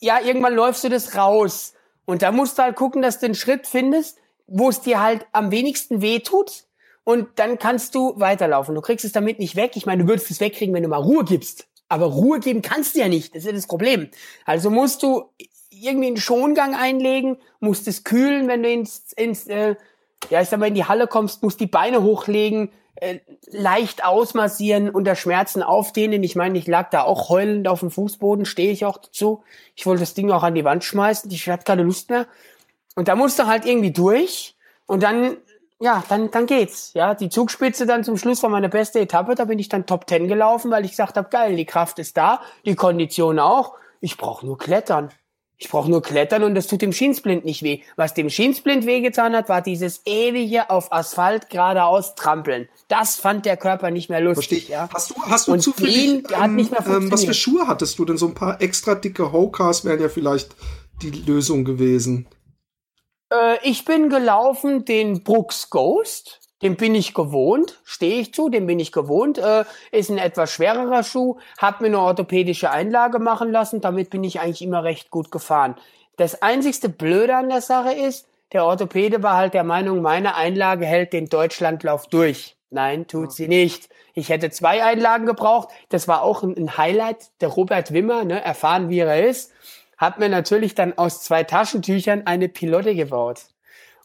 ja, 0.00 0.20
irgendwann 0.20 0.54
läufst 0.54 0.84
du 0.84 0.88
das 0.88 1.16
raus. 1.16 1.74
Und 2.04 2.22
da 2.22 2.32
musst 2.32 2.58
du 2.58 2.62
halt 2.62 2.76
gucken, 2.76 3.02
dass 3.02 3.18
du 3.18 3.26
einen 3.26 3.34
Schritt 3.34 3.66
findest, 3.66 4.18
wo 4.46 4.68
es 4.68 4.80
dir 4.80 5.02
halt 5.02 5.26
am 5.32 5.50
wenigsten 5.50 6.00
weh 6.00 6.20
tut. 6.20 6.64
Und 7.04 7.28
dann 7.36 7.58
kannst 7.58 7.94
du 7.94 8.18
weiterlaufen. 8.18 8.74
Du 8.74 8.80
kriegst 8.80 9.04
es 9.04 9.12
damit 9.12 9.38
nicht 9.38 9.56
weg. 9.56 9.72
Ich 9.74 9.86
meine, 9.86 10.02
du 10.02 10.08
würdest 10.08 10.30
es 10.30 10.40
wegkriegen, 10.40 10.74
wenn 10.74 10.82
du 10.82 10.88
mal 10.88 10.98
Ruhe 10.98 11.24
gibst. 11.24 11.66
Aber 11.88 12.06
Ruhe 12.06 12.38
geben 12.40 12.62
kannst 12.62 12.94
du 12.94 13.00
ja 13.00 13.08
nicht. 13.08 13.34
Das 13.34 13.40
ist 13.40 13.46
ja 13.46 13.52
das 13.52 13.66
Problem. 13.66 14.10
Also 14.44 14.70
musst 14.70 15.02
du 15.02 15.24
irgendwie 15.70 16.08
einen 16.08 16.16
Schongang 16.16 16.74
einlegen, 16.74 17.38
musst 17.60 17.88
es 17.88 18.04
kühlen, 18.04 18.48
wenn 18.48 18.62
du 18.62 18.70
ins, 18.70 19.12
ins 19.16 19.46
äh, 19.46 19.76
ja, 20.30 20.40
ich 20.40 20.48
sag 20.48 20.60
mal, 20.60 20.66
in 20.66 20.74
die 20.74 20.84
Halle 20.84 21.06
kommst, 21.06 21.42
musst 21.42 21.60
die 21.60 21.66
Beine 21.66 22.02
hochlegen, 22.02 22.70
äh, 22.96 23.20
leicht 23.50 24.04
ausmassieren, 24.04 24.90
unter 24.90 25.14
Schmerzen 25.14 25.62
aufdehnen. 25.62 26.22
Ich 26.22 26.36
meine, 26.36 26.58
ich 26.58 26.66
lag 26.66 26.90
da 26.90 27.02
auch 27.02 27.28
heulend 27.28 27.68
auf 27.68 27.80
dem 27.80 27.90
Fußboden, 27.90 28.44
stehe 28.44 28.72
ich 28.72 28.84
auch 28.84 28.98
dazu. 28.98 29.42
Ich 29.76 29.86
wollte 29.86 30.00
das 30.00 30.14
Ding 30.14 30.30
auch 30.30 30.42
an 30.42 30.54
die 30.54 30.64
Wand 30.64 30.84
schmeißen, 30.84 31.30
ich 31.30 31.48
hatte 31.48 31.64
keine 31.64 31.82
Lust 31.82 32.10
mehr. 32.10 32.26
Und 32.96 33.08
da 33.08 33.14
musst 33.14 33.38
du 33.38 33.46
halt 33.46 33.64
irgendwie 33.64 33.92
durch 33.92 34.56
und 34.86 35.02
dann, 35.02 35.36
ja, 35.80 36.02
dann, 36.08 36.30
dann 36.32 36.46
geht's. 36.46 36.92
Ja, 36.94 37.14
die 37.14 37.28
Zugspitze 37.28 37.86
dann 37.86 38.02
zum 38.02 38.16
Schluss 38.16 38.42
war 38.42 38.50
meine 38.50 38.68
beste 38.68 38.98
Etappe, 38.98 39.36
da 39.36 39.44
bin 39.44 39.60
ich 39.60 39.68
dann 39.68 39.86
Top 39.86 40.06
Ten 40.06 40.26
gelaufen, 40.26 40.70
weil 40.70 40.84
ich 40.84 40.90
gesagt 40.90 41.16
habe, 41.16 41.28
geil, 41.28 41.54
die 41.54 41.66
Kraft 41.66 42.00
ist 42.00 42.16
da, 42.16 42.42
die 42.64 42.74
Kondition 42.74 43.38
auch. 43.38 43.74
Ich 44.00 44.16
brauche 44.16 44.44
nur 44.44 44.58
klettern. 44.58 45.10
Ich 45.60 45.68
brauche 45.68 45.90
nur 45.90 46.02
klettern 46.02 46.44
und 46.44 46.54
das 46.54 46.68
tut 46.68 46.82
dem 46.82 46.92
Schiensblind 46.92 47.44
nicht 47.44 47.64
weh. 47.64 47.80
Was 47.96 48.14
dem 48.14 48.30
Schiensblind 48.30 48.86
wehgetan 48.86 49.34
hat, 49.34 49.48
war 49.48 49.60
dieses 49.60 50.02
ewige 50.06 50.70
auf 50.70 50.92
Asphalt 50.92 51.50
geradeaus 51.50 52.14
trampeln. 52.14 52.68
Das 52.86 53.16
fand 53.16 53.44
der 53.44 53.56
Körper 53.56 53.90
nicht 53.90 54.08
mehr 54.08 54.20
lustig. 54.20 54.66
Verstehe. 54.66 54.76
Ja. 54.76 54.88
Hast 54.94 55.10
du, 55.10 55.14
hast 55.22 55.48
du 55.48 55.52
und 55.52 55.60
zufällig, 55.60 56.24
ähm, 56.32 56.54
nicht 56.54 56.70
mehr 56.70 56.86
ähm, 56.86 57.10
was 57.10 57.24
für 57.24 57.34
Schuhe 57.34 57.66
hattest 57.66 57.98
du 57.98 58.04
denn? 58.04 58.16
So 58.16 58.28
ein 58.28 58.34
paar 58.34 58.62
extra 58.62 58.94
dicke 58.94 59.32
Hokas 59.32 59.84
wären 59.84 60.00
ja 60.00 60.08
vielleicht 60.08 60.54
die 61.02 61.10
Lösung 61.10 61.64
gewesen. 61.64 62.28
Äh, 63.32 63.56
ich 63.64 63.84
bin 63.84 64.10
gelaufen 64.10 64.84
den 64.84 65.24
Brooks 65.24 65.70
Ghost 65.70 66.47
dem 66.62 66.76
bin 66.76 66.94
ich 66.94 67.14
gewohnt, 67.14 67.80
stehe 67.84 68.20
ich 68.20 68.34
zu, 68.34 68.48
dem 68.48 68.66
bin 68.66 68.80
ich 68.80 68.92
gewohnt, 68.92 69.38
äh, 69.38 69.64
ist 69.92 70.10
ein 70.10 70.18
etwas 70.18 70.52
schwererer 70.52 71.02
Schuh, 71.02 71.38
habe 71.58 71.84
mir 71.84 71.88
eine 71.88 72.00
orthopädische 72.00 72.70
Einlage 72.70 73.18
machen 73.18 73.50
lassen, 73.52 73.80
damit 73.80 74.10
bin 74.10 74.24
ich 74.24 74.40
eigentlich 74.40 74.62
immer 74.62 74.84
recht 74.84 75.10
gut 75.10 75.30
gefahren. 75.30 75.76
Das 76.16 76.42
einzigste 76.42 76.88
Blöde 76.88 77.36
an 77.36 77.48
der 77.48 77.60
Sache 77.60 77.92
ist, 77.92 78.26
der 78.52 78.64
Orthopäde 78.64 79.22
war 79.22 79.36
halt 79.36 79.54
der 79.54 79.64
Meinung, 79.64 80.02
meine 80.02 80.34
Einlage 80.34 80.86
hält 80.86 81.12
den 81.12 81.28
Deutschlandlauf 81.28 82.06
durch. 82.06 82.56
Nein, 82.70 83.06
tut 83.06 83.32
sie 83.32 83.48
nicht. 83.48 83.88
Ich 84.14 84.28
hätte 84.28 84.50
zwei 84.50 84.84
Einlagen 84.84 85.26
gebraucht. 85.26 85.68
Das 85.90 86.08
war 86.08 86.22
auch 86.22 86.42
ein 86.42 86.76
Highlight. 86.76 87.30
Der 87.40 87.48
Robert 87.48 87.92
Wimmer, 87.92 88.24
ne, 88.24 88.42
erfahren 88.42 88.88
wie 88.90 88.98
er 88.98 89.26
ist, 89.26 89.52
hat 89.96 90.18
mir 90.18 90.28
natürlich 90.28 90.74
dann 90.74 90.96
aus 90.98 91.22
zwei 91.22 91.44
Taschentüchern 91.44 92.26
eine 92.26 92.48
Pilotte 92.48 92.94
gebaut 92.94 93.46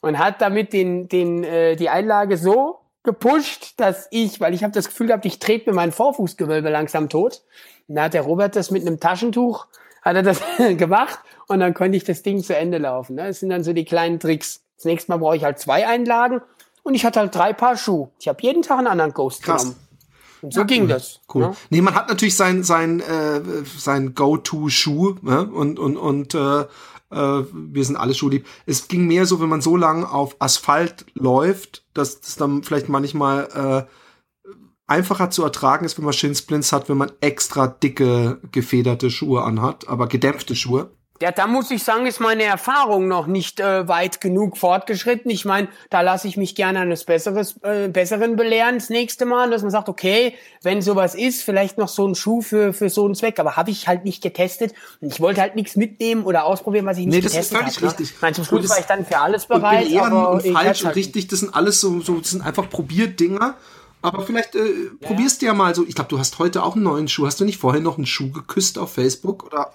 und 0.03 0.19
hat 0.19 0.41
damit 0.41 0.73
den, 0.73 1.07
den, 1.07 1.45
äh, 1.45 1.77
die 1.77 1.87
Einlage 1.87 2.35
so 2.35 2.81
gepusht, 3.03 3.75
dass 3.77 4.09
ich, 4.11 4.41
weil 4.41 4.53
ich 4.53 4.61
habe 4.61 4.73
das 4.73 4.89
Gefühl 4.89 5.07
gehabt, 5.07 5.25
ich 5.25 5.39
trete 5.39 5.69
mir 5.69 5.75
mein 5.75 5.93
Vorfußgewölbe 5.93 6.69
langsam 6.69 7.07
tot. 7.07 7.41
Und 7.87 7.95
da 7.95 8.03
hat 8.03 8.13
der 8.13 8.23
Robert 8.23 8.57
das 8.57 8.69
mit 8.69 8.85
einem 8.85 8.99
Taschentuch, 8.99 9.65
hat 10.01 10.17
er 10.17 10.23
das 10.23 10.41
gemacht 10.77 11.19
und 11.47 11.61
dann 11.61 11.73
konnte 11.73 11.95
ich 11.95 12.03
das 12.03 12.21
Ding 12.21 12.43
zu 12.43 12.53
Ende 12.53 12.79
laufen. 12.79 13.15
Ne? 13.15 13.27
Das 13.27 13.39
sind 13.39 13.49
dann 13.49 13.63
so 13.63 13.71
die 13.71 13.85
kleinen 13.85 14.19
Tricks. 14.19 14.61
Das 14.75 14.83
nächste 14.83 15.09
Mal 15.09 15.19
brauche 15.19 15.37
ich 15.37 15.45
halt 15.45 15.57
zwei 15.59 15.87
Einlagen 15.87 16.41
und 16.83 16.95
ich 16.95 17.05
hatte 17.05 17.21
halt 17.21 17.33
drei 17.33 17.53
Paar 17.53 17.77
Schuhe. 17.77 18.09
Ich 18.19 18.27
habe 18.27 18.39
jeden 18.41 18.61
Tag 18.61 18.79
einen 18.79 18.87
anderen 18.87 19.13
Ghost 19.13 19.41
Krass. 19.41 19.61
genommen. 19.61 19.79
Und 20.41 20.53
so 20.53 20.59
ja, 20.59 20.65
ging 20.65 20.89
das. 20.89 21.21
Cool. 21.33 21.43
Ne? 21.43 21.55
Nee, 21.69 21.81
man 21.81 21.95
hat 21.95 22.09
natürlich 22.09 22.35
sein 22.35 22.63
sein 22.63 22.99
äh, 22.99 23.39
sein 23.77 24.13
Go-To-Schuh 24.13 25.15
ne? 25.21 25.45
und 25.45 25.79
und 25.79 25.95
und 25.95 26.35
äh, 26.35 26.65
äh, 27.13 27.45
wir 27.53 27.85
sind 27.85 27.95
alle 27.95 28.13
schuhlieb. 28.13 28.45
Es 28.65 28.87
ging 28.87 29.07
mehr 29.07 29.25
so, 29.25 29.39
wenn 29.41 29.49
man 29.49 29.61
so 29.61 29.77
lang 29.77 30.03
auf 30.03 30.35
Asphalt 30.39 31.05
läuft, 31.13 31.85
dass 31.93 32.21
das 32.21 32.35
dann 32.35 32.63
vielleicht 32.63 32.89
manchmal 32.89 33.87
äh, 33.87 34.51
einfacher 34.87 35.29
zu 35.29 35.43
ertragen 35.43 35.85
ist, 35.85 35.97
wenn 35.97 36.05
man 36.05 36.13
Shinsplints 36.13 36.71
hat, 36.71 36.89
wenn 36.89 36.97
man 36.97 37.11
extra 37.21 37.67
dicke, 37.67 38.39
gefederte 38.51 39.09
Schuhe 39.09 39.43
anhat, 39.43 39.87
aber 39.87 40.07
gedämpfte 40.07 40.55
Schuhe. 40.55 40.91
Ja, 41.23 41.31
da 41.31 41.47
muss 41.47 41.71
ich 41.71 41.85
sagen, 41.85 42.05
ist 42.05 42.19
meine 42.19 42.43
Erfahrung 42.43 43.07
noch 43.07 43.27
nicht 43.27 43.61
äh, 43.61 43.87
weit 43.87 44.19
genug 44.19 44.57
fortgeschritten. 44.57 45.31
Ich 45.31 45.45
meine, 45.45 45.69
da 45.89 46.01
lasse 46.01 46.27
ich 46.27 46.35
mich 46.35 46.53
gerne 46.53 46.79
eines 46.81 47.05
Besseres, 47.05 47.55
äh, 47.61 47.87
Besseren 47.87 48.35
belehren 48.35 48.75
das 48.79 48.89
nächste 48.89 49.25
Mal, 49.25 49.49
dass 49.49 49.61
man 49.61 49.71
sagt, 49.71 49.87
okay, 49.87 50.35
wenn 50.63 50.81
sowas 50.81 51.15
ist, 51.15 51.41
vielleicht 51.41 51.77
noch 51.77 51.87
so 51.87 52.05
ein 52.05 52.15
Schuh 52.15 52.41
für, 52.41 52.73
für 52.73 52.89
so 52.89 53.05
einen 53.05 53.15
Zweck. 53.15 53.39
Aber 53.39 53.55
habe 53.55 53.71
ich 53.71 53.87
halt 53.87 54.03
nicht 54.03 54.21
getestet 54.21 54.73
und 54.99 55.13
ich 55.13 55.21
wollte 55.21 55.39
halt 55.39 55.55
nichts 55.55 55.77
mitnehmen 55.77 56.25
oder 56.25 56.43
ausprobieren, 56.43 56.85
was 56.85 56.97
ich 56.97 57.05
nicht 57.05 57.15
nee, 57.15 57.21
getestet 57.21 57.55
habe. 57.55 57.63
Nee, 57.63 57.69
das 57.69 57.77
ist 57.77 57.79
völlig 57.79 57.93
hab, 57.93 57.99
ne? 57.99 58.03
richtig. 58.03 58.15
Ne? 58.15 58.17
Meine, 58.19 58.35
zum 58.35 58.43
Schluss 58.43 58.69
war 58.69 58.79
ich 58.79 58.85
dann 58.85 59.05
für 59.05 59.17
alles 59.19 59.45
bereit. 59.45 59.87
Und 59.87 59.97
aber 59.99 60.29
und 60.31 60.41
falsch 60.41 60.65
halt 60.65 60.83
und 60.83 60.95
richtig, 60.97 61.29
das 61.29 61.39
sind 61.39 61.55
alles 61.55 61.79
so, 61.79 62.01
so 62.01 62.19
das 62.19 62.31
sind 62.31 62.41
einfach 62.41 62.69
Probierdinger. 62.69 63.55
Aber 64.01 64.25
vielleicht 64.25 64.55
äh, 64.55 64.59
ja. 64.59 65.07
probierst 65.07 65.41
du 65.41 65.45
ja 65.45 65.53
mal 65.53 65.73
so. 65.73 65.85
Ich 65.87 65.95
glaube, 65.95 66.09
du 66.09 66.19
hast 66.19 66.37
heute 66.39 66.63
auch 66.63 66.75
einen 66.75 66.83
neuen 66.83 67.07
Schuh. 67.07 67.25
Hast 67.25 67.39
du 67.39 67.45
nicht 67.45 67.59
vorher 67.59 67.79
noch 67.79 67.95
einen 67.95 68.05
Schuh 68.05 68.29
geküsst 68.29 68.77
auf 68.77 68.91
Facebook 68.91 69.45
oder 69.45 69.71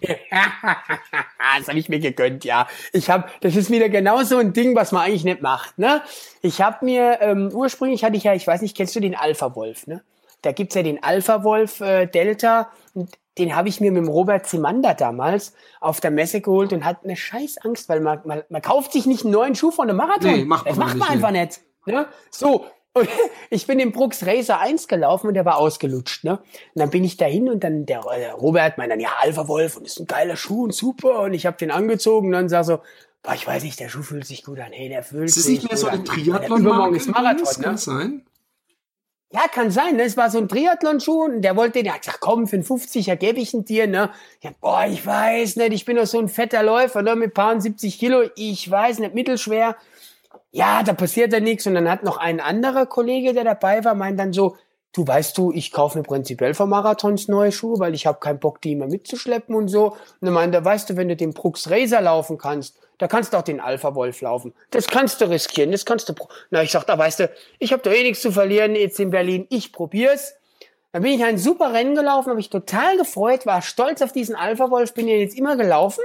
das 0.00 1.68
habe 1.68 1.78
ich 1.78 1.88
mir 1.88 1.98
gegönnt, 1.98 2.44
ja. 2.44 2.68
Ich 2.92 3.10
habe, 3.10 3.28
das 3.40 3.56
ist 3.56 3.70
wieder 3.70 3.88
genau 3.88 4.22
so 4.22 4.38
ein 4.38 4.52
Ding, 4.52 4.74
was 4.76 4.92
man 4.92 5.02
eigentlich 5.02 5.24
nicht 5.24 5.42
macht. 5.42 5.78
Ne? 5.78 6.02
Ich 6.42 6.60
habe 6.60 6.84
mir 6.84 7.18
ähm, 7.20 7.50
ursprünglich 7.52 8.04
hatte 8.04 8.16
ich 8.16 8.24
ja, 8.24 8.34
ich 8.34 8.46
weiß 8.46 8.62
nicht, 8.62 8.76
kennst 8.76 8.94
du 8.96 9.00
den 9.00 9.14
Alpha 9.14 9.54
Wolf? 9.54 9.86
Ne? 9.86 10.02
Da 10.42 10.52
gibt's 10.52 10.74
ja 10.74 10.82
den 10.82 11.02
Alpha 11.02 11.42
Wolf 11.44 11.80
äh, 11.80 12.06
Delta 12.06 12.70
und 12.94 13.10
den 13.38 13.54
habe 13.54 13.68
ich 13.68 13.80
mir 13.80 13.92
mit 13.92 14.02
dem 14.02 14.08
Robert 14.08 14.46
Zimander 14.46 14.94
damals 14.94 15.54
auf 15.80 16.00
der 16.00 16.10
Messe 16.10 16.40
geholt 16.40 16.72
und 16.72 16.84
hatte 16.84 17.04
eine 17.04 17.16
scheiß 17.16 17.58
Angst, 17.58 17.88
weil 17.88 18.00
man, 18.00 18.20
man, 18.24 18.42
man 18.48 18.62
kauft 18.62 18.92
sich 18.92 19.06
nicht 19.06 19.24
einen 19.24 19.32
neuen 19.32 19.54
Schuh 19.54 19.70
von 19.70 19.88
einem 19.88 19.96
Marathon. 19.96 20.32
Nee, 20.32 20.44
macht 20.44 20.64
man 20.64 20.74
das 20.74 20.78
macht 20.78 20.96
man 20.96 21.08
nicht, 21.08 21.10
einfach 21.10 21.30
nee. 21.30 21.44
nicht. 21.44 21.60
Ne? 21.86 22.06
So, 22.30 22.66
und 22.94 23.08
ich 23.50 23.66
bin 23.66 23.78
im 23.78 23.92
Brooks 23.92 24.24
Racer 24.26 24.58
1 24.60 24.88
gelaufen 24.88 25.28
und 25.28 25.34
der 25.34 25.44
war 25.44 25.58
ausgelutscht, 25.58 26.24
ne? 26.24 26.38
Und 26.38 26.80
dann 26.80 26.90
bin 26.90 27.04
ich 27.04 27.16
dahin 27.16 27.48
und 27.48 27.64
dann 27.64 27.86
der, 27.86 28.00
der 28.00 28.34
Robert 28.34 28.78
meint 28.78 28.92
dann, 28.92 29.00
ja, 29.00 29.10
Alpha 29.20 29.48
Wolf 29.48 29.76
und 29.76 29.86
ist 29.86 30.00
ein 30.00 30.06
geiler 30.06 30.36
Schuh 30.36 30.64
und 30.64 30.74
super. 30.74 31.20
Und 31.20 31.34
ich 31.34 31.46
habe 31.46 31.56
den 31.56 31.70
angezogen 31.70 32.28
und 32.28 32.32
dann 32.32 32.48
sag 32.48 32.64
so, 32.64 32.80
boah, 33.22 33.34
ich 33.34 33.46
weiß 33.46 33.62
nicht, 33.62 33.78
der 33.80 33.88
Schuh 33.88 34.02
fühlt 34.02 34.26
sich 34.26 34.44
gut 34.44 34.60
an. 34.60 34.72
Hey, 34.72 34.88
der 34.88 35.02
fühlt 35.02 35.30
sich. 35.30 35.38
Ist 35.38 35.44
es 35.44 35.48
nicht 35.48 35.68
mehr 35.68 35.76
so 35.76 35.88
ein 35.88 36.04
Triathlon-Marke? 36.04 36.96
ist 36.96 37.08
Marathon, 37.08 37.44
das 37.44 37.58
ne? 37.58 37.64
kann 37.64 37.76
sein. 37.76 38.22
Ja, 39.30 39.42
kann 39.52 39.70
sein, 39.70 39.96
ne? 39.96 40.04
Es 40.04 40.16
war 40.16 40.30
so 40.30 40.38
ein 40.38 40.48
Triathlon-Schuh 40.48 41.24
und 41.24 41.42
der 41.42 41.54
wollte, 41.54 41.82
der 41.82 41.94
hat 41.94 42.00
gesagt, 42.00 42.20
komm, 42.20 42.46
für 42.46 42.56
einen 42.56 42.64
50er 42.64 43.16
gebe 43.16 43.40
ich 43.40 43.52
ihn 43.52 43.64
dir, 43.64 43.86
ne? 43.86 44.10
Ja, 44.42 44.52
boah, 44.58 44.86
ich 44.86 45.04
weiß 45.04 45.56
nicht, 45.56 45.72
ich 45.72 45.84
bin 45.84 45.96
doch 45.96 46.06
so 46.06 46.18
ein 46.18 46.28
fetter 46.28 46.62
Läufer, 46.62 47.02
ne? 47.02 47.14
Mit 47.14 47.34
paar 47.34 47.60
70 47.60 47.98
Kilo, 47.98 48.30
ich 48.36 48.70
weiß 48.70 49.00
nicht, 49.00 49.14
mittelschwer 49.14 49.76
ja, 50.50 50.82
da 50.82 50.92
passiert 50.92 51.32
ja 51.32 51.40
nichts. 51.40 51.66
Und 51.66 51.74
dann 51.74 51.90
hat 51.90 52.02
noch 52.02 52.16
ein 52.16 52.40
anderer 52.40 52.86
Kollege, 52.86 53.34
der 53.34 53.44
dabei 53.44 53.84
war, 53.84 53.94
meint 53.94 54.18
dann 54.18 54.32
so, 54.32 54.56
du 54.92 55.06
weißt 55.06 55.36
du, 55.36 55.52
ich 55.52 55.72
kaufe 55.72 55.98
mir 55.98 56.04
prinzipiell 56.04 56.54
für 56.54 56.66
Marathons 56.66 57.28
neue 57.28 57.52
Schuhe, 57.52 57.78
weil 57.78 57.94
ich 57.94 58.06
habe 58.06 58.18
keinen 58.20 58.40
Bock, 58.40 58.60
die 58.60 58.72
immer 58.72 58.86
mitzuschleppen 58.86 59.54
und 59.54 59.68
so. 59.68 59.92
Und 59.92 59.98
dann 60.22 60.32
meint 60.32 60.54
er, 60.54 60.64
weißt 60.64 60.90
du, 60.90 60.96
wenn 60.96 61.08
du 61.08 61.16
den 61.16 61.34
Brooks 61.34 61.70
Racer 61.70 62.00
laufen 62.00 62.38
kannst, 62.38 62.78
da 62.98 63.06
kannst 63.06 63.32
du 63.32 63.36
auch 63.36 63.42
den 63.42 63.60
Alpha 63.60 63.94
Wolf 63.94 64.20
laufen. 64.22 64.54
Das 64.70 64.88
kannst 64.88 65.20
du 65.20 65.30
riskieren, 65.30 65.70
das 65.70 65.84
kannst 65.84 66.08
du. 66.08 66.14
Na, 66.50 66.62
ich 66.62 66.72
sag, 66.72 66.84
da 66.84 66.98
weißt 66.98 67.20
du, 67.20 67.30
ich 67.58 67.72
habe 67.72 67.82
doch 67.82 67.92
eh 67.92 68.02
nichts 68.02 68.22
zu 68.22 68.32
verlieren 68.32 68.74
jetzt 68.74 68.98
in 68.98 69.10
Berlin, 69.10 69.46
ich 69.50 69.72
probier's. 69.72 70.34
Dann 70.92 71.02
bin 71.02 71.12
ich 71.12 71.24
ein 71.24 71.38
super 71.38 71.72
Rennen 71.74 71.94
gelaufen, 71.94 72.30
habe 72.30 72.40
ich 72.40 72.50
total 72.50 72.96
gefreut, 72.96 73.46
war 73.46 73.62
stolz 73.62 74.02
auf 74.02 74.12
diesen 74.12 74.34
Alpha 74.34 74.70
Wolf, 74.70 74.94
bin 74.94 75.06
ja 75.06 75.16
jetzt 75.16 75.36
immer 75.36 75.56
gelaufen. 75.56 76.02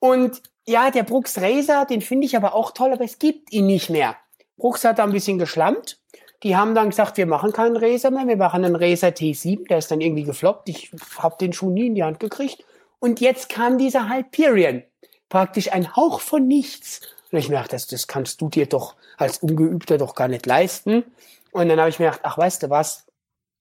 Und 0.00 0.42
ja, 0.68 0.90
der 0.90 1.02
Brooks 1.02 1.40
Racer, 1.40 1.86
den 1.86 2.02
finde 2.02 2.26
ich 2.26 2.36
aber 2.36 2.54
auch 2.54 2.72
toll, 2.72 2.92
aber 2.92 3.04
es 3.04 3.18
gibt 3.18 3.52
ihn 3.52 3.66
nicht 3.66 3.88
mehr. 3.88 4.16
Brooks 4.58 4.84
hat 4.84 4.98
da 4.98 5.04
ein 5.04 5.12
bisschen 5.12 5.38
geschlammt. 5.38 5.98
Die 6.42 6.56
haben 6.56 6.74
dann 6.74 6.90
gesagt, 6.90 7.16
wir 7.16 7.26
machen 7.26 7.52
keinen 7.52 7.76
Racer 7.76 8.10
mehr, 8.10 8.26
wir 8.28 8.36
machen 8.36 8.64
einen 8.64 8.76
Racer 8.76 9.08
T7, 9.08 9.66
der 9.66 9.78
ist 9.78 9.90
dann 9.90 10.02
irgendwie 10.02 10.24
gefloppt. 10.24 10.68
Ich 10.68 10.92
habe 11.16 11.36
den 11.40 11.54
Schuh 11.54 11.70
nie 11.70 11.86
in 11.86 11.94
die 11.94 12.04
Hand 12.04 12.20
gekriegt. 12.20 12.64
Und 13.00 13.20
jetzt 13.20 13.48
kam 13.48 13.78
dieser 13.78 14.10
Hyperion. 14.10 14.82
Praktisch 15.30 15.72
ein 15.72 15.96
Hauch 15.96 16.20
von 16.20 16.46
nichts. 16.46 17.00
Und 17.32 17.38
ich 17.38 17.48
mir 17.48 17.56
gedacht, 17.56 17.72
das, 17.72 17.86
das 17.86 18.06
kannst 18.06 18.40
du 18.40 18.48
dir 18.50 18.66
doch 18.66 18.94
als 19.16 19.38
Ungeübter 19.38 19.96
doch 19.96 20.14
gar 20.14 20.28
nicht 20.28 20.44
leisten. 20.44 21.02
Und 21.50 21.70
dann 21.70 21.80
habe 21.80 21.88
ich 21.88 21.98
mir 21.98 22.06
gedacht, 22.06 22.20
ach, 22.24 22.36
weißt 22.36 22.64
du 22.64 22.70
was, 22.70 23.06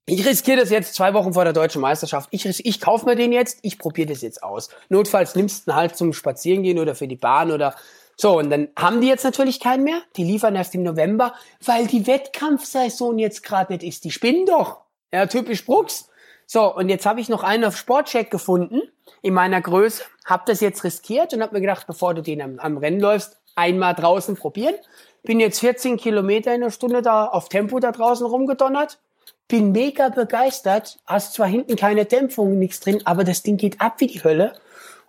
ich 0.10 0.26
riskiere 0.26 0.62
das 0.62 0.70
jetzt 0.70 0.96
zwei 0.96 1.14
Wochen 1.14 1.34
vor 1.34 1.44
der 1.44 1.52
deutschen 1.52 1.82
Meisterschaft. 1.82 2.30
Ich, 2.32 2.46
ich 2.46 2.80
kaufe 2.80 3.06
mir 3.06 3.18
den 3.18 3.34
jetzt, 3.34 3.60
ich 3.62 3.78
probiere 3.78 4.08
das 4.08 4.22
jetzt 4.22 4.42
aus. 4.42 4.70
Notfalls 4.88 5.36
nimmst 5.36 5.68
du 5.68 5.72
ihn 5.72 5.76
halt 5.76 5.98
zum 5.98 6.14
Spazierengehen 6.14 6.80
oder 6.80 6.96
für 6.96 7.10
die 7.10 7.18
Bahn 7.18 7.52
oder 7.52 7.76
so. 8.16 8.38
Und 8.38 8.50
dann 8.50 8.70
haben 8.78 9.02
die 9.02 9.08
jetzt 9.08 9.26
natürlich 9.26 9.60
keinen 9.60 9.84
mehr. 9.84 10.02
Die 10.16 10.24
liefern 10.24 10.56
erst 10.56 10.74
im 10.76 10.84
November, 10.84 11.34
weil 11.64 11.88
die 11.88 12.08
Wettkampfsaison 12.08 13.20
jetzt 13.20 13.44
gerade 13.44 13.74
nicht 13.74 13.84
ist. 13.84 14.06
Die 14.06 14.12
spinnen 14.12 14.46
doch. 14.46 14.80
Ja, 15.12 15.26
typisch 15.26 15.66
Brooks. 15.66 16.08
So, 16.46 16.74
und 16.74 16.88
jetzt 16.88 17.06
habe 17.06 17.20
ich 17.20 17.28
noch 17.28 17.44
einen 17.44 17.66
auf 17.66 17.76
Sportcheck 17.76 18.32
gefunden 18.32 18.82
in 19.22 19.34
meiner 19.34 19.60
Größe. 19.60 20.04
Hab 20.24 20.46
das 20.46 20.62
jetzt 20.62 20.86
riskiert 20.86 21.34
und 21.34 21.42
hab 21.42 21.52
mir 21.52 21.60
gedacht, 21.60 21.86
bevor 21.86 22.14
du 22.14 22.22
den 22.22 22.42
am, 22.42 22.60
am 22.60 22.78
Rennen 22.78 23.02
läufst, 23.02 23.42
einmal 23.56 23.94
draußen 23.94 24.38
probieren. 24.38 24.76
Bin 25.24 25.42
jetzt 25.42 25.60
14 25.60 25.98
Kilometer 25.98 26.56
in 26.56 26.62
der 26.62 26.72
Stunde 26.72 27.02
da 27.02 27.26
auf 27.26 27.50
Tempo 27.50 27.82
da 27.82 27.92
draußen 27.92 28.26
rumgedonnert 28.26 29.00
bin 29.48 29.72
mega 29.72 30.10
begeistert, 30.10 31.00
hast 31.06 31.34
zwar 31.34 31.48
hinten 31.48 31.76
keine 31.76 32.06
Dämpfung, 32.06 32.58
nichts 32.60 32.80
drin, 32.80 33.02
aber 33.06 33.24
das 33.24 33.44
Ding 33.44 33.58
geht 33.58 33.80
ab 33.80 33.96
wie 34.00 34.08
die 34.08 34.24
Hölle. 34.24 34.54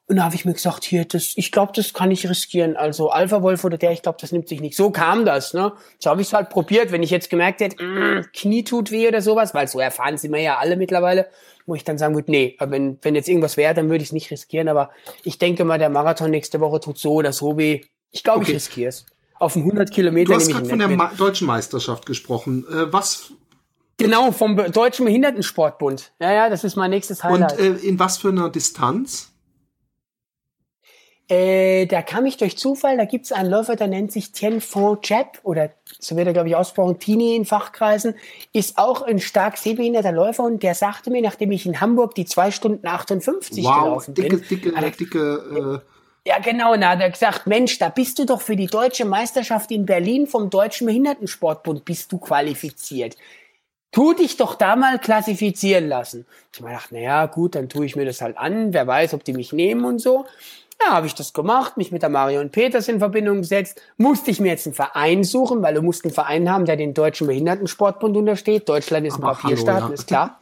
Und 0.08 0.16
da 0.16 0.24
habe 0.24 0.34
ich 0.34 0.46
mir 0.46 0.54
gesagt, 0.54 0.84
hier, 0.84 1.04
das, 1.04 1.34
ich 1.36 1.52
glaube, 1.52 1.72
das 1.74 1.92
kann 1.92 2.10
ich 2.10 2.28
riskieren. 2.28 2.76
Also 2.76 3.10
Alpha 3.10 3.42
Wolf 3.42 3.62
oder 3.64 3.76
der, 3.76 3.92
ich 3.92 4.00
glaube, 4.00 4.16
das 4.18 4.32
nimmt 4.32 4.48
sich 4.48 4.62
nicht. 4.62 4.74
So 4.74 4.90
kam 4.90 5.26
das, 5.26 5.52
ne? 5.52 5.74
So 5.98 6.08
habe 6.08 6.22
ich 6.22 6.28
es 6.28 6.32
halt 6.32 6.48
probiert. 6.48 6.92
Wenn 6.92 7.02
ich 7.02 7.10
jetzt 7.10 7.28
gemerkt 7.28 7.60
hätte, 7.60 7.84
mm, 7.84 8.24
Knie 8.32 8.64
tut 8.64 8.90
weh 8.90 9.06
oder 9.06 9.20
sowas, 9.20 9.52
weil 9.52 9.68
so 9.68 9.80
erfahren 9.80 10.16
sind 10.16 10.32
wir 10.32 10.40
ja 10.40 10.56
alle 10.56 10.76
mittlerweile, 10.76 11.26
wo 11.66 11.74
ich 11.74 11.84
dann 11.84 11.98
sagen 11.98 12.14
würde, 12.14 12.30
nee, 12.30 12.56
wenn, 12.58 12.96
wenn 13.02 13.14
jetzt 13.16 13.28
irgendwas 13.28 13.58
wäre, 13.58 13.74
dann 13.74 13.90
würde 13.90 14.02
ich 14.02 14.08
es 14.08 14.12
nicht 14.14 14.30
riskieren. 14.30 14.68
Aber 14.68 14.90
ich 15.24 15.36
denke 15.36 15.66
mal, 15.66 15.78
der 15.78 15.90
Marathon 15.90 16.30
nächste 16.30 16.58
Woche 16.60 16.80
tut 16.80 16.98
so 16.98 17.12
oder 17.12 17.34
so 17.34 17.58
weh. 17.58 17.82
Ich 18.10 18.22
glaube, 18.22 18.40
okay. 18.40 18.52
ich 18.52 18.56
riskiere 18.56 18.88
es. 18.88 19.04
Auf 19.38 19.56
100 19.56 19.90
Kilometer. 19.90 20.32
Du 20.32 20.36
hast 20.36 20.48
gerade 20.48 20.64
von 20.70 20.78
der 20.78 20.88
Ma 20.88 21.12
deutschen 21.18 21.46
Meisterschaft 21.46 22.06
gesprochen. 22.06 22.64
Äh, 22.70 22.90
was 22.90 23.34
Genau, 23.98 24.30
vom 24.30 24.56
Deutschen 24.56 25.06
Behindertensportbund. 25.06 26.12
Ja, 26.20 26.32
ja, 26.32 26.48
das 26.48 26.62
ist 26.62 26.76
mein 26.76 26.90
nächstes 26.90 27.24
Highlight. 27.24 27.58
Und 27.58 27.84
äh, 27.84 27.86
in 27.86 27.98
was 27.98 28.18
für 28.18 28.28
einer 28.28 28.48
Distanz? 28.48 29.32
Äh, 31.30 31.86
da 31.86 32.00
kam 32.00 32.24
ich 32.24 32.38
durch 32.38 32.56
Zufall, 32.56 32.96
da 32.96 33.04
gibt's 33.04 33.32
einen 33.32 33.50
Läufer, 33.50 33.76
der 33.76 33.88
nennt 33.88 34.12
sich 34.12 34.32
Tien 34.32 34.62
Fong 34.62 35.02
Chap, 35.02 35.40
oder 35.42 35.70
so 35.98 36.16
wird 36.16 36.26
er, 36.26 36.32
glaube 36.32 36.48
ich, 36.48 36.56
ausgesprochen, 36.56 36.98
Tini 37.00 37.36
in 37.36 37.44
Fachkreisen, 37.44 38.14
ist 38.54 38.78
auch 38.78 39.02
ein 39.02 39.18
stark 39.18 39.58
sehbehinderter 39.58 40.12
Läufer 40.12 40.44
und 40.44 40.62
der 40.62 40.74
sagte 40.74 41.10
mir, 41.10 41.20
nachdem 41.20 41.50
ich 41.50 41.66
in 41.66 41.82
Hamburg 41.82 42.14
die 42.14 42.24
zwei 42.24 42.50
Stunden 42.50 42.86
58 42.86 43.62
wow, 43.62 43.82
gelaufen 43.82 44.14
dicke, 44.14 44.36
bin. 44.38 44.48
Dicke, 44.48 44.70
dicke, 44.70 44.92
dicke 44.96 45.82
äh 45.84 46.28
ja, 46.28 46.38
genau, 46.40 46.76
na, 46.76 46.90
hat 46.90 47.00
er 47.00 47.10
gesagt, 47.10 47.46
Mensch, 47.46 47.78
da 47.78 47.88
bist 47.88 48.18
du 48.18 48.26
doch 48.26 48.40
für 48.40 48.56
die 48.56 48.66
deutsche 48.66 49.04
Meisterschaft 49.04 49.70
in 49.70 49.86
Berlin 49.86 50.26
vom 50.26 50.50
Deutschen 50.50 50.86
Behindertensportbund 50.86 51.84
bist 51.84 52.12
du 52.12 52.18
qualifiziert 52.18 53.16
tu 53.92 54.12
dich 54.12 54.36
doch 54.36 54.54
da 54.54 54.76
mal 54.76 54.98
klassifizieren 54.98 55.88
lassen. 55.88 56.26
Ich 56.52 56.60
mir 56.60 56.68
gedacht, 56.68 56.92
naja, 56.92 57.26
gut, 57.26 57.54
dann 57.54 57.68
tue 57.68 57.86
ich 57.86 57.96
mir 57.96 58.04
das 58.04 58.20
halt 58.20 58.36
an, 58.36 58.72
wer 58.72 58.86
weiß, 58.86 59.14
ob 59.14 59.24
die 59.24 59.32
mich 59.32 59.52
nehmen 59.52 59.84
und 59.84 59.98
so. 60.00 60.26
Ja, 60.80 60.92
habe 60.92 61.08
ich 61.08 61.14
das 61.14 61.32
gemacht, 61.32 61.76
mich 61.76 61.90
mit 61.90 62.02
der 62.02 62.08
Marion 62.08 62.50
Peters 62.50 62.86
in 62.86 63.00
Verbindung 63.00 63.38
gesetzt, 63.38 63.82
musste 63.96 64.30
ich 64.30 64.38
mir 64.38 64.48
jetzt 64.48 64.66
einen 64.66 64.74
Verein 64.74 65.24
suchen, 65.24 65.60
weil 65.60 65.74
du 65.74 65.82
musst 65.82 66.04
einen 66.04 66.14
Verein 66.14 66.48
haben, 66.48 66.66
der 66.66 66.76
den 66.76 66.94
Deutschen 66.94 67.26
Behindertensportbund 67.26 68.16
untersteht. 68.16 68.68
Deutschland 68.68 69.04
ist 69.06 69.16
ein 69.16 69.22
Papierstaat, 69.22 69.74
hallo, 69.74 69.88
ja. 69.88 69.94
ist 69.94 70.06
klar. 70.06 70.38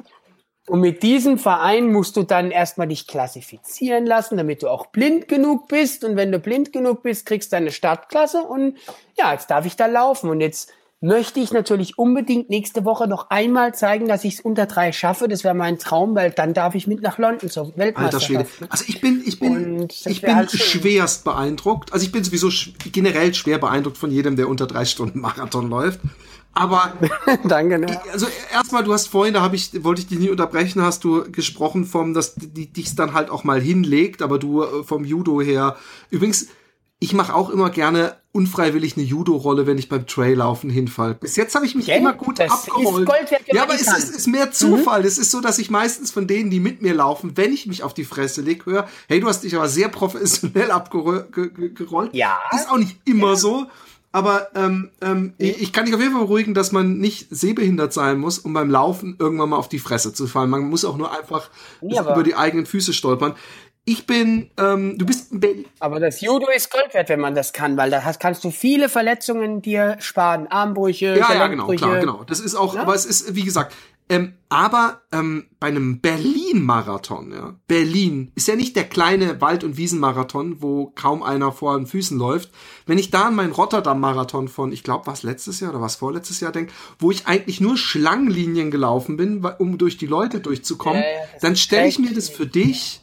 Und 0.66 0.80
mit 0.80 1.02
diesem 1.02 1.38
Verein 1.38 1.92
musst 1.92 2.16
du 2.16 2.24
dann 2.24 2.50
erstmal 2.50 2.88
dich 2.88 3.06
klassifizieren 3.06 4.04
lassen, 4.04 4.36
damit 4.36 4.62
du 4.62 4.68
auch 4.68 4.86
blind 4.86 5.28
genug 5.28 5.68
bist. 5.68 6.02
Und 6.02 6.16
wenn 6.16 6.32
du 6.32 6.40
blind 6.40 6.72
genug 6.72 7.02
bist, 7.02 7.24
kriegst 7.24 7.52
du 7.52 7.56
eine 7.56 7.70
Startklasse. 7.70 8.42
Und 8.42 8.76
ja, 9.16 9.32
jetzt 9.32 9.48
darf 9.48 9.64
ich 9.64 9.76
da 9.76 9.86
laufen. 9.86 10.28
Und 10.28 10.40
jetzt 10.40 10.72
möchte 11.00 11.40
ich 11.40 11.52
natürlich 11.52 11.98
unbedingt 11.98 12.48
nächste 12.48 12.84
Woche 12.84 13.06
noch 13.06 13.30
einmal 13.30 13.74
zeigen, 13.74 14.08
dass 14.08 14.24
ich 14.24 14.34
es 14.34 14.40
unter 14.40 14.66
drei 14.66 14.92
schaffe. 14.92 15.28
Das 15.28 15.44
wäre 15.44 15.54
mein 15.54 15.78
Traum, 15.78 16.14
weil 16.14 16.30
dann 16.30 16.54
darf 16.54 16.74
ich 16.74 16.86
mit 16.86 17.02
nach 17.02 17.18
London 17.18 17.50
zur 17.50 17.76
Weltmeisterschaft. 17.76 18.50
Also 18.70 18.84
ich 18.88 19.00
bin, 19.00 19.22
ich 19.24 19.38
bin, 19.38 19.88
ich 19.90 20.22
bin 20.22 20.34
halt 20.34 20.50
schwerst 20.50 21.24
beeindruckt. 21.24 21.92
Also 21.92 22.04
ich 22.04 22.12
bin 22.12 22.24
sowieso 22.24 22.50
generell 22.92 23.34
schwer 23.34 23.58
beeindruckt 23.58 23.98
von 23.98 24.10
jedem, 24.10 24.36
der 24.36 24.48
unter 24.48 24.66
drei 24.66 24.84
Stunden 24.84 25.20
Marathon 25.20 25.68
läuft. 25.68 26.00
Aber 26.56 26.94
danke. 27.44 27.78
Ne? 27.78 28.00
Also 28.10 28.26
erstmal, 28.50 28.82
du 28.82 28.94
hast 28.94 29.08
vorhin, 29.08 29.34
da 29.34 29.42
habe 29.42 29.56
ich, 29.56 29.84
wollte 29.84 30.00
ich 30.00 30.06
dich 30.06 30.18
nie 30.18 30.30
unterbrechen, 30.30 30.80
hast 30.80 31.04
du 31.04 31.30
gesprochen 31.30 31.84
vom, 31.84 32.14
dass 32.14 32.34
die 32.34 32.72
dich's 32.72 32.94
dann 32.94 33.12
halt 33.12 33.28
auch 33.28 33.44
mal 33.44 33.60
hinlegt, 33.60 34.22
aber 34.22 34.38
du 34.38 34.62
äh, 34.62 34.82
vom 34.82 35.04
Judo 35.04 35.42
her. 35.42 35.76
Übrigens, 36.08 36.48
ich 36.98 37.12
mache 37.12 37.34
auch 37.34 37.50
immer 37.50 37.70
gerne 37.70 38.16
unfreiwillig 38.32 38.96
eine 38.96 39.04
Judo-Rolle, 39.04 39.66
wenn 39.66 39.78
ich 39.78 39.88
beim 39.88 40.06
Traillaufen 40.06 40.70
hinfall. 40.70 41.14
Bis 41.14 41.36
jetzt 41.36 41.54
habe 41.54 41.64
ich 41.66 41.74
mich 41.74 41.86
ja, 41.86 41.96
immer 41.96 42.12
gut 42.12 42.40
abgerollt. 42.40 43.08
ja, 43.52 43.62
aber 43.62 43.74
es 43.74 43.82
ist, 43.82 44.14
ist, 44.14 44.26
mehr 44.26 44.50
Zufall. 44.50 45.00
Mhm. 45.00 45.06
Es 45.06 45.18
ist 45.18 45.30
so, 45.30 45.40
dass 45.40 45.58
ich 45.58 45.70
meistens 45.70 46.10
von 46.10 46.26
denen, 46.26 46.50
die 46.50 46.60
mit 46.60 46.82
mir 46.82 46.94
laufen, 46.94 47.36
wenn 47.36 47.52
ich 47.52 47.66
mich 47.66 47.82
auf 47.82 47.94
die 47.94 48.04
Fresse 48.04 48.42
leg, 48.42 48.66
höre, 48.66 48.88
hey, 49.08 49.20
du 49.20 49.26
hast 49.26 49.42
dich 49.42 49.56
aber 49.56 49.68
sehr 49.68 49.88
professionell 49.88 50.70
abgerollt. 50.70 52.14
Ja. 52.14 52.38
Ist 52.54 52.70
auch 52.70 52.78
nicht 52.78 52.98
immer 53.04 53.30
ja. 53.30 53.36
so. 53.36 53.66
aber 54.12 54.48
ähm, 54.54 54.90
ähm, 55.02 55.34
ich, 55.38 55.60
ich 55.60 55.72
kann 55.72 55.86
dich 55.86 55.94
auf 55.94 56.00
jeden 56.00 56.12
Fall 56.12 56.22
beruhigen, 56.22 56.54
dass 56.54 56.72
man 56.72 56.98
nicht 56.98 57.28
sehbehindert 57.30 57.92
sein 57.92 58.18
muss, 58.18 58.38
um 58.38 58.52
beim 58.52 58.70
Laufen 58.70 59.16
irgendwann 59.18 59.50
mal 59.50 59.56
auf 59.56 59.68
die 59.68 59.78
Fresse 59.78 60.12
zu 60.12 60.26
fallen. 60.26 60.50
Man 60.50 60.68
muss 60.68 60.84
auch 60.84 60.96
nur 60.96 61.16
einfach 61.16 61.50
nee, 61.80 61.98
über 61.98 62.22
die 62.22 62.34
eigenen 62.34 62.66
Füße 62.66 62.92
stolpern. 62.92 63.34
Ich 63.88 64.04
bin, 64.04 64.50
ähm, 64.58 64.98
du 64.98 65.06
bist 65.06 65.30
Aber 65.78 66.00
das 66.00 66.20
Judo 66.20 66.48
ist 66.50 66.72
Gold 66.72 66.92
wert, 66.92 67.08
wenn 67.08 67.20
man 67.20 67.36
das 67.36 67.52
kann, 67.52 67.76
weil 67.76 67.88
da 67.88 68.02
hast, 68.02 68.18
kannst 68.18 68.42
du 68.42 68.50
viele 68.50 68.88
Verletzungen 68.88 69.62
dir 69.62 69.96
sparen. 70.00 70.48
Armbrüche, 70.48 71.16
Ja, 71.16 71.32
ja, 71.32 71.46
genau, 71.46 71.68
klar, 71.68 72.00
genau. 72.00 72.24
Das 72.24 72.40
ist 72.40 72.56
auch, 72.56 72.74
ja? 72.74 72.82
aber 72.82 72.96
es 72.96 73.06
ist, 73.06 73.36
wie 73.36 73.44
gesagt, 73.44 73.72
ähm, 74.08 74.34
aber 74.48 75.02
ähm, 75.12 75.46
bei 75.60 75.68
einem 75.68 76.00
Berlin-Marathon, 76.00 77.32
ja, 77.32 77.54
Berlin 77.68 78.32
ist 78.34 78.48
ja 78.48 78.56
nicht 78.56 78.74
der 78.74 78.84
kleine 78.84 79.40
Wald- 79.40 79.62
und 79.62 79.76
Wiesenmarathon, 79.76 80.62
wo 80.62 80.92
kaum 80.96 81.22
einer 81.22 81.52
vor 81.52 81.76
den 81.76 81.86
Füßen 81.86 82.18
läuft. 82.18 82.50
Wenn 82.86 82.98
ich 82.98 83.10
da 83.10 83.28
an 83.28 83.36
meinen 83.36 83.52
Rotterdam-Marathon 83.52 84.48
von, 84.48 84.72
ich 84.72 84.82
glaube, 84.82 85.06
was 85.06 85.22
letztes 85.22 85.60
Jahr 85.60 85.70
oder 85.70 85.80
was 85.80 85.96
vorletztes 85.96 86.40
Jahr 86.40 86.50
denke, 86.52 86.72
wo 86.98 87.12
ich 87.12 87.26
eigentlich 87.26 87.60
nur 87.60 87.76
Schlangenlinien 87.76 88.72
gelaufen 88.72 89.16
bin, 89.16 89.44
um 89.44 89.78
durch 89.78 89.96
die 89.96 90.06
Leute 90.06 90.40
durchzukommen, 90.40 91.02
ja, 91.02 91.08
ja, 91.08 91.38
dann 91.40 91.54
stelle 91.54 91.88
ich 91.88 92.00
mir 92.00 92.14
das 92.14 92.28
für 92.28 92.46
dich 92.46 93.00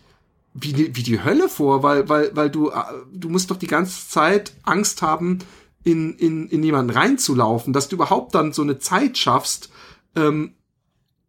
wie 0.54 0.74
die, 0.74 0.96
wie 0.96 1.04
die 1.04 1.24
Hölle 1.24 1.50
vor, 1.50 1.84
weil, 1.84 2.08
weil, 2.10 2.36
weil 2.36 2.50
du, 2.50 2.70
äh, 2.70 2.76
du 3.12 3.30
musst 3.30 3.52
doch 3.52 3.58
die 3.58 3.68
ganze 3.68 4.08
Zeit 4.08 4.54
Angst 4.64 5.02
haben, 5.02 5.40
in, 5.84 6.16
in, 6.18 6.48
in 6.48 6.64
jemanden 6.64 6.92
reinzulaufen, 6.92 7.74
dass 7.74 7.90
du 7.90 7.96
überhaupt 7.96 8.36
dann 8.36 8.54
so 8.54 8.62
eine 8.62 8.80
Zeit 8.80 9.18
schaffst. 9.18 9.70
Ähm, 10.16 10.56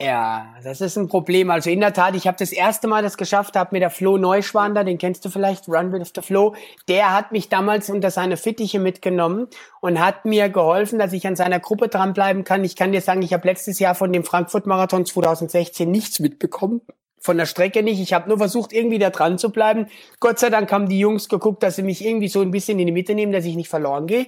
ja, 0.00 0.54
das 0.62 0.80
ist 0.80 0.96
ein 0.96 1.08
Problem. 1.08 1.50
Also 1.50 1.70
in 1.70 1.80
der 1.80 1.92
Tat, 1.92 2.14
ich 2.14 2.26
habe 2.26 2.36
das 2.38 2.52
erste 2.52 2.88
Mal 2.88 3.02
das 3.02 3.16
geschafft, 3.16 3.56
habe 3.56 3.70
mir 3.72 3.80
der 3.80 3.90
Flo 3.90 4.16
Neuschwander, 4.16 4.84
den 4.84 4.98
kennst 4.98 5.24
du 5.24 5.30
vielleicht, 5.30 5.68
Run 5.68 5.92
with 5.92 6.12
the 6.14 6.22
Flo, 6.22 6.54
der 6.88 7.12
hat 7.12 7.32
mich 7.32 7.48
damals 7.48 7.90
unter 7.90 8.10
seine 8.10 8.36
Fittiche 8.36 8.80
mitgenommen 8.80 9.48
und 9.80 10.00
hat 10.00 10.24
mir 10.24 10.48
geholfen, 10.48 10.98
dass 10.98 11.12
ich 11.12 11.26
an 11.26 11.36
seiner 11.36 11.60
Gruppe 11.60 11.88
dranbleiben 11.88 12.44
kann. 12.44 12.64
Ich 12.64 12.76
kann 12.76 12.92
dir 12.92 13.00
sagen, 13.00 13.22
ich 13.22 13.32
habe 13.32 13.46
letztes 13.46 13.78
Jahr 13.78 13.94
von 13.94 14.12
dem 14.12 14.24
Frankfurt 14.24 14.66
Marathon 14.66 15.06
2016 15.06 15.90
nichts 15.90 16.20
mitbekommen 16.20 16.80
von 17.24 17.38
der 17.38 17.46
Strecke 17.46 17.82
nicht. 17.82 18.00
Ich 18.00 18.12
habe 18.12 18.28
nur 18.28 18.36
versucht, 18.36 18.74
irgendwie 18.74 18.98
da 18.98 19.08
dran 19.08 19.38
zu 19.38 19.50
bleiben. 19.50 19.86
Gott 20.20 20.38
sei 20.38 20.50
Dank 20.50 20.70
haben 20.70 20.90
die 20.90 20.98
Jungs 20.98 21.30
geguckt, 21.30 21.62
dass 21.62 21.76
sie 21.76 21.82
mich 21.82 22.04
irgendwie 22.04 22.28
so 22.28 22.42
ein 22.42 22.50
bisschen 22.50 22.78
in 22.78 22.84
die 22.84 22.92
Mitte 22.92 23.14
nehmen, 23.14 23.32
dass 23.32 23.46
ich 23.46 23.56
nicht 23.56 23.70
verloren 23.70 24.06
gehe. 24.06 24.26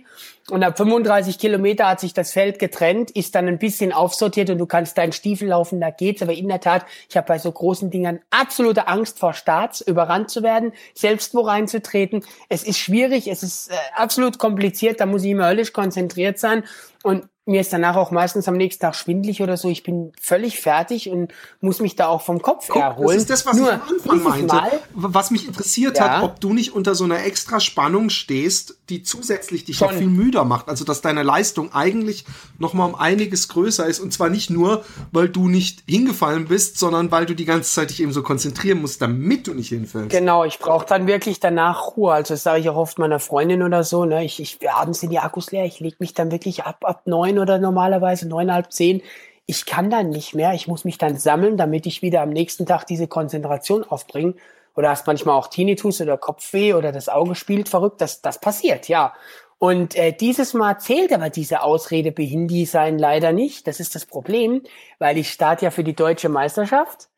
Und 0.48 0.62
ab 0.62 0.78
35 0.78 1.38
Kilometer 1.38 1.88
hat 1.88 2.00
sich 2.00 2.14
das 2.14 2.32
Feld 2.32 2.58
getrennt, 2.58 3.10
ist 3.10 3.34
dann 3.34 3.48
ein 3.48 3.58
bisschen 3.58 3.92
aufsortiert 3.92 4.48
und 4.48 4.56
du 4.56 4.64
kannst 4.64 4.96
deinen 4.96 5.12
Stiefel 5.12 5.48
laufen, 5.48 5.78
da 5.78 5.90
geht's. 5.90 6.22
Aber 6.22 6.32
in 6.32 6.48
der 6.48 6.60
Tat, 6.60 6.86
ich 7.10 7.18
habe 7.18 7.26
bei 7.26 7.38
so 7.38 7.52
großen 7.52 7.90
Dingern 7.90 8.20
absolute 8.30 8.88
Angst 8.88 9.18
vor 9.18 9.34
Starts, 9.34 9.82
überrannt 9.82 10.30
zu 10.30 10.42
werden, 10.42 10.72
selbst 10.94 11.34
wo 11.34 11.42
reinzutreten. 11.42 12.24
Es 12.48 12.62
ist 12.62 12.78
schwierig, 12.78 13.28
es 13.28 13.42
ist 13.42 13.70
äh, 13.70 13.74
absolut 13.94 14.38
kompliziert, 14.38 15.00
da 15.00 15.06
muss 15.06 15.22
ich 15.22 15.32
immer 15.32 15.48
höllisch 15.48 15.74
konzentriert 15.74 16.38
sein. 16.38 16.64
Und 17.02 17.28
mir 17.48 17.60
ist 17.60 17.72
danach 17.72 17.94
auch 17.94 18.10
meistens 18.10 18.48
am 18.48 18.56
nächsten 18.56 18.80
Tag 18.80 18.96
schwindlig 18.96 19.40
oder 19.40 19.56
so. 19.56 19.68
Ich 19.68 19.84
bin 19.84 20.12
völlig 20.20 20.58
fertig 20.58 21.08
und 21.08 21.32
muss 21.60 21.78
mich 21.78 21.94
da 21.94 22.08
auch 22.08 22.22
vom 22.22 22.42
Kopf 22.42 22.66
Guck, 22.66 22.82
erholen. 22.82 23.06
Das 23.06 23.16
ist 23.18 23.30
das, 23.30 23.46
was 23.46 23.56
Nur, 23.56 23.68
ich 23.68 23.74
am 23.74 23.82
Anfang 23.88 24.22
meinte. 24.24 24.54
Mal, 24.54 24.80
was 24.94 25.30
mich 25.30 25.46
interessiert 25.46 25.98
ja. 25.98 26.08
hat, 26.08 26.24
ob 26.24 26.40
du 26.40 26.52
nicht 26.52 26.74
unter 26.74 26.96
so 26.96 27.04
einer 27.04 27.24
extra 27.24 27.60
Spannung 27.60 28.10
stehst, 28.10 28.78
die 28.88 29.04
zusätzlich 29.04 29.64
dich 29.64 29.80
noch 29.80 29.92
viel 29.92 30.08
müder 30.08 30.44
macht. 30.44 30.68
Also, 30.68 30.84
dass 30.84 31.02
deine 31.02 31.22
Leistung 31.22 31.72
eigentlich 31.72 32.24
noch 32.58 32.74
mal 32.74 32.84
um 32.84 32.96
einiges 32.96 33.46
größer 33.46 33.86
ist. 33.86 34.00
Und 34.00 34.12
zwar 34.12 34.28
nicht 34.28 34.50
nur, 34.50 34.84
weil 35.12 35.28
du 35.28 35.48
nicht 35.48 35.84
hingefallen 35.86 36.48
bist, 36.48 36.78
sondern 36.78 37.12
weil 37.12 37.26
du 37.26 37.34
die 37.34 37.44
ganze 37.44 37.72
Zeit 37.72 37.90
dich 37.90 38.02
eben 38.02 38.12
so 38.12 38.24
konzentrieren 38.24 38.80
musst, 38.80 39.00
damit 39.00 39.46
du 39.46 39.54
nicht 39.54 39.68
hinfällst. 39.68 40.10
Genau, 40.10 40.44
ich 40.44 40.58
brauche 40.58 40.86
dann 40.86 41.06
wirklich 41.06 41.38
danach 41.38 41.96
Ruhe. 41.96 42.12
Also, 42.12 42.34
das 42.34 42.42
sage 42.42 42.58
ich 42.58 42.68
auch 42.68 42.76
oft 42.76 42.98
meiner 42.98 43.20
Freundin 43.20 43.62
oder 43.62 43.84
so. 43.84 44.04
Ne? 44.04 44.24
Ich, 44.24 44.40
ich, 44.40 44.58
abends 44.68 44.98
sind 44.98 45.10
die 45.10 45.20
Akkus 45.20 45.52
leer. 45.52 45.64
Ich 45.64 45.78
leg 45.78 46.00
mich 46.00 46.12
dann 46.12 46.32
wirklich 46.32 46.64
ab, 46.64 46.78
ab 46.84 47.02
neun 47.04 47.35
oder 47.38 47.58
normalerweise 47.58 48.28
neun, 48.28 48.50
zehn. 48.68 49.02
Ich 49.46 49.66
kann 49.66 49.90
dann 49.90 50.08
nicht 50.08 50.34
mehr. 50.34 50.54
Ich 50.54 50.66
muss 50.66 50.84
mich 50.84 50.98
dann 50.98 51.16
sammeln, 51.18 51.56
damit 51.56 51.86
ich 51.86 52.02
wieder 52.02 52.22
am 52.22 52.30
nächsten 52.30 52.66
Tag 52.66 52.84
diese 52.84 53.06
Konzentration 53.06 53.84
aufbringe 53.84 54.34
oder 54.74 54.90
hast 54.90 55.06
manchmal 55.06 55.36
auch 55.36 55.48
Tinnitus 55.48 56.00
oder 56.00 56.18
Kopfweh 56.18 56.74
oder 56.74 56.92
das 56.92 57.08
Auge 57.08 57.34
spielt 57.34 57.68
verrückt. 57.68 58.00
Das, 58.00 58.22
das 58.22 58.40
passiert, 58.40 58.88
ja. 58.88 59.14
Und 59.58 59.96
äh, 59.96 60.12
dieses 60.12 60.52
Mal 60.52 60.78
zählt 60.78 61.12
aber 61.12 61.30
diese 61.30 61.62
Ausrede 61.62 62.12
Behindi 62.12 62.66
sein 62.66 62.98
leider 62.98 63.32
nicht. 63.32 63.66
Das 63.66 63.80
ist 63.80 63.94
das 63.94 64.04
Problem, 64.04 64.62
weil 64.98 65.16
ich 65.16 65.32
starte 65.32 65.64
ja 65.64 65.70
für 65.70 65.84
die 65.84 65.96
deutsche 65.96 66.28
Meisterschaft 66.28 67.08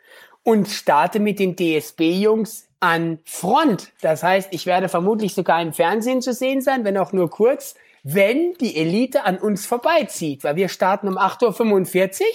und 0.45 0.69
starte 0.69 1.19
mit 1.19 1.41
den 1.41 1.57
DSB-Jungs 1.57 2.69
an 2.81 3.19
Front. 3.25 3.91
Das 4.01 4.23
heißt, 4.23 4.51
ich 4.53 4.67
werde 4.67 4.89
vermutlich 4.89 5.35
sogar 5.35 5.61
im 5.61 5.73
Fernsehen 5.73 6.23
zu 6.23 6.33
sehen 6.33 6.61
sein, 6.61 6.85
wenn 6.85 6.97
auch 6.97 7.13
nur 7.13 7.29
kurz, 7.29 7.75
wenn 8.15 8.55
die 8.55 8.77
Elite 8.77 9.25
an 9.25 9.39
uns 9.39 9.67
vorbeizieht, 9.67 10.45
weil 10.45 10.57
wir 10.57 10.69
starten 10.69 11.09
um 11.09 11.19
8.45 11.19 12.21
Uhr 12.23 12.27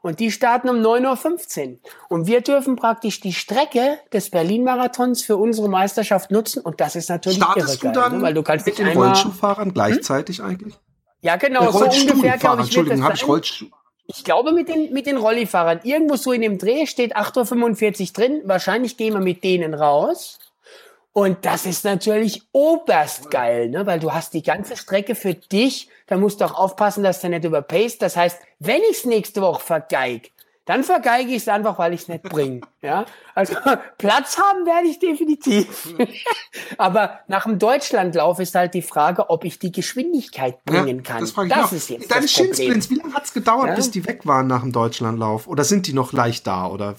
und 0.00 0.20
die 0.20 0.30
starten 0.30 0.68
um 0.68 0.76
9.15 0.76 1.68
Uhr. 1.72 1.78
Und 2.08 2.26
wir 2.26 2.40
dürfen 2.40 2.76
praktisch 2.76 3.20
die 3.20 3.32
Strecke 3.32 3.98
des 4.12 4.30
Berlin-Marathons 4.30 5.22
für 5.22 5.36
unsere 5.36 5.68
Meisterschaft 5.68 6.30
nutzen. 6.30 6.62
Und 6.62 6.80
das 6.80 6.96
ist 6.96 7.08
natürlich 7.08 7.36
Startest 7.36 7.84
irre 7.84 7.92
du 7.92 8.00
dann 8.00 8.16
ne? 8.18 8.22
weil 8.22 8.34
du 8.34 8.42
kannst 8.42 8.66
mit 8.66 8.78
den 8.78 8.88
einmal, 8.88 9.08
Rollschuhfahrern 9.08 9.74
gleichzeitig 9.74 10.38
hm? 10.38 10.46
eigentlich? 10.46 10.74
Ja, 11.20 11.36
genau, 11.36 11.70
so 11.70 11.84
ungefähr, 11.84 12.38
glaube 12.38 12.62
ich, 12.62 12.68
Entschuldigung, 12.68 13.04
habe 13.04 13.14
ich 13.14 13.26
Rollschuh 13.26 13.66
ich 14.06 14.24
glaube 14.24 14.52
mit 14.52 14.68
den, 14.68 14.92
mit 14.92 15.06
den 15.06 15.16
Rollifahrern, 15.16 15.80
irgendwo 15.84 16.16
so 16.16 16.32
in 16.32 16.42
dem 16.42 16.58
Dreh 16.58 16.86
steht 16.86 17.16
8.45 17.16 18.00
Uhr 18.00 18.12
drin. 18.12 18.42
Wahrscheinlich 18.44 18.96
gehen 18.96 19.14
wir 19.14 19.20
mit 19.20 19.44
denen 19.44 19.74
raus. 19.74 20.38
Und 21.14 21.44
das 21.44 21.66
ist 21.66 21.84
natürlich 21.84 22.42
oberst 22.52 23.30
geil, 23.30 23.68
ne? 23.68 23.84
weil 23.86 24.00
du 24.00 24.12
hast 24.12 24.32
die 24.32 24.42
ganze 24.42 24.76
Strecke 24.76 25.14
für 25.14 25.34
dich. 25.34 25.88
Da 26.06 26.16
musst 26.16 26.40
du 26.40 26.46
auch 26.46 26.54
aufpassen, 26.54 27.04
dass 27.04 27.20
du 27.20 27.28
nicht 27.28 27.44
überpaced. 27.44 28.00
Das 28.00 28.16
heißt, 28.16 28.40
wenn 28.60 28.80
ich 28.90 28.98
es 28.98 29.04
nächste 29.04 29.42
Woche 29.42 29.62
vergeig, 29.62 30.32
dann 30.64 30.84
vergeige 30.84 31.30
ich 31.30 31.38
es 31.38 31.48
einfach, 31.48 31.78
weil 31.78 31.92
ich 31.92 32.02
es 32.02 32.08
nicht 32.08 32.22
bringe. 32.22 32.60
Ja? 32.82 33.04
Also 33.36 33.54
Platz 33.98 34.38
haben 34.38 34.66
werde 34.66 34.88
ich 34.88 34.98
definitiv. 34.98 35.94
Aber 36.78 37.20
nach 37.28 37.44
dem 37.44 37.60
Deutschlandlauf 37.60 38.40
ist 38.40 38.56
halt 38.56 38.74
die 38.74 38.82
Frage, 38.82 39.30
ob 39.30 39.44
ich 39.44 39.60
die 39.60 39.70
Geschwindigkeit 39.70 40.64
bringen 40.64 40.96
ja, 40.96 41.02
kann. 41.02 41.20
Das, 41.20 41.30
frage 41.30 41.48
ich 41.48 41.54
das 41.54 41.72
ist 41.72 41.90
jetzt 41.90 42.10
Deine 42.10 42.26
Shinsplints, 42.26 42.90
wie 42.90 42.96
lange 42.96 43.14
hat 43.14 43.24
es 43.24 43.32
gedauert, 43.32 43.68
ja? 43.68 43.74
bis 43.76 43.92
die 43.92 44.04
weg 44.04 44.26
waren 44.26 44.48
nach 44.48 44.62
dem 44.62 44.72
Deutschlandlauf? 44.72 45.46
Oder 45.46 45.62
sind 45.62 45.86
die 45.86 45.92
noch 45.92 46.12
leicht 46.12 46.44
da? 46.48 46.66
Oder 46.66 46.96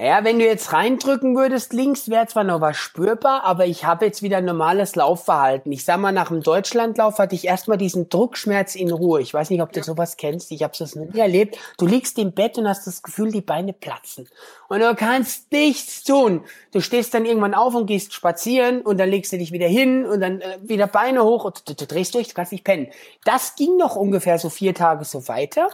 ja, 0.00 0.22
wenn 0.22 0.38
du 0.38 0.44
jetzt 0.44 0.72
reindrücken 0.72 1.34
würdest 1.34 1.72
links, 1.72 2.08
wäre 2.08 2.28
zwar 2.28 2.44
noch 2.44 2.60
was 2.60 2.76
spürbar, 2.76 3.42
aber 3.42 3.66
ich 3.66 3.84
habe 3.84 4.06
jetzt 4.06 4.22
wieder 4.22 4.36
ein 4.36 4.44
normales 4.44 4.94
Laufverhalten. 4.94 5.72
Ich 5.72 5.84
sag 5.84 5.98
mal, 5.98 6.12
nach 6.12 6.28
dem 6.28 6.40
Deutschlandlauf 6.40 7.18
hatte 7.18 7.34
ich 7.34 7.46
erstmal 7.46 7.78
diesen 7.78 8.08
Druckschmerz 8.08 8.76
in 8.76 8.92
Ruhe. 8.92 9.20
Ich 9.20 9.34
weiß 9.34 9.50
nicht, 9.50 9.60
ob 9.60 9.72
du 9.72 9.80
ja. 9.80 9.84
sowas 9.84 10.16
kennst. 10.16 10.52
Ich 10.52 10.62
habe 10.62 10.72
das 10.78 10.94
noch 10.94 11.12
nie 11.12 11.18
erlebt. 11.18 11.58
Du 11.78 11.86
liegst 11.86 12.16
im 12.18 12.30
Bett 12.30 12.58
und 12.58 12.68
hast 12.68 12.86
das 12.86 13.02
Gefühl, 13.02 13.32
die 13.32 13.40
Beine 13.40 13.72
platzen. 13.72 14.28
Und 14.68 14.78
du 14.78 14.94
kannst 14.94 15.50
nichts 15.50 16.04
tun. 16.04 16.44
Du 16.70 16.80
stehst 16.80 17.12
dann 17.12 17.24
irgendwann 17.24 17.54
auf 17.54 17.74
und 17.74 17.86
gehst 17.86 18.14
spazieren 18.14 18.82
und 18.82 18.98
dann 18.98 19.08
legst 19.08 19.32
du 19.32 19.38
dich 19.38 19.50
wieder 19.50 19.66
hin 19.66 20.06
und 20.06 20.20
dann 20.20 20.40
äh, 20.40 20.58
wieder 20.62 20.86
Beine 20.86 21.24
hoch 21.24 21.44
und 21.44 21.68
du, 21.68 21.74
du 21.74 21.86
drehst 21.88 22.14
durch, 22.14 22.28
du 22.28 22.34
kannst 22.34 22.52
nicht 22.52 22.62
pennen. 22.62 22.86
Das 23.24 23.56
ging 23.56 23.76
noch 23.76 23.96
ungefähr 23.96 24.38
so 24.38 24.48
vier 24.48 24.74
Tage 24.74 25.04
so 25.04 25.26
weiter. 25.26 25.70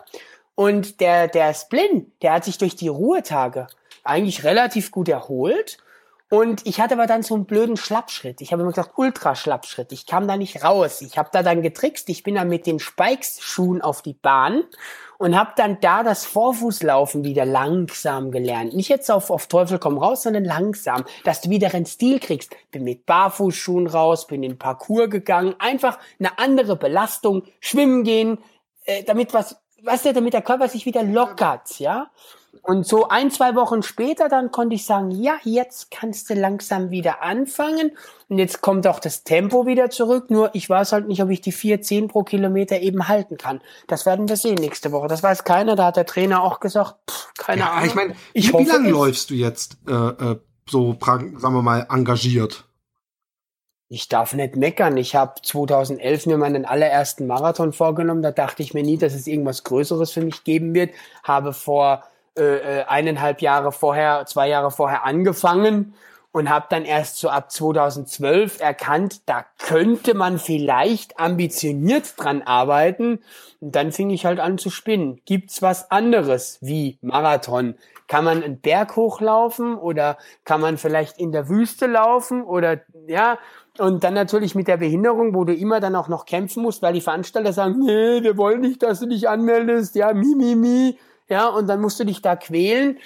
Und 0.54 1.00
der, 1.00 1.28
der 1.28 1.52
Splin, 1.52 2.10
der 2.22 2.32
hat 2.32 2.44
sich 2.44 2.56
durch 2.56 2.74
die 2.74 2.88
Ruhetage 2.88 3.66
eigentlich 4.04 4.44
relativ 4.44 4.90
gut 4.90 5.08
erholt. 5.08 5.78
Und 6.30 6.66
ich 6.66 6.80
hatte 6.80 6.94
aber 6.94 7.06
dann 7.06 7.22
so 7.22 7.34
einen 7.34 7.44
blöden 7.44 7.76
Schlappschritt. 7.76 8.40
Ich 8.40 8.52
habe 8.52 8.62
immer 8.62 8.72
gesagt, 8.72 8.94
Ultraschlappschritt. 8.96 9.92
Ich 9.92 10.06
kam 10.06 10.26
da 10.26 10.36
nicht 10.36 10.64
raus. 10.64 11.00
Ich 11.02 11.16
habe 11.18 11.28
da 11.32 11.42
dann 11.42 11.62
getrickst. 11.62 12.08
Ich 12.08 12.22
bin 12.22 12.34
dann 12.34 12.48
mit 12.48 12.66
den 12.66 12.80
Spikes-Schuhen 12.80 13.82
auf 13.82 14.02
die 14.02 14.14
Bahn 14.14 14.64
und 15.18 15.38
habe 15.38 15.52
dann 15.56 15.78
da 15.80 16.02
das 16.02 16.24
Vorfußlaufen 16.24 17.24
wieder 17.24 17.44
langsam 17.44 18.30
gelernt. 18.30 18.74
Nicht 18.74 18.88
jetzt 18.88 19.10
auf, 19.10 19.30
auf 19.30 19.46
Teufel 19.46 19.78
komm 19.78 19.98
raus, 19.98 20.22
sondern 20.22 20.44
langsam, 20.44 21.04
dass 21.24 21.40
du 21.40 21.50
wieder 21.50 21.72
einen 21.72 21.86
Stil 21.86 22.18
kriegst. 22.18 22.56
Bin 22.72 22.84
mit 22.84 23.06
Barfußschuhen 23.06 23.86
raus, 23.86 24.26
bin 24.26 24.42
in 24.42 24.58
Parcours 24.58 25.10
gegangen. 25.10 25.54
Einfach 25.58 25.98
eine 26.18 26.38
andere 26.38 26.76
Belastung. 26.76 27.44
Schwimmen 27.60 28.02
gehen, 28.02 28.38
äh, 28.86 29.04
damit 29.04 29.34
was, 29.34 29.56
was 29.82 30.02
der, 30.02 30.14
damit 30.14 30.32
der 30.32 30.42
Körper 30.42 30.68
sich 30.68 30.84
wieder 30.84 31.02
lockert, 31.04 31.78
ja. 31.78 32.10
Und 32.62 32.86
so 32.86 33.08
ein, 33.08 33.30
zwei 33.30 33.54
Wochen 33.54 33.82
später, 33.82 34.28
dann 34.28 34.50
konnte 34.50 34.74
ich 34.74 34.86
sagen, 34.86 35.10
ja, 35.10 35.36
jetzt 35.44 35.90
kannst 35.90 36.30
du 36.30 36.34
langsam 36.34 36.90
wieder 36.90 37.22
anfangen. 37.22 37.92
Und 38.28 38.38
jetzt 38.38 38.62
kommt 38.62 38.86
auch 38.86 39.00
das 39.00 39.24
Tempo 39.24 39.66
wieder 39.66 39.90
zurück. 39.90 40.30
Nur 40.30 40.54
ich 40.54 40.68
weiß 40.68 40.92
halt 40.92 41.08
nicht, 41.08 41.22
ob 41.22 41.30
ich 41.30 41.40
die 41.40 41.52
vier, 41.52 41.82
zehn 41.82 42.08
pro 42.08 42.22
Kilometer 42.22 42.80
eben 42.80 43.08
halten 43.08 43.36
kann. 43.36 43.60
Das 43.86 44.06
werden 44.06 44.28
wir 44.28 44.36
sehen 44.36 44.56
nächste 44.56 44.92
Woche. 44.92 45.08
Das 45.08 45.22
weiß 45.22 45.44
keiner. 45.44 45.76
Da 45.76 45.86
hat 45.86 45.96
der 45.96 46.06
Trainer 46.06 46.42
auch 46.42 46.60
gesagt, 46.60 46.96
pff, 47.10 47.34
keine 47.38 47.62
ja, 47.62 47.72
Ahnung. 47.72 47.86
Ich 47.86 47.94
meine, 47.94 48.14
wie, 48.32 48.52
wie 48.52 48.64
lange 48.64 48.90
läufst 48.90 49.30
du 49.30 49.34
jetzt 49.34 49.76
äh, 49.86 49.92
äh, 49.92 50.40
so, 50.68 50.96
sagen 51.00 51.38
wir 51.40 51.62
mal, 51.62 51.86
engagiert? 51.90 52.64
Ich 53.88 54.08
darf 54.08 54.32
nicht 54.32 54.56
meckern. 54.56 54.96
Ich 54.96 55.14
habe 55.14 55.34
2011 55.42 56.26
mir 56.26 56.38
meinen 56.38 56.64
allerersten 56.64 57.26
Marathon 57.26 57.72
vorgenommen. 57.72 58.22
Da 58.22 58.32
dachte 58.32 58.62
ich 58.62 58.74
mir 58.74 58.82
nie, 58.82 58.96
dass 58.96 59.14
es 59.14 59.26
irgendwas 59.26 59.62
Größeres 59.64 60.10
für 60.10 60.22
mich 60.22 60.42
geben 60.44 60.74
wird. 60.74 60.94
Habe 61.22 61.52
vor 61.52 62.02
äh, 62.36 62.80
äh, 62.80 62.84
eineinhalb 62.84 63.40
Jahre 63.40 63.72
vorher, 63.72 64.26
zwei 64.26 64.48
Jahre 64.48 64.70
vorher 64.70 65.04
angefangen 65.04 65.94
und 66.34 66.50
habe 66.50 66.66
dann 66.68 66.84
erst 66.84 67.18
so 67.18 67.28
ab 67.28 67.52
2012 67.52 68.60
erkannt, 68.60 69.20
da 69.26 69.44
könnte 69.60 70.14
man 70.14 70.40
vielleicht 70.40 71.20
ambitioniert 71.20 72.14
dran 72.16 72.42
arbeiten. 72.42 73.20
Und 73.60 73.76
dann 73.76 73.92
fing 73.92 74.10
ich 74.10 74.26
halt 74.26 74.40
an 74.40 74.58
zu 74.58 74.68
spinnen. 74.68 75.20
Gibt's 75.26 75.62
was 75.62 75.92
anderes 75.92 76.58
wie 76.60 76.98
Marathon? 77.02 77.76
Kann 78.08 78.24
man 78.24 78.42
einen 78.42 78.58
Berg 78.58 78.96
hochlaufen 78.96 79.76
oder 79.76 80.18
kann 80.44 80.60
man 80.60 80.76
vielleicht 80.76 81.18
in 81.18 81.30
der 81.30 81.48
Wüste 81.48 81.86
laufen 81.86 82.42
oder 82.42 82.80
ja, 83.06 83.38
und 83.78 84.02
dann 84.02 84.14
natürlich 84.14 84.56
mit 84.56 84.66
der 84.66 84.78
Behinderung, 84.78 85.36
wo 85.36 85.44
du 85.44 85.54
immer 85.54 85.78
dann 85.78 85.94
auch 85.94 86.08
noch 86.08 86.26
kämpfen 86.26 86.64
musst, 86.64 86.82
weil 86.82 86.94
die 86.94 87.00
Veranstalter 87.00 87.52
sagen, 87.52 87.78
nee, 87.78 88.22
wir 88.22 88.36
wollen 88.36 88.60
nicht, 88.60 88.82
dass 88.82 88.98
du 88.98 89.06
dich 89.06 89.28
anmeldest, 89.28 89.94
ja, 89.94 90.12
mi, 90.12 90.34
mi, 90.34 90.56
mi, 90.56 90.98
ja, 91.28 91.48
und 91.48 91.66
dann 91.66 91.80
musst 91.80 91.98
du 92.00 92.04
dich 92.04 92.22
da 92.22 92.36
quälen. 92.36 92.98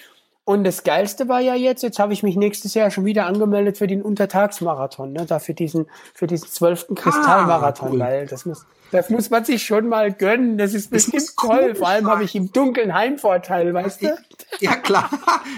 Und 0.45 0.65
das 0.65 0.83
Geilste 0.83 1.29
war 1.29 1.41
ja 1.41 1.55
jetzt, 1.55 1.83
jetzt 1.83 1.99
habe 1.99 2.15
ich 2.15 2.23
mich 2.23 2.35
nächstes 2.35 2.73
Jahr 2.73 2.91
schon 2.91 3.05
wieder 3.05 3.27
angemeldet 3.27 3.77
für 3.77 3.87
den 3.87 4.01
Untertagsmarathon, 4.01 5.13
ne? 5.13 5.27
Da 5.27 5.41
für 5.41 5.53
diesen, 5.53 5.91
für 6.15 6.27
diesen 6.27 6.49
zwölften 6.49 6.95
Kristallmarathon, 6.95 7.89
ah, 7.89 7.93
cool. 7.93 7.99
weil 8.01 8.27
das 8.27 8.47
muss, 8.47 8.65
das 8.91 9.11
muss 9.11 9.29
man 9.29 9.45
sich 9.45 9.63
schon 9.63 9.89
mal 9.89 10.11
gönnen. 10.11 10.57
Das 10.57 10.73
ist 10.73 10.91
bestimmt 10.91 11.17
das 11.17 11.35
toll. 11.35 11.75
Vor 11.75 11.89
allem 11.89 12.07
habe 12.07 12.25
ich 12.25 12.35
im 12.35 12.51
Dunkeln 12.51 12.95
Heimvorteil, 12.95 13.75
weißt 13.75 14.03
du? 14.03 14.19
Ja, 14.61 14.75
klar. 14.77 15.11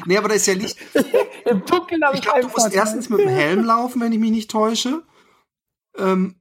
Nee, 0.04 0.18
aber 0.18 0.28
da 0.28 0.34
ist 0.34 0.46
ja 0.46 0.54
Licht. 0.54 0.76
Im 1.44 1.64
Dunkeln 1.64 2.04
habe 2.04 2.14
ich, 2.14 2.20
ich 2.20 2.24
glaub, 2.24 2.34
Heimvorteil. 2.34 2.50
Du 2.52 2.64
musst 2.64 2.74
erstens 2.74 3.08
mit 3.08 3.20
dem 3.20 3.28
Helm 3.28 3.64
laufen, 3.64 4.00
wenn 4.00 4.12
ich 4.12 4.18
mich 4.18 4.32
nicht 4.32 4.50
täusche. 4.50 5.02
Ähm, 5.96 6.34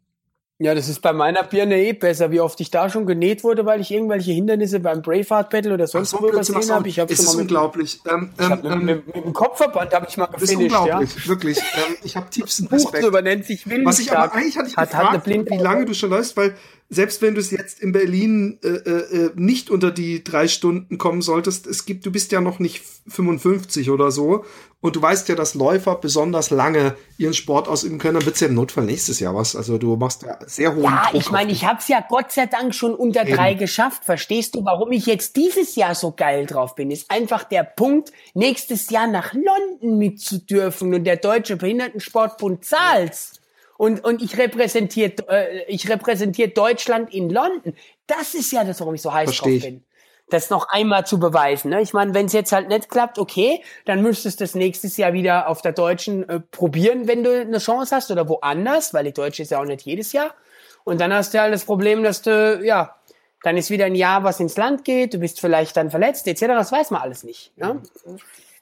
ja, 0.61 0.75
das 0.75 0.89
ist 0.89 1.01
bei 1.01 1.13
meiner 1.13 1.43
Birne 1.43 1.81
eh 1.81 1.93
besser, 1.93 2.31
wie 2.31 2.41
oft 2.41 2.59
ich 2.59 2.69
da 2.69 2.89
schon 2.89 3.05
genäht 3.05 3.45
wurde, 3.45 3.65
weil 3.65 3.79
ich 3.79 3.91
irgendwelche 3.91 4.33
Hindernisse 4.33 4.81
beim 4.81 5.01
Braveheart 5.01 5.49
Battle 5.49 5.73
oder 5.73 5.87
sonst 5.87 6.13
wo 6.13 6.27
übersehen 6.27 6.69
habe. 6.69 6.89
Ich 6.89 6.99
habe 6.99 7.13
es 7.13 7.19
ist 7.19 7.33
unglaublich. 7.33 8.01
Ähm, 8.05 8.31
ich 8.37 8.45
hab 8.45 8.65
ähm, 8.65 8.83
mit, 8.83 9.05
mit, 9.05 9.15
mit, 9.15 9.25
dem 9.25 9.33
Kopfverband 9.33 9.93
habe 9.93 10.07
ich 10.09 10.17
mal 10.17 10.25
gefinisht. 10.25 10.51
Ist 10.51 10.59
unglaublich, 10.59 11.15
ja? 11.15 11.27
wirklich. 11.27 11.57
Ähm, 11.59 11.95
ich 12.03 12.17
habe 12.17 12.29
tiefsten 12.29 12.67
Respekt. 12.67 12.91
Buch 12.93 13.01
drüber 13.01 13.21
nennt 13.21 13.45
sich 13.45 13.69
Willen 13.69 13.85
Was 13.85 13.99
ich 13.99 14.11
aber 14.11 14.33
eigentlich 14.33 14.57
hatte 14.57 14.67
ich 14.67 14.75
hat, 14.75 14.89
gefragt, 14.89 15.13
hat 15.13 15.27
wie 15.27 15.57
lange 15.57 15.85
du 15.85 15.93
schon 15.93 16.09
läufst, 16.09 16.35
weil 16.35 16.53
selbst 16.91 17.21
wenn 17.21 17.35
du 17.35 17.39
es 17.39 17.51
jetzt 17.51 17.79
in 17.79 17.91
Berlin 17.91 18.57
äh, 18.63 18.67
äh, 18.67 19.25
äh, 19.25 19.31
nicht 19.35 19.69
unter 19.69 19.91
die 19.91 20.23
drei 20.23 20.47
Stunden 20.47 20.97
kommen 20.97 21.21
solltest, 21.21 21.67
es 21.67 21.85
gibt, 21.85 22.05
du 22.05 22.11
bist 22.11 22.31
ja 22.31 22.41
noch 22.41 22.57
nicht 22.57 22.83
55 23.07 23.91
oder 23.91 24.09
so 24.09 24.43
und 24.81 24.95
du 24.95 25.01
weißt 25.01 25.29
ja, 25.29 25.35
dass 25.35 25.53
Läufer 25.53 25.95
besonders 25.95 26.49
lange 26.49 26.95
ihren 27.19 27.35
Sport 27.35 27.67
ausüben 27.67 27.99
können, 27.99 28.15
dann 28.15 28.25
wird's 28.25 28.39
ja 28.39 28.47
im 28.47 28.55
Notfall 28.55 28.85
nächstes 28.85 29.19
Jahr 29.19 29.35
was. 29.35 29.55
Also 29.55 29.77
du 29.77 29.97
machst 29.97 30.23
ja 30.23 30.39
sehr 30.47 30.73
hohen 30.73 30.83
ja, 30.83 31.09
Druck. 31.11 31.21
Ich 31.21 31.29
meine, 31.29 31.51
ich 31.51 31.65
hab's 31.65 31.87
ja 31.89 32.03
Gott 32.07 32.31
sei 32.31 32.47
Dank 32.47 32.73
schon 32.73 32.95
unter 32.95 33.21
Eben. 33.21 33.35
drei 33.35 33.53
geschafft. 33.53 34.05
Verstehst 34.05 34.55
du, 34.55 34.65
warum 34.65 34.91
ich 34.91 35.05
jetzt 35.05 35.35
dieses 35.35 35.75
Jahr 35.75 35.93
so 35.93 36.11
geil 36.11 36.47
drauf 36.47 36.73
bin? 36.73 36.89
Ist 36.89 37.11
einfach 37.11 37.43
der 37.43 37.63
Punkt, 37.63 38.11
nächstes 38.33 38.89
Jahr 38.89 39.07
nach 39.07 39.33
London 39.33 39.99
mitzudürfen 39.99 40.93
und 40.95 41.03
der 41.03 41.17
Deutsche 41.17 41.55
Behindertensportbund 41.57 42.65
zahlt's 42.65 43.38
und, 43.79 44.03
und 44.03 44.21
ich 44.21 44.37
repräsentiere 44.37 45.13
äh, 45.29 45.63
ich 45.69 45.89
repräsentiere 45.89 46.49
Deutschland 46.49 47.13
in 47.13 47.29
London. 47.29 47.73
Das 48.07 48.33
ist 48.33 48.51
ja 48.51 48.65
das, 48.65 48.81
warum 48.81 48.95
ich 48.95 49.01
so 49.01 49.13
heiß 49.13 49.29
Versteh 49.29 49.57
drauf 49.57 49.69
bin. 49.69 49.85
Das 50.29 50.49
noch 50.49 50.67
einmal 50.67 51.05
zu 51.05 51.17
beweisen. 51.17 51.69
Ne? 51.69 51.79
Ich 51.79 51.93
meine, 51.93 52.13
wenn 52.13 52.25
es 52.25 52.33
jetzt 52.33 52.51
halt 52.51 52.67
nicht 52.67 52.89
klappt, 52.89 53.17
okay, 53.17 53.63
dann 53.85 54.01
müsstest 54.01 54.41
du 54.41 54.43
es 54.43 54.53
nächstes 54.53 54.97
Jahr 54.97 55.13
wieder 55.13 55.47
auf 55.47 55.61
der 55.61 55.71
Deutschen 55.71 56.27
äh, 56.27 56.41
probieren, 56.41 57.07
wenn 57.07 57.23
du 57.23 57.39
eine 57.39 57.59
Chance 57.59 57.95
hast 57.95 58.11
oder 58.11 58.27
woanders, 58.27 58.93
weil 58.93 59.05
die 59.05 59.13
Deutsche 59.13 59.43
ist 59.43 59.51
ja 59.51 59.61
auch 59.61 59.65
nicht 59.65 59.83
jedes 59.83 60.11
Jahr. 60.11 60.35
Und 60.83 60.99
dann 60.99 61.13
hast 61.13 61.33
du 61.33 61.39
halt 61.39 61.53
das 61.53 61.63
Problem, 61.63 62.03
dass 62.03 62.21
du, 62.21 62.59
ja, 62.61 62.97
dann 63.43 63.55
ist 63.55 63.69
wieder 63.69 63.85
ein 63.85 63.95
Jahr, 63.95 64.25
was 64.25 64.41
ins 64.41 64.57
Land 64.57 64.83
geht, 64.83 65.13
du 65.13 65.19
bist 65.19 65.39
vielleicht 65.39 65.77
dann 65.77 65.89
verletzt, 65.89 66.27
etc. 66.27 66.47
Das 66.47 66.73
weiß 66.73 66.91
man 66.91 67.01
alles 67.01 67.23
nicht. 67.23 67.57
Ne? 67.57 67.81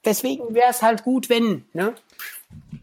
Deswegen 0.04 0.54
wäre 0.54 0.70
es 0.70 0.80
halt 0.80 1.02
gut, 1.02 1.28
wenn. 1.28 1.64
Ne? 1.72 1.94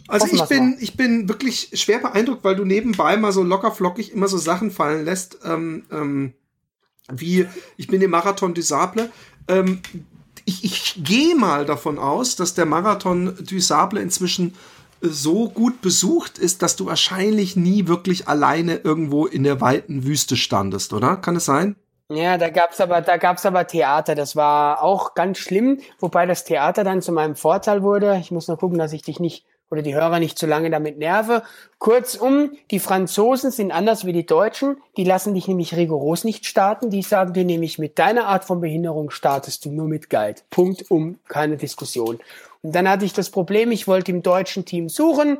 Also 0.07 0.27
ich 0.27 0.43
bin, 0.43 0.77
ich 0.79 0.97
bin 0.97 1.27
wirklich 1.27 1.71
schwer 1.73 1.99
beeindruckt, 1.99 2.43
weil 2.43 2.55
du 2.55 2.65
nebenbei 2.65 3.17
mal 3.17 3.31
so 3.31 3.43
locker 3.43 3.71
flockig 3.71 4.13
immer 4.13 4.27
so 4.27 4.37
Sachen 4.37 4.71
fallen 4.71 5.05
lässt, 5.05 5.39
ähm, 5.43 5.85
ähm, 5.91 6.33
wie 7.11 7.47
ich 7.77 7.87
bin 7.87 8.01
im 8.01 8.11
Marathon 8.11 8.53
du 8.53 8.61
Sable. 8.61 9.11
Ähm, 9.47 9.81
ich, 10.45 10.63
ich 10.63 11.03
gehe 11.03 11.35
mal 11.35 11.65
davon 11.65 11.97
aus, 11.97 12.35
dass 12.35 12.53
der 12.53 12.65
Marathon 12.65 13.35
du 13.39 13.59
Sable 13.59 13.99
inzwischen 13.99 14.53
so 15.01 15.49
gut 15.49 15.81
besucht 15.81 16.37
ist, 16.37 16.61
dass 16.61 16.75
du 16.75 16.85
wahrscheinlich 16.85 17.55
nie 17.55 17.87
wirklich 17.87 18.27
alleine 18.27 18.77
irgendwo 18.77 19.25
in 19.25 19.43
der 19.43 19.61
weiten 19.61 20.03
Wüste 20.05 20.35
standest, 20.37 20.93
oder? 20.93 21.17
Kann 21.17 21.35
es 21.35 21.45
sein? 21.45 21.75
Ja, 22.09 22.37
da 22.37 22.49
gab's 22.49 22.79
aber, 22.79 23.01
da 23.01 23.17
gab's 23.17 23.45
aber 23.45 23.65
Theater. 23.65 24.13
Das 24.13 24.35
war 24.35 24.83
auch 24.83 25.15
ganz 25.15 25.39
schlimm, 25.39 25.79
wobei 25.99 26.25
das 26.25 26.43
Theater 26.43 26.83
dann 26.83 27.01
zu 27.01 27.11
meinem 27.11 27.35
Vorteil 27.35 27.81
wurde. 27.81 28.17
Ich 28.19 28.31
muss 28.31 28.47
nur 28.47 28.57
gucken, 28.57 28.77
dass 28.77 28.93
ich 28.93 29.01
dich 29.01 29.19
nicht 29.19 29.45
oder 29.69 29.81
die 29.81 29.95
Hörer 29.95 30.19
nicht 30.19 30.37
zu 30.37 30.45
lange 30.45 30.69
damit 30.69 30.97
nerve. 30.97 31.43
Kurzum, 31.79 32.51
die 32.71 32.79
Franzosen 32.79 33.51
sind 33.51 33.71
anders 33.71 34.05
wie 34.05 34.13
die 34.13 34.25
Deutschen. 34.25 34.77
Die 34.97 35.03
lassen 35.03 35.33
dich 35.33 35.47
nämlich 35.47 35.75
rigoros 35.75 36.23
nicht 36.23 36.45
starten. 36.45 36.89
Die 36.89 37.01
sagen 37.01 37.33
dir 37.33 37.45
nämlich, 37.45 37.79
mit 37.79 37.97
deiner 37.97 38.27
Art 38.27 38.45
von 38.45 38.61
Behinderung 38.61 39.09
startest 39.09 39.65
du 39.65 39.71
nur 39.71 39.87
mit 39.87 40.09
Guide. 40.09 40.41
Punkt 40.49 40.89
um, 40.91 41.19
keine 41.27 41.57
Diskussion. 41.57 42.19
Und 42.61 42.75
dann 42.75 42.89
hatte 42.89 43.05
ich 43.05 43.13
das 43.13 43.29
Problem, 43.29 43.71
ich 43.71 43.87
wollte 43.87 44.11
im 44.11 44.21
deutschen 44.21 44.65
Team 44.65 44.89
suchen. 44.89 45.39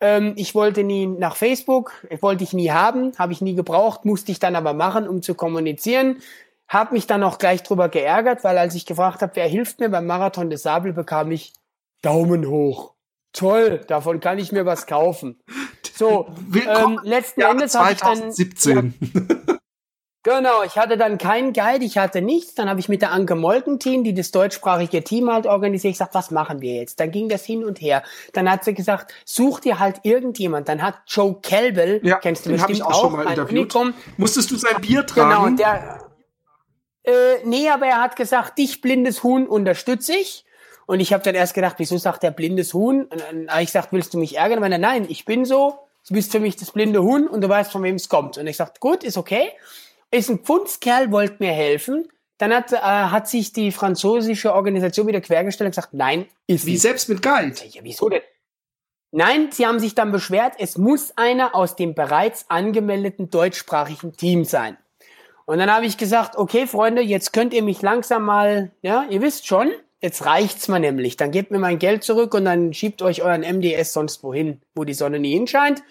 Ähm, 0.00 0.34
ich 0.36 0.54
wollte 0.54 0.84
nie 0.84 1.06
nach 1.06 1.36
Facebook, 1.36 1.92
wollte 2.20 2.44
ich 2.44 2.52
nie 2.52 2.70
haben, 2.70 3.12
habe 3.18 3.32
ich 3.32 3.40
nie 3.40 3.54
gebraucht, 3.54 4.04
musste 4.04 4.32
ich 4.32 4.38
dann 4.38 4.56
aber 4.56 4.74
machen, 4.74 5.08
um 5.08 5.22
zu 5.22 5.34
kommunizieren. 5.34 6.16
Hab 6.68 6.92
mich 6.92 7.06
dann 7.06 7.22
auch 7.22 7.38
gleich 7.38 7.62
drüber 7.62 7.88
geärgert, 7.88 8.44
weil 8.44 8.58
als 8.58 8.74
ich 8.74 8.86
gefragt 8.86 9.22
habe, 9.22 9.36
wer 9.36 9.46
hilft 9.46 9.80
mir 9.80 9.90
beim 9.90 10.06
Marathon 10.06 10.50
des 10.50 10.62
Sable, 10.62 10.92
bekam 10.92 11.30
ich 11.30 11.52
Daumen 12.02 12.48
hoch. 12.48 12.94
Toll, 13.32 13.80
davon 13.86 14.20
kann 14.20 14.38
ich 14.38 14.52
mir 14.52 14.66
was 14.66 14.86
kaufen. 14.86 15.40
So, 15.94 16.28
ähm, 16.54 17.00
letzten 17.02 17.40
Jahr 17.40 17.52
Endes 17.52 17.74
habe 17.74 17.92
ich 17.92 18.00
dann 18.00 18.32
17. 18.32 18.94
Ja, 20.24 20.38
genau, 20.38 20.62
ich 20.64 20.76
hatte 20.76 20.96
dann 20.96 21.18
keinen 21.18 21.52
Guide, 21.52 21.84
ich 21.84 21.96
hatte 21.98 22.20
nichts. 22.20 22.54
Dann 22.54 22.68
habe 22.68 22.80
ich 22.80 22.88
mit 22.88 23.02
der 23.02 23.12
Anke 23.12 23.34
Molkentin, 23.34 24.04
die 24.04 24.14
das 24.14 24.30
deutschsprachige 24.30 25.02
Team 25.02 25.30
halt 25.32 25.46
organisiert, 25.46 25.94
gesagt, 25.94 26.14
was 26.14 26.30
machen 26.30 26.60
wir 26.60 26.74
jetzt? 26.74 27.00
Dann 27.00 27.10
ging 27.10 27.28
das 27.28 27.44
hin 27.44 27.64
und 27.64 27.80
her. 27.80 28.02
Dann 28.32 28.50
hat 28.50 28.64
sie 28.64 28.74
gesagt, 28.74 29.12
such 29.24 29.60
dir 29.60 29.78
halt 29.78 30.00
irgendjemand. 30.02 30.68
Dann 30.68 30.82
hat 30.82 30.96
Joe 31.06 31.38
Kelbel, 31.40 32.00
ja, 32.02 32.16
kennst 32.16 32.44
du 32.44 32.50
den 32.50 32.58
bestimmt 32.58 32.78
ich 32.78 32.84
auch, 32.84 32.90
auch 32.90 33.00
schon 33.02 33.12
mal 33.12 33.22
interviewt. 33.22 33.74
Unikum. 33.74 33.94
Musstest 34.18 34.50
du 34.50 34.56
sein 34.56 34.80
Bier 34.80 35.06
tragen? 35.06 35.56
Genau, 35.56 35.56
der, 35.56 36.00
äh, 37.04 37.44
nee, 37.44 37.68
aber 37.68 37.86
er 37.86 38.00
hat 38.00 38.16
gesagt, 38.16 38.58
dich 38.58 38.80
blindes 38.80 39.22
Huhn 39.22 39.46
unterstütze 39.46 40.14
ich. 40.14 40.44
Und 40.92 41.00
ich 41.00 41.14
habe 41.14 41.24
dann 41.24 41.34
erst 41.34 41.54
gedacht, 41.54 41.76
wieso 41.78 41.96
sagt 41.96 42.22
der 42.22 42.32
blindes 42.32 42.74
Huhn? 42.74 43.04
Und 43.04 43.18
dann 43.18 43.48
habe 43.48 43.62
ich 43.62 43.68
gesagt, 43.68 43.92
willst 43.92 44.12
du 44.12 44.18
mich 44.18 44.36
ärgern? 44.36 44.62
Und 44.62 44.72
er, 44.72 44.76
nein, 44.76 45.06
ich 45.08 45.24
bin 45.24 45.46
so, 45.46 45.78
du 46.06 46.12
bist 46.12 46.30
für 46.30 46.38
mich 46.38 46.56
das 46.56 46.70
blinde 46.70 47.02
Huhn 47.02 47.26
und 47.26 47.40
du 47.40 47.48
weißt, 47.48 47.72
von 47.72 47.82
wem 47.82 47.94
es 47.94 48.10
kommt. 48.10 48.36
Und 48.36 48.46
ich 48.46 48.58
sagte, 48.58 48.78
gut, 48.78 49.02
ist 49.02 49.16
okay. 49.16 49.52
Ist 50.10 50.28
ein 50.28 50.40
Pfundskerl, 50.40 51.10
wollte 51.10 51.36
mir 51.38 51.52
helfen. 51.52 52.08
Dann 52.36 52.52
hat, 52.52 52.74
äh, 52.74 52.76
hat 52.76 53.26
sich 53.26 53.54
die 53.54 53.72
französische 53.72 54.52
Organisation 54.52 55.06
wieder 55.06 55.22
quergestellt 55.22 55.68
und 55.68 55.70
gesagt, 55.70 55.94
nein, 55.94 56.26
ist 56.46 56.66
Wie 56.66 56.72
nicht. 56.72 56.82
selbst 56.82 57.08
mit 57.08 57.22
Guide? 57.22 57.54
Ja, 57.70 57.80
wieso 57.82 58.10
denn? 58.10 58.20
Nein, 59.12 59.48
sie 59.50 59.66
haben 59.66 59.80
sich 59.80 59.94
dann 59.94 60.12
beschwert, 60.12 60.56
es 60.58 60.76
muss 60.76 61.16
einer 61.16 61.54
aus 61.54 61.74
dem 61.74 61.94
bereits 61.94 62.44
angemeldeten 62.50 63.30
deutschsprachigen 63.30 64.12
Team 64.12 64.44
sein. 64.44 64.76
Und 65.46 65.56
dann 65.56 65.72
habe 65.72 65.86
ich 65.86 65.96
gesagt, 65.96 66.36
okay, 66.36 66.66
Freunde, 66.66 67.00
jetzt 67.00 67.32
könnt 67.32 67.54
ihr 67.54 67.62
mich 67.62 67.80
langsam 67.80 68.24
mal, 68.26 68.72
ja, 68.82 69.06
ihr 69.08 69.22
wisst 69.22 69.46
schon, 69.46 69.72
Jetzt 70.02 70.26
reicht's 70.26 70.66
mal 70.66 70.80
nämlich. 70.80 71.16
Dann 71.16 71.30
gebt 71.30 71.52
mir 71.52 71.60
mein 71.60 71.78
Geld 71.78 72.02
zurück 72.02 72.34
und 72.34 72.44
dann 72.44 72.74
schiebt 72.74 73.02
euch 73.02 73.22
euren 73.22 73.42
MDS 73.42 73.92
sonst 73.92 74.24
wohin, 74.24 74.60
wo 74.74 74.82
die 74.82 74.94
Sonne 74.94 75.20
nie 75.20 75.32
hinscheint. 75.32 75.84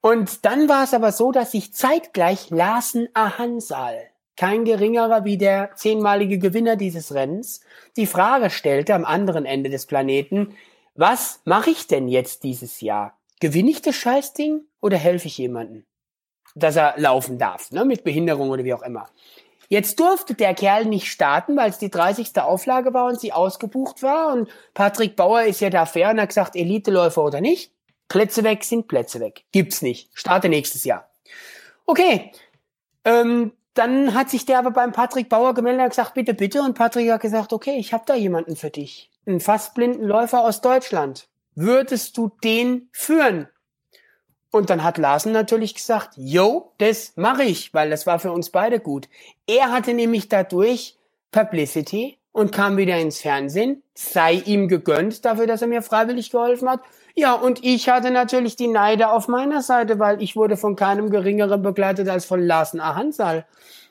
Und 0.00 0.46
dann 0.46 0.70
war 0.70 0.84
es 0.84 0.94
aber 0.94 1.12
so, 1.12 1.32
dass 1.32 1.52
sich 1.52 1.74
zeitgleich 1.74 2.48
Larsen 2.48 3.08
Ahansal, 3.12 4.08
kein 4.38 4.64
geringerer 4.64 5.26
wie 5.26 5.36
der 5.36 5.76
zehnmalige 5.76 6.38
Gewinner 6.38 6.76
dieses 6.76 7.12
Rennens, 7.12 7.60
die 7.96 8.06
Frage 8.06 8.48
stellte 8.48 8.94
am 8.94 9.04
anderen 9.04 9.44
Ende 9.44 9.68
des 9.68 9.84
Planeten, 9.84 10.56
was 10.94 11.40
mache 11.44 11.70
ich 11.70 11.86
denn 11.86 12.08
jetzt 12.08 12.44
dieses 12.44 12.80
Jahr? 12.80 13.18
Gewinne 13.38 13.70
ich 13.70 13.82
das 13.82 13.96
Scheißding 13.96 14.62
oder 14.80 14.96
helfe 14.96 15.26
ich 15.26 15.36
jemanden, 15.36 15.84
dass 16.54 16.76
er 16.76 16.94
laufen 16.96 17.38
darf, 17.38 17.70
ne, 17.70 17.84
mit 17.84 18.02
Behinderung 18.02 18.48
oder 18.48 18.64
wie 18.64 18.74
auch 18.74 18.82
immer? 18.82 19.10
Jetzt 19.72 20.00
durfte 20.00 20.34
der 20.34 20.52
Kerl 20.52 20.84
nicht 20.84 21.10
starten, 21.10 21.56
weil 21.56 21.70
es 21.70 21.78
die 21.78 21.88
30. 21.88 22.38
Auflage 22.42 22.92
war 22.92 23.06
und 23.06 23.18
sie 23.18 23.32
ausgebucht 23.32 24.02
war. 24.02 24.34
Und 24.34 24.50
Patrick 24.74 25.16
Bauer 25.16 25.44
ist 25.44 25.62
ja 25.62 25.70
da 25.70 25.86
fair 25.86 26.10
und 26.10 26.20
hat 26.20 26.28
gesagt, 26.28 26.56
Eliteläufer 26.56 27.24
oder 27.24 27.40
nicht. 27.40 27.72
Plätze 28.06 28.44
weg 28.44 28.64
sind 28.64 28.86
Plätze 28.86 29.18
weg. 29.18 29.44
Gibt's 29.50 29.80
nicht. 29.80 30.10
Starte 30.12 30.50
nächstes 30.50 30.84
Jahr. 30.84 31.08
Okay. 31.86 32.32
Ähm, 33.06 33.52
dann 33.72 34.12
hat 34.12 34.28
sich 34.28 34.44
der 34.44 34.58
aber 34.58 34.72
beim 34.72 34.92
Patrick 34.92 35.30
Bauer 35.30 35.54
gemeldet 35.54 35.84
und 35.84 35.88
gesagt, 35.88 36.12
bitte, 36.12 36.34
bitte. 36.34 36.60
Und 36.60 36.74
Patrick 36.74 37.10
hat 37.10 37.22
gesagt, 37.22 37.54
okay, 37.54 37.78
ich 37.78 37.94
habe 37.94 38.04
da 38.04 38.14
jemanden 38.14 38.56
für 38.56 38.68
dich. 38.68 39.10
Einen 39.24 39.40
fast 39.40 39.72
blinden 39.72 40.04
Läufer 40.04 40.44
aus 40.44 40.60
Deutschland. 40.60 41.28
Würdest 41.54 42.18
du 42.18 42.30
den 42.44 42.90
führen? 42.92 43.48
Und 44.52 44.68
dann 44.68 44.84
hat 44.84 44.98
Larsen 44.98 45.32
natürlich 45.32 45.74
gesagt, 45.74 46.10
yo, 46.16 46.72
das 46.76 47.14
mache 47.16 47.42
ich, 47.42 47.72
weil 47.72 47.88
das 47.90 48.06
war 48.06 48.18
für 48.18 48.30
uns 48.32 48.50
beide 48.50 48.80
gut. 48.80 49.08
Er 49.46 49.72
hatte 49.72 49.94
nämlich 49.94 50.28
dadurch 50.28 50.98
Publicity 51.30 52.18
und 52.32 52.52
kam 52.52 52.76
wieder 52.76 52.98
ins 52.98 53.20
Fernsehen. 53.20 53.82
Sei 53.94 54.34
ihm 54.34 54.68
gegönnt 54.68 55.24
dafür, 55.24 55.46
dass 55.46 55.62
er 55.62 55.68
mir 55.68 55.80
freiwillig 55.80 56.30
geholfen 56.30 56.68
hat. 56.68 56.80
Ja, 57.14 57.32
und 57.32 57.64
ich 57.64 57.88
hatte 57.88 58.10
natürlich 58.10 58.54
die 58.54 58.68
Neide 58.68 59.10
auf 59.10 59.26
meiner 59.26 59.62
Seite, 59.62 59.98
weil 59.98 60.22
ich 60.22 60.36
wurde 60.36 60.58
von 60.58 60.76
keinem 60.76 61.08
geringeren 61.08 61.62
begleitet 61.62 62.08
als 62.10 62.26
von 62.26 62.40
Larsen 62.40 62.80
A. 62.80 62.94
Hansal 62.94 63.46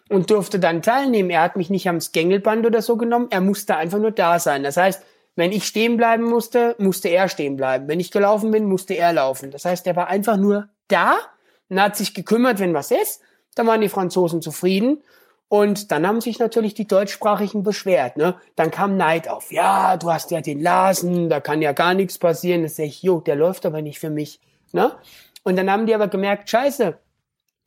und 0.09 0.29
durfte 0.29 0.59
dann 0.59 0.83
teilnehmen. 0.83 1.31
Er 1.31 1.41
hat 1.41 1.55
mich 1.55 1.71
nicht 1.71 1.89
am 1.89 1.97
Gängelband 1.99 2.67
oder 2.67 2.83
so 2.83 2.97
genommen, 2.97 3.27
er 3.31 3.41
musste 3.41 3.77
einfach 3.77 3.99
nur 3.99 4.11
da 4.11 4.37
sein. 4.37 4.61
Das 4.61 4.77
heißt, 4.77 5.03
wenn 5.35 5.51
ich 5.51 5.65
stehen 5.65 5.97
bleiben 5.97 6.23
musste, 6.23 6.75
musste 6.77 7.09
er 7.09 7.29
stehen 7.29 7.55
bleiben. 7.55 7.87
Wenn 7.87 7.99
ich 7.99 8.11
gelaufen 8.11 8.51
bin, 8.51 8.65
musste 8.65 8.95
er 8.95 9.13
laufen. 9.13 9.51
Das 9.51 9.65
heißt, 9.65 9.87
er 9.87 9.95
war 9.95 10.07
einfach 10.07 10.37
nur 10.37 10.69
da 10.87 11.17
und 11.69 11.81
hat 11.81 11.95
sich 11.95 12.13
gekümmert, 12.13 12.59
wenn 12.59 12.73
was 12.73 12.91
ist. 12.91 13.21
Dann 13.55 13.67
waren 13.67 13.81
die 13.81 13.89
Franzosen 13.89 14.41
zufrieden. 14.41 15.01
Und 15.47 15.91
dann 15.91 16.07
haben 16.07 16.21
sich 16.21 16.39
natürlich 16.39 16.75
die 16.75 16.87
Deutschsprachigen 16.87 17.63
beschwert. 17.63 18.15
Ne? 18.15 18.35
Dann 18.55 18.71
kam 18.71 18.95
Neid 18.95 19.27
auf. 19.27 19.51
Ja, 19.51 19.97
du 19.97 20.09
hast 20.09 20.31
ja 20.31 20.39
den 20.39 20.61
Lasen, 20.61 21.29
da 21.29 21.41
kann 21.41 21.61
ja 21.61 21.73
gar 21.73 21.93
nichts 21.93 22.17
passieren. 22.17 22.63
Das 22.63 22.77
sag 22.77 22.85
ich, 22.85 23.03
jo, 23.03 23.19
der 23.19 23.35
läuft 23.35 23.65
aber 23.65 23.81
nicht 23.81 23.99
für 23.99 24.09
mich. 24.09 24.39
Ne? 24.71 24.93
Und 25.43 25.57
dann 25.57 25.69
haben 25.69 25.85
die 25.85 25.93
aber 25.93 26.07
gemerkt, 26.07 26.49
scheiße, 26.49 26.97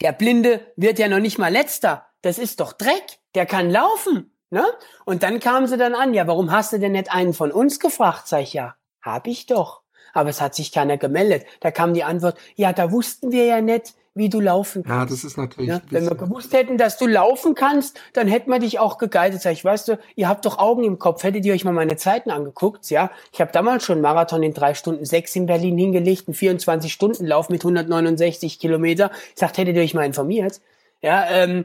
der 0.00 0.12
Blinde 0.12 0.60
wird 0.76 0.98
ja 0.98 1.08
noch 1.08 1.18
nicht 1.18 1.38
mal 1.38 1.52
letzter. 1.52 2.06
Das 2.22 2.38
ist 2.38 2.60
doch 2.60 2.72
Dreck. 2.72 3.18
Der 3.34 3.44
kann 3.44 3.70
laufen. 3.70 4.33
Ne? 4.50 4.64
Und 5.04 5.22
dann 5.22 5.40
kamen 5.40 5.66
sie 5.66 5.76
dann 5.76 5.94
an, 5.94 6.14
ja, 6.14 6.26
warum 6.26 6.52
hast 6.52 6.72
du 6.72 6.78
denn 6.78 6.92
nicht 6.92 7.12
einen 7.12 7.34
von 7.34 7.50
uns 7.50 7.80
gefragt? 7.80 8.28
Sag 8.28 8.42
ich, 8.42 8.52
ja, 8.52 8.76
hab 9.02 9.26
ich 9.26 9.46
doch. 9.46 9.82
Aber 10.12 10.30
es 10.30 10.40
hat 10.40 10.54
sich 10.54 10.70
keiner 10.70 10.96
gemeldet. 10.96 11.44
Da 11.60 11.70
kam 11.70 11.92
die 11.92 12.04
Antwort, 12.04 12.38
ja, 12.54 12.72
da 12.72 12.92
wussten 12.92 13.32
wir 13.32 13.46
ja 13.46 13.60
nicht, 13.60 13.94
wie 14.14 14.28
du 14.28 14.40
laufen 14.40 14.84
kannst. 14.84 14.96
Ja, 14.96 15.06
das 15.06 15.24
ist 15.24 15.36
natürlich. 15.36 15.68
Ja, 15.68 15.80
wenn 15.90 16.08
wir 16.08 16.14
gewusst 16.14 16.52
hätten, 16.52 16.78
dass 16.78 16.98
du 16.98 17.06
laufen 17.06 17.54
kannst, 17.54 17.98
dann 18.12 18.28
hätten 18.28 18.50
wir 18.50 18.60
dich 18.60 18.78
auch 18.78 18.98
geguidet. 18.98 19.42
Sag 19.42 19.52
ich, 19.52 19.64
weißt 19.64 19.88
du, 19.88 19.98
ihr 20.14 20.28
habt 20.28 20.46
doch 20.46 20.58
Augen 20.58 20.84
im 20.84 21.00
Kopf. 21.00 21.24
Hättet 21.24 21.44
ihr 21.44 21.52
euch 21.52 21.64
mal 21.64 21.72
meine 21.72 21.96
Zeiten 21.96 22.30
angeguckt? 22.30 22.88
Ja, 22.90 23.10
ich 23.32 23.40
habe 23.40 23.50
damals 23.50 23.84
schon 23.84 23.94
einen 23.94 24.02
Marathon 24.02 24.42
in 24.44 24.54
drei 24.54 24.74
Stunden 24.74 25.04
sechs 25.04 25.34
in 25.34 25.46
Berlin 25.46 25.76
hingelegt, 25.76 26.28
einen 26.28 26.34
24 26.34 26.92
Stunden 26.92 27.26
Lauf 27.26 27.48
mit 27.48 27.62
169 27.62 28.60
Kilometer. 28.60 29.10
Ich 29.34 29.40
sagt, 29.40 29.58
hättet 29.58 29.74
ihr 29.74 29.82
euch 29.82 29.94
mal 29.94 30.06
informiert? 30.06 30.60
Ja, 31.02 31.28
ähm, 31.30 31.64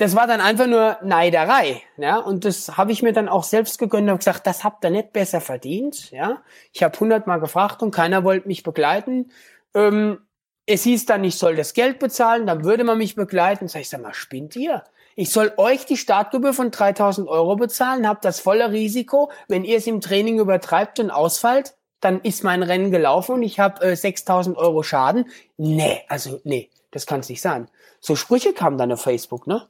das 0.00 0.16
war 0.16 0.26
dann 0.26 0.40
einfach 0.40 0.66
nur 0.66 0.96
Neiderei, 1.02 1.82
ja, 1.98 2.16
und 2.16 2.46
das 2.46 2.78
habe 2.78 2.90
ich 2.90 3.02
mir 3.02 3.12
dann 3.12 3.28
auch 3.28 3.44
selbst 3.44 3.78
gegönnt 3.78 4.08
und 4.08 4.16
gesagt, 4.16 4.46
das 4.46 4.64
habt 4.64 4.82
ihr 4.82 4.88
nicht 4.88 5.12
besser 5.12 5.42
verdient, 5.42 6.10
ja. 6.10 6.40
Ich 6.72 6.82
habe 6.82 6.98
hundertmal 6.98 7.38
gefragt 7.38 7.82
und 7.82 7.90
keiner 7.90 8.24
wollte 8.24 8.48
mich 8.48 8.62
begleiten. 8.62 9.30
Ähm, 9.74 10.20
es 10.64 10.84
hieß 10.84 11.04
dann, 11.04 11.22
ich 11.22 11.36
soll 11.36 11.54
das 11.54 11.74
Geld 11.74 11.98
bezahlen, 11.98 12.46
dann 12.46 12.64
würde 12.64 12.82
man 12.84 12.96
mich 12.96 13.14
begleiten. 13.14 13.68
Sag 13.68 13.82
ich, 13.82 13.90
sag 13.90 14.00
mal, 14.00 14.14
spinnt 14.14 14.56
ihr? 14.56 14.84
Ich 15.16 15.32
soll 15.32 15.52
euch 15.58 15.84
die 15.84 15.98
Startgebühr 15.98 16.54
von 16.54 16.70
3000 16.70 17.28
Euro 17.28 17.56
bezahlen, 17.56 18.08
habt 18.08 18.24
das 18.24 18.40
volle 18.40 18.72
Risiko. 18.72 19.30
Wenn 19.48 19.64
ihr 19.64 19.76
es 19.76 19.86
im 19.86 20.00
Training 20.00 20.38
übertreibt 20.38 20.98
und 20.98 21.10
ausfallt, 21.10 21.74
dann 22.00 22.22
ist 22.22 22.42
mein 22.42 22.62
Rennen 22.62 22.90
gelaufen 22.90 23.34
und 23.34 23.42
ich 23.42 23.60
habe 23.60 23.84
äh, 23.84 23.96
6000 23.96 24.56
Euro 24.56 24.82
Schaden. 24.82 25.26
Nee, 25.58 26.00
also 26.08 26.40
nee, 26.44 26.70
das 26.90 27.04
kann 27.04 27.20
es 27.20 27.28
nicht 27.28 27.42
sein. 27.42 27.68
So 28.00 28.16
Sprüche 28.16 28.54
kamen 28.54 28.78
dann 28.78 28.92
auf 28.92 29.02
Facebook, 29.02 29.46
ne? 29.46 29.68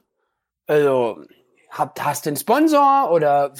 Also, 0.71 1.19
habt, 1.69 2.01
hast 2.01 2.25
du 2.25 2.29
einen 2.29 2.37
Sponsor 2.37 3.11
oder 3.11 3.51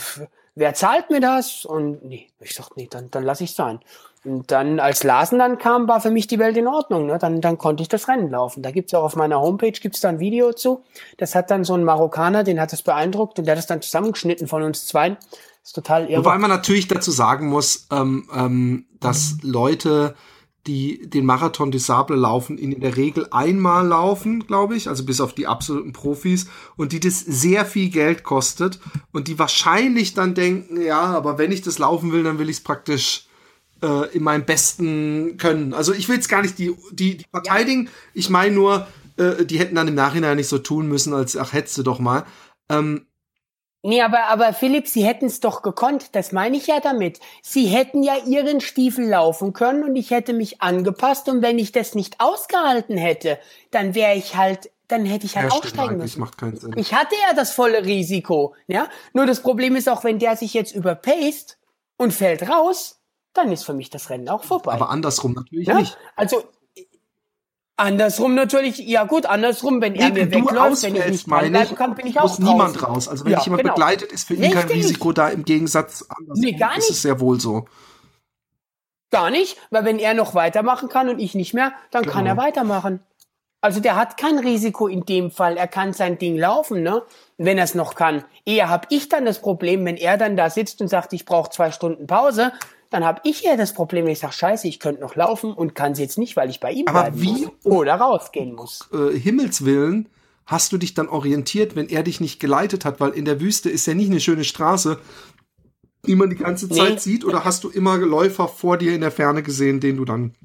wer 0.56 0.74
zahlt 0.74 1.10
mir 1.10 1.20
das? 1.20 1.66
Und 1.66 2.06
nee, 2.06 2.30
ich 2.40 2.54
sag, 2.54 2.70
nee, 2.78 2.88
dann, 2.90 3.12
dann 3.12 3.24
lass 3.24 3.42
ich 3.42 3.54
sein. 3.54 3.82
Und 4.24 4.50
dann, 4.50 4.80
als 4.80 5.04
Larsen 5.04 5.38
dann 5.38 5.58
kam, 5.58 5.90
war 5.90 6.00
für 6.00 6.10
mich 6.10 6.28
die 6.28 6.40
Welt 6.40 6.56
in 6.56 6.68
Ordnung. 6.68 7.08
Ne? 7.08 7.18
Dann, 7.18 7.42
dann 7.42 7.58
konnte 7.58 7.84
ich 7.84 7.90
das 7.90 8.08
Rennen 8.08 8.30
laufen. 8.30 8.64
Da 8.64 8.72
gibt's 8.72 8.94
auch 8.94 9.04
auf 9.04 9.18
meiner 9.18 9.42
Homepage 9.42 9.74
gibt's 9.74 10.00
da 10.00 10.08
ein 10.08 10.20
Video 10.20 10.54
zu. 10.54 10.86
Das 11.18 11.36
hat 11.36 11.52
dann 11.52 11.66
so 11.66 11.74
ein 11.74 11.84
Marokkaner, 11.84 12.46
den 12.46 12.62
hat 12.62 12.72
das 12.72 12.82
beeindruckt 12.82 13.38
und 13.40 13.46
der 13.46 13.56
hat 13.56 13.58
das 13.58 13.68
dann 13.68 13.82
zusammengeschnitten 13.82 14.48
von 14.48 14.64
uns 14.64 14.86
zwei. 14.86 15.10
Das 15.10 15.20
ist 15.64 15.74
total 15.74 16.10
irre. 16.10 16.24
Wobei 16.24 16.38
man 16.38 16.50
natürlich 16.50 16.88
dazu 16.88 17.12
sagen 17.12 17.50
muss, 17.50 17.88
ähm, 17.92 18.30
ähm, 18.34 18.86
dass 19.02 19.36
Leute 19.42 20.16
die 20.68 21.10
den 21.10 21.26
Marathon 21.26 21.72
des 21.72 21.88
Sable 21.88 22.16
laufen, 22.16 22.58
in 22.58 22.80
der 22.80 22.96
Regel 22.96 23.28
einmal 23.32 23.88
laufen, 23.88 24.46
glaube 24.46 24.76
ich, 24.76 24.88
also 24.88 25.06
bis 25.06 25.20
auf 25.20 25.34
die 25.34 25.48
absoluten 25.48 25.92
Profis 25.92 26.48
und 26.78 26.92
die 26.92 27.00
das 27.00 27.20
sehr 27.20 27.66
viel 27.66 27.90
Geld 27.90 28.24
kostet 28.24 28.80
und 29.12 29.28
die 29.28 29.40
wahrscheinlich 29.40 30.14
dann 30.14 30.36
denken, 30.36 30.82
ja, 30.82 31.02
aber 31.02 31.38
wenn 31.38 31.52
ich 31.52 31.62
das 31.62 31.80
laufen 31.80 32.12
will, 32.12 32.24
dann 32.24 32.38
will 32.38 32.50
ich 32.50 32.58
es 32.58 32.64
praktisch 32.64 33.26
äh, 33.82 34.16
in 34.16 34.24
meinem 34.24 34.46
besten 34.46 35.38
können. 35.38 35.74
Also 35.74 35.94
ich 35.94 36.08
will 36.08 36.16
jetzt 36.16 36.30
gar 36.30 36.44
nicht 36.44 36.60
die, 36.60 36.76
die, 36.92 37.18
die 37.18 37.26
verteidigen, 37.32 37.90
ich 38.14 38.30
meine 38.30 38.54
nur, 38.54 38.88
äh, 39.18 39.46
die 39.46 39.58
hätten 39.58 39.76
dann 39.76 39.88
im 39.88 39.96
Nachhinein 39.96 40.38
nicht 40.38 40.48
so 40.48 40.60
tun 40.60 40.88
müssen, 40.88 41.14
als 41.14 41.36
ach, 41.36 41.54
hättest 41.54 41.78
du 41.80 41.84
doch 41.84 42.00
mal. 42.00 42.26
Ähm, 42.70 43.08
Nee, 43.84 44.02
aber, 44.02 44.26
aber 44.26 44.54
Philipp, 44.54 44.88
Sie 44.88 45.06
hätten 45.06 45.26
es 45.26 45.40
doch 45.40 45.64
gekonnt, 45.64 46.16
das 46.16 46.32
meine 46.32 46.56
ich 46.56 46.68
ja 46.68 46.80
damit. 46.80 47.20
Sie 47.42 47.66
hätten 47.66 48.04
ja 48.04 48.16
Ihren 48.26 48.62
Stiefel 48.62 49.08
laufen 49.08 49.54
können 49.54 49.84
und 49.84 49.96
ich 49.96 50.12
hätte 50.12 50.34
mich 50.34 50.62
angepasst 50.62 51.28
und 51.30 51.42
wenn 51.42 51.58
ich 51.58 51.72
das 51.72 51.96
nicht 51.96 52.20
ausgehalten 52.20 52.98
hätte, 52.98 53.40
dann 53.72 53.96
wäre 53.96 54.16
ich 54.16 54.36
halt, 54.36 54.70
dann 54.88 55.06
hätte 55.06 55.26
ich 55.26 55.36
halt 55.36 55.52
ja, 55.52 55.58
aussteigen 55.58 55.98
müssen. 55.98 56.20
Macht 56.20 56.38
keinen 56.38 56.58
Sinn. 56.58 56.74
Ich 56.76 56.94
hatte 56.94 57.16
ja 57.28 57.34
das 57.34 57.54
volle 57.54 57.84
Risiko, 57.84 58.54
ja. 58.68 58.88
Nur 59.14 59.26
das 59.26 59.42
Problem 59.42 59.76
ist 59.76 59.90
auch, 59.90 60.04
wenn 60.04 60.20
der 60.20 60.36
sich 60.36 60.54
jetzt 60.54 60.76
überpaced 60.76 61.58
und 61.98 62.14
fällt 62.14 62.48
raus, 62.48 63.02
dann 63.34 63.52
ist 63.52 63.64
für 63.64 63.74
mich 63.74 63.90
das 63.90 64.12
Rennen 64.12 64.30
auch 64.30 64.44
vorbei. 64.44 64.74
Aber 64.74 64.92
andersrum 64.92 65.34
natürlich 65.34 65.68
ja? 65.68 65.80
nicht. 65.80 65.98
Also 66.16 66.44
Andersrum 67.78 68.36
natürlich, 68.36 68.78
ja 68.78 69.06
gut, 69.06 69.26
andersrum, 69.26 69.82
wenn 69.82 69.94
nee, 69.94 70.00
er 70.00 70.12
mir 70.12 70.32
wegläuft, 70.32 70.84
wenn 70.84 70.96
ich 70.96 71.08
nicht 71.08 71.26
bleiben 71.26 71.76
kann, 71.76 71.96
bin 71.96 72.06
ich 72.06 72.20
auch 72.20 72.24
muss 72.24 72.40
niemand 72.40 72.84
raus. 72.84 73.08
Also 73.08 73.26
wenn 73.26 73.32
ja, 73.32 73.38
dich 73.40 73.46
jemand 73.46 73.64
genau. 73.64 73.74
begleitet, 73.74 74.12
ist 74.12 74.28
für 74.28 74.36
ihn 74.36 74.52
kein 74.52 74.68
Risiko 74.68 75.12
da, 75.12 75.30
im 75.30 75.46
Gegensatz 75.46 76.06
andersrum 76.08 76.44
nee, 76.44 76.52
gar 76.52 76.76
nicht. 76.76 76.80
ist 76.80 76.92
es 76.92 77.02
sehr 77.02 77.20
wohl 77.20 77.40
so. 77.40 77.66
Gar 79.10 79.32
nicht, 79.32 79.58
weil 79.72 79.84
wenn 79.84 80.00
er 80.00 80.14
noch 80.14 80.36
weitermachen 80.36 80.90
kann 80.90 81.10
und 81.10 81.20
ich 81.20 81.34
nicht 81.34 81.54
mehr, 81.54 81.74
dann 81.90 82.04
genau. 82.04 82.14
kann 82.14 82.26
er 82.28 82.38
weitermachen. 82.38 83.02
Also 83.62 83.80
der 83.80 83.96
hat 83.96 84.18
kein 84.18 84.40
Risiko 84.40 84.88
in 84.88 85.06
dem 85.06 85.30
Fall. 85.30 85.56
Er 85.56 85.68
kann 85.68 85.94
sein 85.94 86.18
Ding 86.18 86.36
laufen, 86.36 86.82
ne? 86.82 87.04
Wenn 87.38 87.60
er 87.60 87.64
es 87.64 87.76
noch 87.76 87.94
kann. 87.94 88.24
Eher 88.44 88.70
habe 88.70 88.88
ich 88.90 89.08
dann 89.08 89.26
das 89.26 89.40
Problem, 89.40 89.86
wenn 89.86 89.98
er 89.98 90.18
dann 90.18 90.36
da 90.36 90.50
sitzt 90.50 90.82
und 90.82 90.88
sagt, 90.88 91.14
ich 91.14 91.26
brauche 91.26 91.52
zwei 91.52 91.72
Stunden 91.72 92.08
Pause, 92.08 92.54
dann 92.92 93.06
habe 93.06 93.22
ich 93.24 93.42
ja 93.42 93.56
das 93.56 93.74
Problem, 93.74 94.06
ich 94.08 94.20
sage, 94.20 94.34
scheiße, 94.34 94.68
ich 94.68 94.80
könnte 94.80 95.02
noch 95.02 95.16
laufen 95.16 95.54
und 95.54 95.74
kann 95.74 95.94
es 95.94 96.00
jetzt 96.00 96.18
nicht, 96.18 96.36
weil 96.36 96.50
ich 96.50 96.60
bei 96.60 96.72
ihm 96.72 96.88
Aber 96.88 97.04
bleiben 97.04 97.22
wie 97.22 97.46
muss 97.46 97.52
oder 97.64 97.96
rausgehen 97.96 98.54
muss. 98.54 98.88
Äh, 98.94 99.18
Himmelswillen 99.18 100.10
hast 100.46 100.74
du 100.74 100.78
dich 100.78 100.94
dann 100.94 101.08
orientiert, 101.08 101.76
wenn 101.76 101.88
er 101.88 102.04
dich 102.04 102.20
nicht 102.20 102.40
geleitet 102.40 102.84
hat, 102.84 103.00
weil 103.00 103.12
in 103.12 103.26
der 103.26 103.40
Wüste 103.40 103.70
ist 103.70 103.88
ja 103.88 103.94
nicht 103.94 104.12
eine 104.12 104.20
schöne 104.20 104.44
Straße, 104.44 105.00
die 106.06 106.16
man 106.16 106.30
die 106.30 106.36
ganze 106.36 106.68
Zeit 106.68 106.94
nee. 106.94 107.00
sieht, 107.00 107.26
oder 107.26 107.46
hast 107.46 107.64
du 107.64 107.70
immer 107.70 107.98
Läufer 107.98 108.48
vor 108.48 108.78
dir 108.78 108.94
in 108.94 109.02
der 109.02 109.12
Ferne 109.12 109.42
gesehen, 109.42 109.80
den 109.80 109.98
du 109.98 110.06
dann 110.06 110.36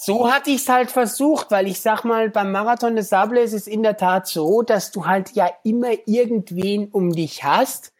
so 0.00 0.30
hatte 0.30 0.50
ich 0.50 0.62
es 0.62 0.68
halt 0.68 0.92
versucht, 0.92 1.50
weil 1.50 1.66
ich 1.66 1.80
sag 1.80 2.04
mal, 2.04 2.30
beim 2.30 2.52
Marathon 2.52 2.94
des 2.94 3.08
Sable 3.08 3.40
ist 3.40 3.52
es 3.52 3.66
in 3.66 3.82
der 3.82 3.96
Tat 3.96 4.28
so, 4.28 4.62
dass 4.62 4.92
du 4.92 5.06
halt 5.06 5.32
ja 5.32 5.50
immer 5.64 5.90
irgendwen 6.06 6.86
um 6.86 7.10
dich 7.10 7.42
hast, 7.42 7.92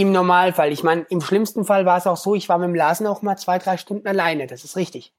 im 0.00 0.12
Normalfall. 0.12 0.72
Ich 0.72 0.82
meine, 0.82 1.06
im 1.10 1.20
schlimmsten 1.20 1.64
Fall 1.64 1.86
war 1.86 1.98
es 1.98 2.06
auch 2.06 2.16
so, 2.16 2.34
ich 2.34 2.48
war 2.48 2.58
mit 2.58 2.68
dem 2.68 2.74
Lasen 2.74 3.06
auch 3.06 3.22
mal 3.22 3.36
zwei, 3.36 3.58
drei 3.58 3.76
Stunden 3.76 4.06
alleine. 4.06 4.46
Das 4.46 4.64
ist 4.64 4.76
richtig. 4.76 5.12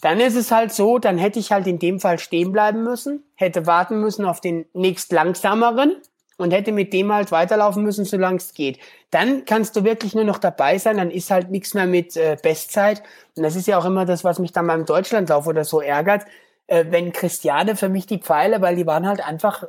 Dann 0.00 0.20
ist 0.20 0.36
es 0.36 0.50
halt 0.50 0.72
so, 0.72 0.98
dann 0.98 1.18
hätte 1.18 1.38
ich 1.38 1.52
halt 1.52 1.66
in 1.66 1.78
dem 1.78 2.00
Fall 2.00 2.18
stehen 2.18 2.52
bleiben 2.52 2.82
müssen, 2.82 3.24
hätte 3.34 3.66
warten 3.66 4.00
müssen 4.00 4.26
auf 4.26 4.40
den 4.40 4.66
nächst 4.74 5.10
langsameren 5.10 5.96
und 6.36 6.52
hätte 6.52 6.72
mit 6.72 6.92
dem 6.92 7.12
halt 7.12 7.32
weiterlaufen 7.32 7.82
müssen, 7.82 8.04
solange 8.04 8.36
es 8.36 8.52
geht. 8.52 8.78
Dann 9.10 9.46
kannst 9.46 9.74
du 9.74 9.84
wirklich 9.84 10.14
nur 10.14 10.24
noch 10.24 10.38
dabei 10.38 10.76
sein, 10.78 10.98
dann 10.98 11.10
ist 11.10 11.30
halt 11.30 11.50
nichts 11.50 11.72
mehr 11.72 11.86
mit 11.86 12.16
äh, 12.16 12.36
Bestzeit. 12.42 13.02
Und 13.36 13.42
das 13.42 13.56
ist 13.56 13.66
ja 13.66 13.78
auch 13.78 13.86
immer 13.86 14.04
das, 14.04 14.22
was 14.22 14.38
mich 14.38 14.52
dann 14.52 14.66
beim 14.66 14.84
Deutschlandlauf 14.84 15.46
oder 15.46 15.64
so 15.64 15.80
ärgert. 15.80 16.26
Äh, 16.66 16.86
wenn 16.90 17.12
Christiane 17.12 17.74
für 17.76 17.88
mich 17.88 18.06
die 18.06 18.18
Pfeile, 18.18 18.60
weil 18.60 18.76
die 18.76 18.86
waren 18.86 19.06
halt 19.06 19.26
einfach 19.26 19.64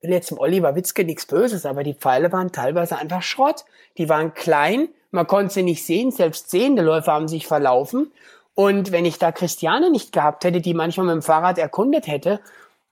will 0.00 0.10
jetzt 0.10 0.30
dem 0.30 0.38
Oliver 0.38 0.74
Witzke 0.74 1.04
nichts 1.04 1.26
Böses, 1.26 1.66
aber 1.66 1.82
die 1.82 1.94
Pfeile 1.94 2.32
waren 2.32 2.52
teilweise 2.52 2.98
einfach 2.98 3.22
Schrott. 3.22 3.64
Die 3.96 4.08
waren 4.08 4.34
klein, 4.34 4.88
man 5.10 5.26
konnte 5.26 5.54
sie 5.54 5.62
nicht 5.62 5.84
sehen, 5.84 6.10
selbst 6.10 6.50
sehende 6.50 6.82
Läufer 6.82 7.12
haben 7.12 7.28
sich 7.28 7.46
verlaufen. 7.46 8.12
Und 8.54 8.92
wenn 8.92 9.04
ich 9.04 9.18
da 9.18 9.32
Christiane 9.32 9.90
nicht 9.90 10.12
gehabt 10.12 10.44
hätte, 10.44 10.60
die 10.60 10.74
manchmal 10.74 11.06
mit 11.06 11.14
dem 11.14 11.22
Fahrrad 11.22 11.58
erkundet 11.58 12.06
hätte 12.06 12.40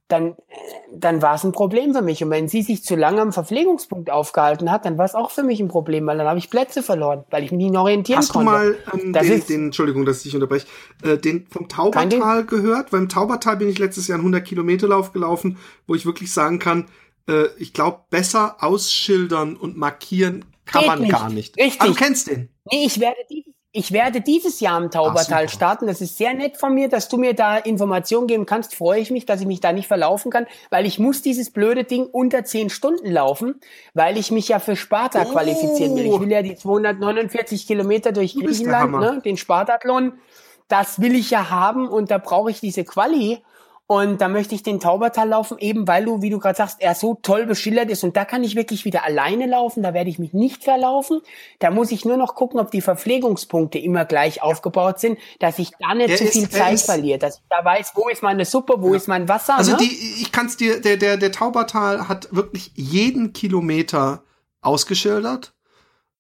dann, 0.09 0.36
dann 0.92 1.20
war 1.20 1.34
es 1.34 1.44
ein 1.44 1.52
Problem 1.52 1.92
für 1.92 2.02
mich. 2.02 2.22
Und 2.22 2.30
wenn 2.30 2.48
sie 2.48 2.62
sich 2.62 2.84
zu 2.84 2.94
lange 2.94 3.20
am 3.20 3.32
Verpflegungspunkt 3.32 4.11
aufgehalten 4.11 4.70
hat, 4.70 4.84
dann 4.84 4.98
war 4.98 5.04
es 5.04 5.14
auch 5.14 5.30
für 5.30 5.42
mich 5.42 5.61
ein 5.61 5.68
Problem, 5.68 6.07
weil 6.07 6.18
dann 6.18 6.28
habe 6.28 6.38
ich 6.38 6.48
Plätze 6.48 6.82
verloren, 6.82 7.24
weil 7.30 7.44
ich 7.44 7.50
mich 7.50 7.66
nicht 7.66 7.76
orientieren 7.76 8.18
Hast 8.18 8.32
konnte. 8.32 8.50
Hast 8.52 8.64
du 8.92 8.96
mal 8.96 9.04
ähm, 9.04 9.12
den, 9.12 9.46
den, 9.46 9.64
Entschuldigung, 9.66 10.04
dass 10.04 10.18
ich 10.18 10.22
dich 10.24 10.34
unterbreche, 10.34 10.66
äh, 11.02 11.18
den 11.18 11.46
vom 11.48 11.68
Taubertal 11.68 12.44
gehört? 12.44 12.90
Beim 12.90 13.09
Taubertal 13.09 13.57
bin 13.57 13.68
ich 13.68 13.78
letztes 13.78 14.07
Jahr 14.07 14.16
einen 14.16 14.24
100 14.24 14.44
Kilometer 14.44 14.86
Lauf 14.88 15.12
gelaufen, 15.12 15.59
wo 15.86 15.94
ich 15.94 16.07
wirklich 16.07 16.32
sagen 16.32 16.59
kann, 16.61 16.86
äh, 17.28 17.46
ich 17.59 17.72
glaube, 17.72 18.02
besser 18.11 18.57
ausschildern 18.61 19.57
und 19.57 19.76
markieren 19.76 20.44
kann 20.66 20.82
Geht 20.82 20.88
man 20.88 21.00
nicht. 21.00 21.12
gar 21.12 21.30
nicht. 21.30 21.57
Richtig. 21.57 21.80
Ah, 21.80 21.86
du 21.86 21.94
kennst 21.94 22.28
den? 22.28 22.48
Nee, 22.70 22.86
ich 22.86 23.00
werde 23.00 23.18
dieses 23.30 23.54
ich 23.77 23.93
werde 23.93 24.22
dieses 24.22 24.61
Jahr 24.61 24.81
im 24.83 24.91
Taubertal 24.91 25.45
Ach, 25.47 25.53
starten. 25.53 25.87
Das 25.87 26.01
ist 26.01 26.16
sehr 26.16 26.33
nett 26.33 26.57
von 26.57 26.74
mir, 26.74 26.89
dass 26.89 27.09
du 27.11 27.18
mir 27.18 27.35
da 27.35 27.59
Informationen 27.59 28.27
geben 28.27 28.47
kannst. 28.47 28.74
Freue 28.74 29.01
ich 29.01 29.11
mich, 29.11 29.27
dass 29.27 29.43
ich 29.43 29.47
mich 29.47 29.61
da 29.61 29.72
nicht 29.72 29.87
verlaufen 29.87 30.31
kann, 30.31 30.47
weil 30.70 30.87
ich 30.87 30.99
muss 30.99 31.20
dieses 31.20 31.51
blöde 31.51 31.85
Ding 31.85 32.07
unter 32.07 32.43
zehn 32.45 32.70
Stunden 32.70 33.11
laufen, 33.11 33.61
weil 33.93 34.16
ich 34.16 34.31
mich 34.31 34.49
ja 34.49 34.61
für 34.61 34.77
Sparta 34.77 35.27
oh. 35.27 35.33
qualifizieren 35.33 35.95
will. 35.95 36.07
Ich 36.07 36.20
will 36.20 36.33
ja 36.33 36.41
die 36.41 36.57
249 36.57 37.66
Kilometer 37.66 38.12
durch 38.12 38.35
Griechenland, 38.35 38.93
ne, 38.93 39.20
den 39.22 39.37
Spartathlon. 39.37 40.14
Das 40.68 41.03
will 41.03 41.14
ich 41.14 41.31
ja 41.31 41.51
haben 41.51 41.87
und 41.87 42.11
da 42.11 42.16
brauche 42.16 42.51
ich 42.51 42.61
diese 42.61 42.85
Quali. 42.85 43.43
Und 43.89 44.20
da 44.20 44.26
möchte 44.26 44.53
ich 44.57 44.64
den 44.64 44.80
Taubertal 44.80 45.28
laufen, 45.28 45.59
eben 45.59 45.87
weil 45.87 46.07
du, 46.07 46.20
wie 46.20 46.30
du 46.30 46.41
gerade 46.41 46.57
sagst, 46.57 46.80
er 46.80 46.97
so 46.97 47.18
toll 47.22 47.47
beschildert 47.47 47.89
ist. 47.89 48.03
Und 48.03 48.16
da 48.16 48.24
kann 48.24 48.43
ich 48.43 48.57
wirklich 48.57 48.84
wieder 48.84 49.05
alleine 49.05 49.47
laufen, 49.47 49.84
da 49.84 49.95
werde 49.95 50.11
ich 50.11 50.18
mich 50.18 50.32
nicht 50.32 50.64
verlaufen. 50.64 51.20
Da 51.61 51.70
muss 51.70 51.93
ich 51.93 52.05
nur 52.05 52.16
noch 52.16 52.34
gucken, 52.34 52.59
ob 52.59 52.72
die 52.72 52.80
Verpflegungspunkte 52.80 53.78
immer 53.78 54.05
gleich 54.05 54.43
aufgebaut 54.43 54.99
sind, 54.99 55.18
dass 55.39 55.61
ich 55.61 55.70
da 55.78 55.95
nicht 55.95 56.11
er 56.11 56.16
zu 56.16 56.24
ist, 56.24 56.32
viel 56.32 56.51
Zeit 56.51 56.80
verliere, 56.80 57.20
dass 57.20 57.37
ich 57.37 57.45
da 57.49 57.64
weiß, 57.64 57.93
wo 57.95 58.09
ist 58.09 58.24
meine 58.24 58.45
Suppe, 58.45 58.74
wo 58.78 58.91
ja. 58.91 58.97
ist 58.97 59.07
mein 59.07 59.28
Wasser. 59.28 59.57
Also 59.57 59.72
ne? 59.72 59.78
die, 59.78 60.20
ich 60.20 60.32
kann 60.32 60.47
es 60.47 60.57
dir, 60.57 60.80
der, 60.80 60.97
der, 60.97 61.16
der 61.16 61.30
Taubertal 61.30 62.09
hat 62.09 62.34
wirklich 62.34 62.72
jeden 62.74 63.34
Kilometer 63.34 64.24
ausgeschildert, 64.62 65.55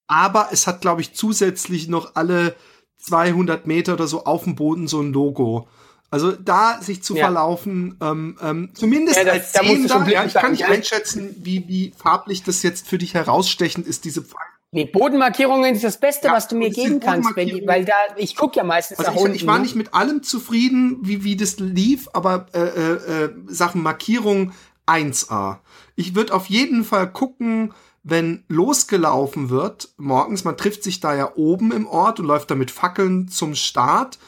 aber 0.06 0.50
es 0.52 0.68
hat, 0.68 0.82
glaube 0.82 1.00
ich, 1.00 1.14
zusätzlich 1.14 1.88
noch 1.88 2.14
alle 2.14 2.54
200 2.98 3.66
Meter 3.66 3.94
oder 3.94 4.06
so 4.06 4.24
auf 4.24 4.44
dem 4.44 4.54
Boden 4.54 4.86
so 4.86 5.00
ein 5.00 5.12
Logo. 5.12 5.66
Also 6.10 6.32
da 6.32 6.80
sich 6.80 7.02
zu 7.02 7.16
ja. 7.16 7.24
verlaufen, 7.24 7.96
ähm, 8.00 8.38
ähm, 8.40 8.70
zumindest 8.74 9.18
ja, 9.18 9.24
das, 9.24 9.34
als 9.34 9.52
Sehender, 9.52 10.06
ja, 10.08 10.24
ich 10.24 10.34
kann 10.34 10.52
nicht 10.52 10.64
einschätzen, 10.64 11.34
wie, 11.40 11.66
wie 11.66 11.92
farblich 11.96 12.44
das 12.44 12.62
jetzt 12.62 12.86
für 12.86 12.98
dich 12.98 13.14
herausstechend 13.14 13.86
ist, 13.86 14.04
diese 14.04 14.22
Pfeile. 14.22 14.46
Nee, 14.72 14.84
Bodenmarkierungen 14.84 15.74
ist 15.74 15.84
das 15.84 15.98
Beste, 15.98 16.28
ja, 16.28 16.34
was 16.34 16.48
du 16.48 16.56
mir 16.56 16.70
geben 16.70 17.00
kannst, 17.00 17.34
Benny, 17.34 17.62
weil 17.66 17.84
da, 17.84 17.94
ich 18.16 18.36
gucke 18.36 18.56
ja 18.56 18.64
meistens 18.64 18.98
also 18.98 19.10
nach 19.10 19.16
ich, 19.16 19.24
unten. 19.24 19.36
Ich 19.36 19.46
war 19.46 19.56
ne? 19.56 19.62
nicht 19.62 19.74
mit 19.74 19.94
allem 19.94 20.22
zufrieden, 20.22 20.98
wie, 21.02 21.24
wie 21.24 21.36
das 21.36 21.58
lief, 21.58 22.08
aber 22.12 22.46
äh, 22.52 22.60
äh, 22.60 23.24
äh 23.24 23.30
Sachen 23.46 23.82
Markierung 23.82 24.52
1a. 24.86 25.58
Ich 25.94 26.14
würde 26.14 26.34
auf 26.34 26.46
jeden 26.46 26.84
Fall 26.84 27.10
gucken, 27.10 27.72
wenn 28.02 28.44
losgelaufen 28.48 29.50
wird, 29.50 29.88
morgens, 29.96 30.44
man 30.44 30.56
trifft 30.56 30.84
sich 30.84 31.00
da 31.00 31.14
ja 31.14 31.32
oben 31.36 31.72
im 31.72 31.86
Ort 31.86 32.20
und 32.20 32.26
läuft 32.26 32.50
da 32.50 32.54
mit 32.54 32.70
Fackeln 32.70 33.28
zum 33.28 33.54
Start 33.54 34.18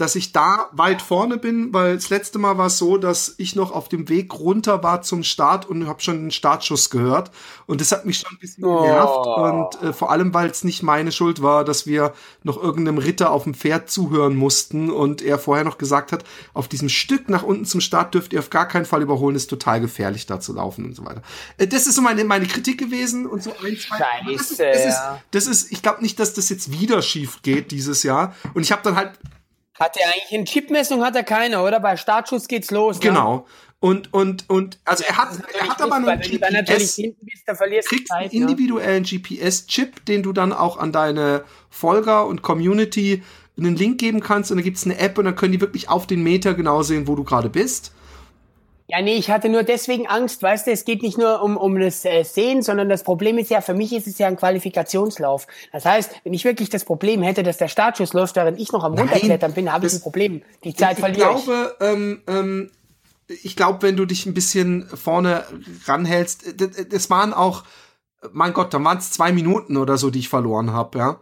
dass 0.00 0.16
ich 0.16 0.32
da 0.32 0.70
weit 0.72 1.02
vorne 1.02 1.36
bin, 1.36 1.74
weil 1.74 1.96
das 1.96 2.08
letzte 2.08 2.38
Mal 2.38 2.56
war 2.56 2.68
es 2.68 2.78
so, 2.78 2.96
dass 2.96 3.34
ich 3.36 3.54
noch 3.54 3.70
auf 3.70 3.90
dem 3.90 4.08
Weg 4.08 4.32
runter 4.32 4.82
war 4.82 5.02
zum 5.02 5.22
Start 5.22 5.68
und 5.68 5.86
habe 5.86 6.00
schon 6.00 6.16
den 6.16 6.30
Startschuss 6.30 6.88
gehört. 6.88 7.30
Und 7.66 7.82
das 7.82 7.92
hat 7.92 8.06
mich 8.06 8.18
schon 8.18 8.32
ein 8.32 8.38
bisschen 8.38 8.64
oh. 8.64 8.82
genervt. 8.82 9.26
Und 9.26 9.88
äh, 9.88 9.92
vor 9.92 10.10
allem, 10.10 10.32
weil 10.32 10.48
es 10.48 10.64
nicht 10.64 10.82
meine 10.82 11.12
Schuld 11.12 11.42
war, 11.42 11.64
dass 11.64 11.86
wir 11.86 12.14
noch 12.42 12.60
irgendeinem 12.62 12.96
Ritter 12.96 13.30
auf 13.30 13.44
dem 13.44 13.52
Pferd 13.52 13.90
zuhören 13.90 14.36
mussten 14.36 14.90
und 14.90 15.20
er 15.20 15.38
vorher 15.38 15.64
noch 15.64 15.76
gesagt 15.76 16.12
hat, 16.12 16.24
auf 16.54 16.66
diesem 16.66 16.88
Stück 16.88 17.28
nach 17.28 17.42
unten 17.42 17.66
zum 17.66 17.82
Start 17.82 18.14
dürft 18.14 18.32
ihr 18.32 18.38
auf 18.38 18.48
gar 18.48 18.66
keinen 18.66 18.86
Fall 18.86 19.02
überholen, 19.02 19.36
ist 19.36 19.50
total 19.50 19.82
gefährlich 19.82 20.24
da 20.24 20.40
zu 20.40 20.54
laufen 20.54 20.86
und 20.86 20.96
so 20.96 21.04
weiter. 21.04 21.20
Äh, 21.58 21.66
das 21.66 21.86
ist 21.86 21.96
so 21.96 22.00
meine, 22.00 22.24
meine 22.24 22.46
Kritik 22.46 22.78
gewesen 22.78 23.26
und 23.26 23.42
so 23.42 23.50
ein, 23.62 23.76
zwei. 23.76 23.98
Scheiße, 23.98 24.32
das 24.32 24.50
ist, 24.50 24.60
das 24.60 24.86
ist, 24.86 25.00
das 25.30 25.46
ist, 25.46 25.72
ich 25.72 25.82
glaube 25.82 26.00
nicht, 26.00 26.18
dass 26.18 26.32
das 26.32 26.48
jetzt 26.48 26.72
wieder 26.72 27.02
schief 27.02 27.42
geht 27.42 27.70
dieses 27.70 28.02
Jahr. 28.02 28.34
Und 28.54 28.62
ich 28.62 28.72
habe 28.72 28.80
dann 28.82 28.96
halt 28.96 29.12
hat 29.80 29.96
er 29.96 30.08
eigentlich 30.08 30.34
eine 30.34 30.44
Chipmessung 30.44 31.02
hat 31.02 31.16
er 31.16 31.24
keine, 31.24 31.62
oder? 31.62 31.80
Bei 31.80 31.96
Startschuss 31.96 32.46
geht's 32.46 32.70
los. 32.70 32.96
Ne? 32.96 33.08
Genau. 33.08 33.46
Und, 33.80 34.12
und, 34.12 34.48
und, 34.50 34.78
also 34.84 35.04
er 35.04 35.16
hat, 35.16 35.30
er 35.58 35.68
hat 35.68 35.80
aber 35.80 36.00
nur 36.00 36.10
einen 36.10 36.20
GPS, 36.20 36.96
bist, 36.96 37.88
kriegst 37.88 38.08
Zeit, 38.08 38.30
einen 38.30 38.30
individuellen 38.30 39.04
ja. 39.04 39.18
GPS-Chip, 39.18 40.04
den 40.04 40.22
du 40.22 40.34
dann 40.34 40.52
auch 40.52 40.76
an 40.76 40.92
deine 40.92 41.44
Folger 41.70 42.26
und 42.26 42.42
Community 42.42 43.22
einen 43.56 43.76
Link 43.76 43.98
geben 43.98 44.20
kannst 44.20 44.50
und 44.50 44.58
dann 44.58 44.64
gibt's 44.64 44.84
eine 44.84 44.98
App 44.98 45.16
und 45.16 45.24
dann 45.24 45.34
können 45.34 45.52
die 45.52 45.60
wirklich 45.62 45.88
auf 45.88 46.06
den 46.06 46.22
Meter 46.22 46.52
genau 46.52 46.82
sehen, 46.82 47.08
wo 47.08 47.14
du 47.14 47.24
gerade 47.24 47.48
bist. 47.48 47.92
Ja, 48.90 49.00
nee, 49.02 49.14
ich 49.14 49.30
hatte 49.30 49.48
nur 49.48 49.62
deswegen 49.62 50.08
Angst, 50.08 50.42
weißt 50.42 50.66
du, 50.66 50.72
es 50.72 50.84
geht 50.84 51.02
nicht 51.02 51.16
nur 51.16 51.42
um, 51.42 51.56
um 51.56 51.78
das 51.78 52.04
äh, 52.04 52.24
Sehen, 52.24 52.60
sondern 52.62 52.88
das 52.88 53.04
Problem 53.04 53.38
ist 53.38 53.48
ja, 53.48 53.60
für 53.60 53.74
mich 53.74 53.92
ist 53.92 54.08
es 54.08 54.18
ja 54.18 54.26
ein 54.26 54.36
Qualifikationslauf. 54.36 55.46
Das 55.72 55.84
heißt, 55.84 56.10
wenn 56.24 56.34
ich 56.34 56.44
wirklich 56.44 56.70
das 56.70 56.84
Problem 56.84 57.22
hätte, 57.22 57.44
dass 57.44 57.56
der 57.58 57.68
Startschuss 57.68 58.14
läuft, 58.14 58.34
während 58.34 58.58
ich 58.58 58.72
noch 58.72 58.82
am 58.82 58.94
Runterklettern 58.94 59.52
bin, 59.52 59.72
habe 59.72 59.86
ich 59.86 59.92
ein 59.92 60.00
Problem. 60.00 60.42
Die 60.64 60.74
Zeit 60.74 60.94
ich, 60.94 60.98
verliere 60.98 61.36
ich. 61.36 61.44
Glaube, 61.44 61.76
ähm, 61.80 62.22
ähm, 62.26 62.70
ich 63.28 63.54
glaube, 63.54 63.82
wenn 63.82 63.96
du 63.96 64.06
dich 64.06 64.26
ein 64.26 64.34
bisschen 64.34 64.88
vorne 64.88 65.44
ranhältst, 65.84 66.60
das 66.92 67.10
waren 67.10 67.32
auch, 67.32 67.62
mein 68.32 68.52
Gott, 68.52 68.74
dann 68.74 68.84
waren 68.84 68.98
es 68.98 69.12
zwei 69.12 69.30
Minuten 69.30 69.76
oder 69.76 69.98
so, 69.98 70.10
die 70.10 70.18
ich 70.18 70.28
verloren 70.28 70.72
habe, 70.72 70.98
ja. 70.98 71.20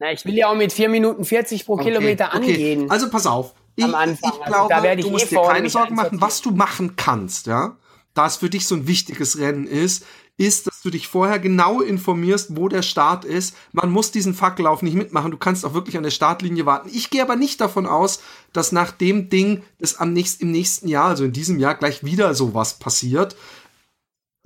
Na, 0.00 0.10
ich 0.10 0.24
will 0.24 0.34
ja 0.34 0.48
auch 0.48 0.56
mit 0.56 0.72
vier 0.72 0.88
Minuten 0.88 1.24
40 1.24 1.64
pro 1.64 1.74
okay, 1.74 1.84
Kilometer 1.84 2.32
angehen. 2.32 2.82
Okay. 2.82 2.90
Also 2.90 3.08
pass 3.08 3.26
auf, 3.26 3.54
ich, 3.78 3.84
am 3.84 3.94
Anfang. 3.94 4.32
Ich 4.32 4.44
glaube, 4.44 4.74
also, 4.74 5.02
du 5.02 5.10
musst 5.10 5.32
eh 5.32 5.36
dir 5.36 5.42
keine 5.42 5.70
Sorgen 5.70 5.94
machen, 5.94 6.20
was 6.20 6.40
du 6.42 6.50
machen 6.50 6.96
kannst, 6.96 7.46
ja. 7.46 7.76
Da 8.14 8.26
es 8.26 8.36
für 8.36 8.50
dich 8.50 8.66
so 8.66 8.74
ein 8.74 8.86
wichtiges 8.86 9.38
Rennen 9.38 9.66
ist, 9.66 10.04
ist, 10.38 10.68
dass 10.68 10.80
du 10.82 10.90
dich 10.90 11.08
vorher 11.08 11.40
genau 11.40 11.80
informierst, 11.80 12.56
wo 12.56 12.68
der 12.68 12.82
Start 12.82 13.24
ist. 13.24 13.56
Man 13.72 13.90
muss 13.90 14.12
diesen 14.12 14.34
Fackellauf 14.34 14.82
nicht 14.82 14.94
mitmachen. 14.94 15.32
Du 15.32 15.36
kannst 15.36 15.64
auch 15.64 15.74
wirklich 15.74 15.96
an 15.96 16.04
der 16.04 16.10
Startlinie 16.10 16.64
warten. 16.64 16.88
Ich 16.92 17.10
gehe 17.10 17.22
aber 17.22 17.34
nicht 17.34 17.60
davon 17.60 17.86
aus, 17.86 18.20
dass 18.52 18.70
nach 18.70 18.92
dem 18.92 19.30
Ding 19.30 19.64
das 19.80 19.96
am 19.96 20.12
nächsten, 20.12 20.44
im 20.44 20.52
nächsten 20.52 20.86
Jahr, 20.88 21.08
also 21.08 21.24
in 21.24 21.32
diesem 21.32 21.58
Jahr, 21.58 21.74
gleich 21.74 22.04
wieder 22.04 22.34
sowas 22.34 22.78
passiert. 22.78 23.36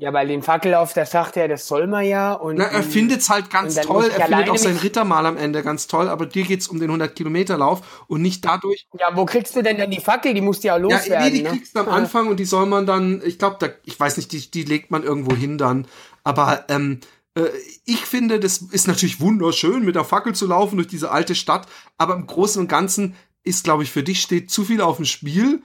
Ja, 0.03 0.13
weil 0.13 0.27
den 0.27 0.43
Fackelauf, 0.43 0.95
der 0.95 1.07
sagt 1.07 1.37
ja, 1.37 1.47
das 1.47 1.69
soll 1.69 1.87
man 1.87 2.05
ja. 2.05 2.33
Und, 2.33 2.57
Na, 2.57 2.65
er 2.65 2.83
findet's 2.83 3.31
halt 3.31 3.51
ganz 3.51 3.77
toll. 3.77 4.11
Er 4.13 4.27
findet 4.27 4.51
auch 4.51 4.57
sein 4.57 4.77
Rittermal 4.77 5.27
am 5.27 5.37
Ende 5.37 5.63
ganz 5.63 5.87
toll, 5.87 6.09
aber 6.09 6.27
dir 6.27 6.43
geht's 6.43 6.67
um 6.67 6.81
den 6.81 6.91
100-Kilometer-Lauf 6.91 8.05
und 8.09 8.21
nicht 8.21 8.45
dadurch. 8.45 8.89
Ja, 8.99 9.15
wo 9.15 9.25
kriegst 9.27 9.55
du 9.55 9.63
denn 9.63 9.79
dann 9.79 9.93
die 9.93 10.01
Fackel? 10.01 10.35
Die 10.35 10.41
musst 10.41 10.65
du 10.65 10.67
ja 10.67 10.77
loswerden. 10.77 11.13
Ja, 11.13 11.21
nee, 11.21 11.31
die 11.31 11.43
ne? 11.45 11.51
kriegst 11.51 11.77
du 11.77 11.79
am 11.79 11.89
Anfang 11.89 12.27
und 12.27 12.41
die 12.41 12.45
soll 12.45 12.67
man 12.67 12.85
dann, 12.85 13.23
ich 13.25 13.39
glaube, 13.39 13.59
da, 13.61 13.69
ich 13.85 14.01
weiß 14.01 14.17
nicht, 14.17 14.33
die, 14.33 14.51
die 14.51 14.65
legt 14.65 14.91
man 14.91 15.05
irgendwo 15.05 15.37
hin 15.37 15.57
dann. 15.57 15.87
Aber 16.25 16.65
ähm, 16.69 16.99
äh, 17.37 17.45
ich 17.85 18.01
finde, 18.05 18.41
das 18.41 18.59
ist 18.59 18.89
natürlich 18.89 19.21
wunderschön, 19.21 19.85
mit 19.85 19.95
der 19.95 20.05
Fackel 20.05 20.35
zu 20.35 20.49
laufen 20.49 20.79
durch 20.79 20.89
diese 20.89 21.13
alte 21.13 21.37
Stadt, 21.37 21.69
aber 21.97 22.15
im 22.15 22.27
Großen 22.27 22.61
und 22.61 22.67
Ganzen 22.67 23.15
ist, 23.45 23.63
glaube 23.63 23.85
ich, 23.85 23.93
für 23.93 24.03
dich 24.03 24.21
steht 24.21 24.51
zu 24.51 24.65
viel 24.65 24.81
auf 24.81 24.97
dem 24.97 25.05
Spiel, 25.05 25.63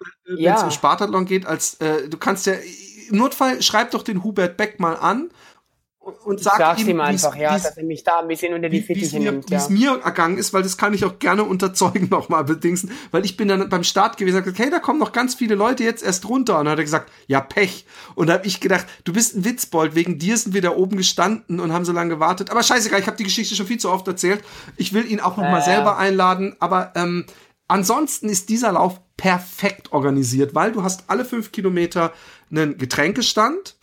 äh, 0.00 0.36
wenn 0.36 0.54
es 0.54 0.62
um 0.62 0.70
Spartathlon 0.70 1.26
geht, 1.26 1.44
als 1.44 1.74
äh, 1.74 2.08
du 2.08 2.16
kannst 2.16 2.46
ja 2.46 2.54
Notfall 3.16 3.62
schreib 3.62 3.90
doch 3.92 4.02
den 4.02 4.24
Hubert 4.24 4.56
Beck 4.56 4.80
mal 4.80 4.94
an 4.94 5.30
und 6.24 6.40
sag 6.40 6.58
Sag's 6.58 6.80
ihm, 6.80 6.88
ihm 6.88 7.00
einfach, 7.00 7.36
ja, 7.36 7.52
dass 7.52 7.76
er 7.76 7.84
mich 7.84 8.02
da 8.02 8.18
ein 8.18 8.28
bisschen 8.28 8.52
unter 8.54 8.68
die 8.68 8.82
Fittiche 8.82 9.20
nimmt. 9.20 9.48
Wie 9.50 9.54
es 9.54 9.68
mir 9.68 10.00
ergangen 10.04 10.36
ist, 10.36 10.52
weil 10.52 10.64
das 10.64 10.76
kann 10.76 10.94
ich 10.94 11.04
auch 11.04 11.20
gerne 11.20 11.44
unter 11.44 11.74
Zeugen 11.74 12.08
nochmal 12.10 12.42
bedingsen, 12.42 12.90
weil 13.12 13.24
ich 13.24 13.36
bin 13.36 13.46
dann 13.46 13.68
beim 13.68 13.84
Start 13.84 14.16
gewesen 14.16 14.36
und 14.38 14.42
gesagt, 14.42 14.58
hey, 14.58 14.68
da 14.68 14.80
kommen 14.80 14.98
noch 14.98 15.12
ganz 15.12 15.36
viele 15.36 15.54
Leute 15.54 15.84
jetzt 15.84 16.02
erst 16.02 16.28
runter. 16.28 16.58
Und 16.58 16.64
dann 16.64 16.72
hat 16.72 16.78
er 16.78 16.84
gesagt, 16.84 17.12
ja, 17.28 17.40
Pech. 17.40 17.86
Und 18.16 18.26
da 18.26 18.34
habe 18.34 18.46
ich 18.46 18.60
gedacht, 18.60 18.86
du 19.04 19.12
bist 19.12 19.36
ein 19.36 19.44
Witzbold, 19.44 19.94
wegen 19.94 20.18
dir 20.18 20.36
sind 20.36 20.54
wir 20.54 20.60
da 20.62 20.74
oben 20.74 20.96
gestanden 20.96 21.60
und 21.60 21.72
haben 21.72 21.84
so 21.84 21.92
lange 21.92 22.10
gewartet. 22.10 22.50
Aber 22.50 22.64
scheißegal, 22.64 22.98
ich 22.98 23.06
habe 23.06 23.16
die 23.16 23.24
Geschichte 23.24 23.54
schon 23.54 23.66
viel 23.66 23.78
zu 23.78 23.90
oft 23.90 24.08
erzählt. 24.08 24.42
Ich 24.76 24.92
will 24.92 25.08
ihn 25.08 25.20
auch 25.20 25.36
nochmal 25.36 25.60
äh. 25.60 25.64
selber 25.64 25.98
einladen, 25.98 26.56
aber 26.58 26.92
ähm, 26.96 27.26
ansonsten 27.68 28.28
ist 28.28 28.48
dieser 28.48 28.72
Lauf 28.72 29.00
perfekt 29.16 29.92
organisiert, 29.92 30.52
weil 30.56 30.72
du 30.72 30.82
hast 30.82 31.04
alle 31.06 31.24
fünf 31.24 31.52
Kilometer 31.52 32.12
einen 32.52 32.78
Getränkestand 32.78 33.76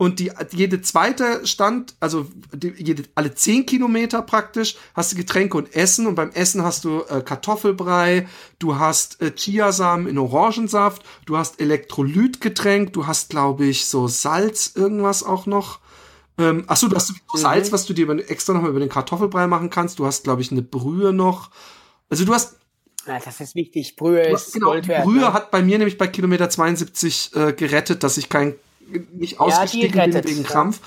und 0.00 0.20
die, 0.20 0.30
jede 0.52 0.80
zweite 0.80 1.44
Stand, 1.44 1.96
also 1.98 2.28
die, 2.54 2.72
jede, 2.78 3.02
alle 3.16 3.34
zehn 3.34 3.66
Kilometer 3.66 4.22
praktisch, 4.22 4.76
hast 4.94 5.10
du 5.10 5.16
Getränke 5.16 5.58
und 5.58 5.74
Essen 5.74 6.06
und 6.06 6.14
beim 6.14 6.30
Essen 6.30 6.62
hast 6.62 6.84
du 6.84 7.02
äh, 7.08 7.20
Kartoffelbrei, 7.20 8.28
du 8.60 8.76
hast 8.76 9.20
äh, 9.20 9.32
Chiasamen 9.34 10.06
in 10.06 10.16
Orangensaft, 10.16 11.02
du 11.26 11.36
hast 11.36 11.60
Elektrolytgetränk, 11.60 12.92
du 12.92 13.08
hast, 13.08 13.30
glaube 13.30 13.66
ich, 13.66 13.86
so 13.86 14.06
Salz, 14.06 14.72
irgendwas 14.76 15.24
auch 15.24 15.46
noch. 15.46 15.80
Ähm, 16.38 16.62
achso, 16.68 16.86
du 16.86 16.94
hast 16.94 17.10
mhm. 17.10 17.16
Salz, 17.34 17.72
was 17.72 17.84
du 17.84 17.92
dir 17.92 18.08
extra 18.30 18.52
nochmal 18.52 18.70
über 18.70 18.78
den 18.78 18.88
Kartoffelbrei 18.88 19.48
machen 19.48 19.68
kannst. 19.68 19.98
Du 19.98 20.06
hast, 20.06 20.22
glaube 20.22 20.42
ich, 20.42 20.52
eine 20.52 20.62
Brühe 20.62 21.12
noch. 21.12 21.50
Also 22.08 22.24
du 22.24 22.32
hast 22.32 22.56
ja, 23.08 23.18
das 23.18 23.40
ist 23.40 23.54
wichtig. 23.54 23.96
Brühe 23.96 24.22
ist 24.22 24.52
genau, 24.52 24.66
Gold 24.68 24.88
wert. 24.88 25.04
Brühe 25.04 25.20
ne? 25.20 25.32
hat 25.32 25.50
bei 25.50 25.62
mir 25.62 25.78
nämlich 25.78 25.98
bei 25.98 26.06
Kilometer 26.06 26.48
72 26.48 27.32
äh, 27.34 27.52
gerettet, 27.52 28.02
dass 28.02 28.18
ich 28.18 28.28
kein 28.28 28.54
nicht 29.12 29.40
ausgestiegen 29.40 29.98
ja, 29.98 30.06
bin 30.06 30.24
wegen 30.24 30.44
Krampf. 30.44 30.80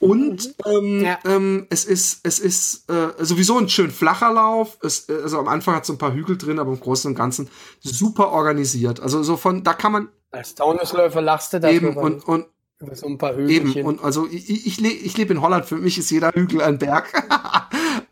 Und 0.00 0.54
mhm. 0.66 0.72
ähm, 0.72 1.04
ja. 1.04 1.18
ähm, 1.24 1.66
es 1.70 1.84
ist, 1.84 2.20
es 2.24 2.38
ist 2.38 2.90
äh, 2.90 3.24
sowieso 3.24 3.58
ein 3.58 3.68
schön 3.68 3.90
flacher 3.90 4.32
Lauf. 4.32 4.76
Es, 4.82 5.08
äh, 5.08 5.14
also 5.22 5.38
am 5.38 5.48
Anfang 5.48 5.74
hat 5.74 5.82
es 5.82 5.86
so 5.86 5.94
ein 5.94 5.98
paar 5.98 6.12
Hügel 6.12 6.36
drin, 6.36 6.58
aber 6.58 6.72
im 6.72 6.80
Großen 6.80 7.10
und 7.10 7.14
Ganzen 7.14 7.48
super 7.80 8.30
organisiert. 8.30 9.00
Also 9.00 9.22
so 9.22 9.36
von, 9.36 9.64
da 9.64 9.72
kann 9.72 9.92
man. 9.92 10.08
Als 10.30 10.54
Taunusläufer 10.54 11.22
lachst 11.22 11.52
du 11.52 11.60
da 11.60 11.70
eben 11.70 11.96
und, 11.96 12.26
und 12.26 12.46
über 12.80 12.94
so 12.96 13.06
ein 13.06 13.18
paar 13.18 13.34
Hügelchen. 13.34 13.76
Eben, 13.76 13.88
und 13.88 14.04
also 14.04 14.26
ich, 14.26 14.66
ich, 14.66 14.84
ich 14.84 15.16
lebe 15.16 15.32
in 15.32 15.40
Holland, 15.40 15.64
für 15.64 15.76
mich 15.76 15.96
ist 15.96 16.10
jeder 16.10 16.32
Hügel 16.34 16.60
ein 16.60 16.78
Berg. 16.78 17.10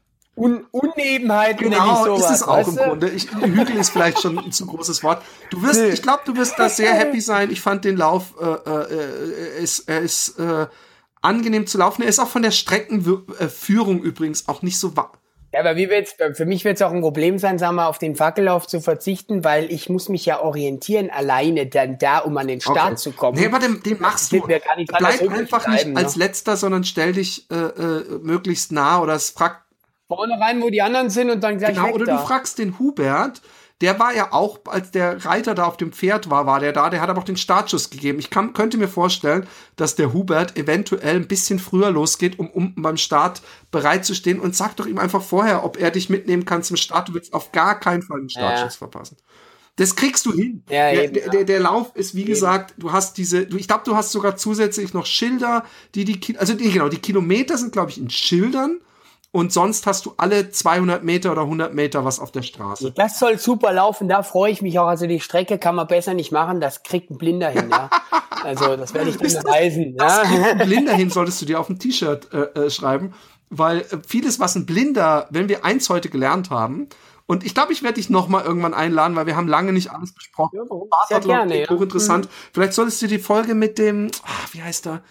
Un 0.43 0.67
Unebenheiten 0.73 1.71
genau, 1.71 2.05
sowas, 2.05 2.25
ist 2.25 2.31
es 2.31 2.43
auch 2.43 2.67
im 2.67 2.75
Grunde. 2.75 3.11
Ich, 3.11 3.31
Hügel 3.33 3.77
ist 3.77 3.91
vielleicht 3.91 4.21
schon 4.21 4.37
ein 4.37 4.51
zu 4.51 4.67
großes 4.67 5.05
Wort. 5.05 5.23
Du 5.51 5.63
wirst, 5.63 5.81
ich 5.81 6.03
glaube, 6.03 6.23
du 6.25 6.37
wirst 6.37 6.59
da 6.59 6.69
sehr 6.69 6.93
happy 6.99 7.21
sein. 7.21 7.53
Ich 7.53 7.61
fand 7.61 7.85
den 7.85 7.97
Lauf, 7.97 8.35
äh, 8.41 8.47
äh, 8.47 9.63
ist, 9.63 9.89
er 9.89 10.01
ist 10.01 10.41
äh, 10.41 10.67
angenehm 11.21 11.69
zu 11.69 11.79
laufen. 11.79 12.03
Er 12.03 12.09
ist 12.09 12.19
auch 12.19 12.27
von 12.27 12.43
der 12.43 12.51
Streckenführung 12.51 14.03
übrigens 14.03 14.49
auch 14.49 14.63
nicht 14.63 14.81
so 14.81 14.93
Ja, 15.53 15.61
aber 15.61 15.77
wie 15.77 15.89
wird's, 15.89 16.17
für 16.33 16.45
mich 16.45 16.65
wird 16.65 16.75
es 16.75 16.83
auch 16.83 16.91
ein 16.91 17.03
Problem 17.03 17.39
sein, 17.39 17.61
sagen 17.61 17.77
wir, 17.77 17.87
auf 17.87 17.99
den 17.99 18.17
Fackellauf 18.17 18.67
zu 18.67 18.81
verzichten, 18.81 19.45
weil 19.45 19.71
ich 19.71 19.89
muss 19.89 20.09
mich 20.09 20.27
ja 20.27 20.41
orientieren 20.41 21.09
alleine 21.09 21.69
dann 21.69 21.99
da, 21.99 22.19
um 22.19 22.37
an 22.37 22.49
den 22.49 22.61
Start 22.61 22.79
okay. 22.79 22.97
zu 22.97 23.13
kommen. 23.13 23.39
Nee, 23.39 23.47
aber 23.47 23.61
den, 23.61 23.81
den 23.81 24.01
machst 24.01 24.33
du. 24.33 24.41
Bleib 24.43 24.67
einfach 24.67 25.69
nicht 25.69 25.85
bleiben, 25.85 25.97
als 25.97 26.17
ne? 26.17 26.25
letzter, 26.25 26.57
sondern 26.57 26.83
stell 26.83 27.13
dich 27.13 27.49
äh, 27.49 27.55
äh, 27.55 28.19
möglichst 28.23 28.73
nah 28.73 29.01
oder 29.01 29.15
es 29.15 29.31
fragt 29.31 29.63
vorne 30.09 30.39
rein, 30.41 30.63
wo 30.63 30.71
die 30.71 30.83
anderen 30.83 31.11
sind 31.11 31.31
und 31.31 31.41
dann 31.43 31.59
gleich 31.59 31.75
Genau, 31.75 31.91
oder 31.93 32.05
da. 32.05 32.17
du 32.17 32.27
fragst 32.27 32.59
den 32.59 32.79
Hubert, 32.79 33.43
der 33.83 33.99
war 33.99 34.15
ja 34.15 34.33
auch, 34.33 34.61
als 34.67 34.93
der 34.93 35.25
Reiter 35.25 35.57
da 35.57 35.65
auf 35.65 35.77
dem 35.77 35.93
Pferd 35.93 36.31
war, 36.31 36.47
war 36.47 36.61
der 36.61 36.73
da, 36.73 36.89
der 36.89 37.01
hat 37.01 37.11
aber 37.11 37.21
auch 37.21 37.25
den 37.25 37.37
Startschuss 37.37 37.91
gegeben. 37.91 38.21
Ich 38.21 38.31
kann, 38.31 38.53
könnte 38.53 38.79
mir 38.79 38.87
vorstellen, 38.87 39.47
dass 39.75 39.97
der 39.97 40.13
Hubert 40.13 40.57
eventuell 40.57 41.17
ein 41.17 41.27
bisschen 41.27 41.59
früher 41.59 41.91
losgeht, 41.91 42.39
um, 42.39 42.49
um 42.49 42.75
beim 42.77 42.97
Start 42.97 43.43
bereit 43.73 44.05
zu 44.05 44.15
stehen 44.15 44.39
und 44.39 44.55
sag 44.55 44.77
doch 44.77 44.87
ihm 44.87 44.99
einfach 44.99 45.21
vorher, 45.21 45.65
ob 45.65 45.79
er 45.79 45.91
dich 45.91 46.09
mitnehmen 46.09 46.45
kann 46.45 46.63
zum 46.63 46.77
Start. 46.77 47.09
Du 47.09 47.15
willst 47.15 47.35
auf 47.35 47.51
gar 47.51 47.81
keinen 47.81 48.03
Fall 48.03 48.21
den 48.21 48.31
Startschuss 48.31 48.75
ja. 48.75 48.79
verpassen. 48.79 49.17
Das 49.77 49.97
kriegst 49.97 50.27
du 50.27 50.33
hin. 50.33 50.63
Ja, 50.69 50.93
der, 50.93 51.05
eben, 51.05 51.15
der, 51.15 51.29
der, 51.31 51.45
der, 51.45 51.61
Lauf 51.61 51.97
ist, 51.97 52.15
wie 52.15 52.21
eben. 52.21 52.29
gesagt, 52.29 52.75
du 52.79 52.93
hast 52.93 53.17
diese, 53.17 53.43
ich 53.43 53.67
glaube, 53.67 53.83
du 53.85 53.97
hast 53.97 54.13
sogar 54.13 54.37
zusätzlich 54.37 54.95
noch 54.95 55.07
Schilder, 55.07 55.65
die 55.97 56.05
die, 56.05 56.39
also 56.39 56.55
die, 56.55 56.71
genau, 56.71 56.89
die 56.89 56.99
Kilometer 56.99 57.59
sind, 57.59 57.73
glaube 57.73 57.91
ich, 57.91 57.99
in 57.99 58.11
Schildern 58.11 58.81
und 59.33 59.51
sonst 59.51 59.87
hast 59.87 60.05
du 60.07 60.13
alle 60.19 60.51
200 60.51 61.03
Meter 61.03 61.33
oder 61.33 61.43
100 61.43 61.75
Meter 61.75 62.05
was 62.05 62.21
auf 62.21 62.31
der 62.31 62.43
Straße. 62.43 62.93
Das 62.93 63.19
soll 63.19 63.39
super 63.39 63.73
laufen, 63.73 64.07
da 64.07 64.23
freue 64.23 64.53
ich 64.53 64.61
mich 64.61 64.79
auch. 64.79 64.87
Also 64.87 65.07
die 65.07 65.21
Strecke 65.21 65.59
kann 65.59 65.75
man 65.75 65.87
besser 65.87 66.13
nicht 66.15 66.33
machen, 66.33 66.61
das 66.61 66.83
kriegt 66.83 67.11
ein 67.11 67.19
Blinder 67.19 67.49
hin. 67.49 67.69
Ja. 67.71 67.91
Also 68.45 68.75
das 68.75 68.93
werde 68.93 69.11
ich 69.11 69.19
dann 69.19 69.45
beweisen. 69.45 69.95
Das, 69.97 70.29
ja. 70.29 70.47
ein 70.47 70.59
Blinder 70.67 70.95
hin 70.95 71.11
solltest 71.11 71.41
du 71.41 71.47
dir 71.47 71.61
auf 71.61 71.69
ein 71.69 71.79
T-Shirt 71.79 72.29
äh, 72.33 72.39
äh, 72.59 72.71
schreiben, 72.71 73.15
weil 73.51 73.83
äh, 73.83 73.99
vieles, 74.05 74.41
was 74.41 74.57
ein 74.57 74.67
Blinder, 74.67 75.29
wenn 75.31 75.49
wir 75.49 75.65
eins 75.65 75.89
heute 75.89 76.09
gelernt 76.09 76.51
haben, 76.51 76.89
und 77.27 77.45
ich 77.45 77.55
glaube, 77.55 77.73
ich 77.73 77.85
werde 77.85 77.95
dich 77.95 78.11
noch 78.11 78.29
mal 78.29 78.45
irgendwann 78.45 78.75
einladen, 78.75 79.17
weil 79.17 79.27
wir 79.27 79.37
haben 79.37 79.47
lange 79.47 79.73
nicht 79.73 79.93
alles 79.93 80.13
besprochen. 80.13 80.59
Ja, 80.59 80.89
sehr 81.09 81.21
gerne, 81.21 81.61
ja. 81.61 81.71
Hochinteressant. 81.71 82.27
Mhm. 82.27 82.31
Vielleicht 82.53 82.73
solltest 82.73 83.01
du 83.01 83.07
die 83.07 83.21
Folge 83.21 83.55
mit 83.55 83.79
dem, 83.79 84.11
ach, 84.25 84.53
wie 84.53 84.63
heißt 84.63 84.87
er? 84.89 85.03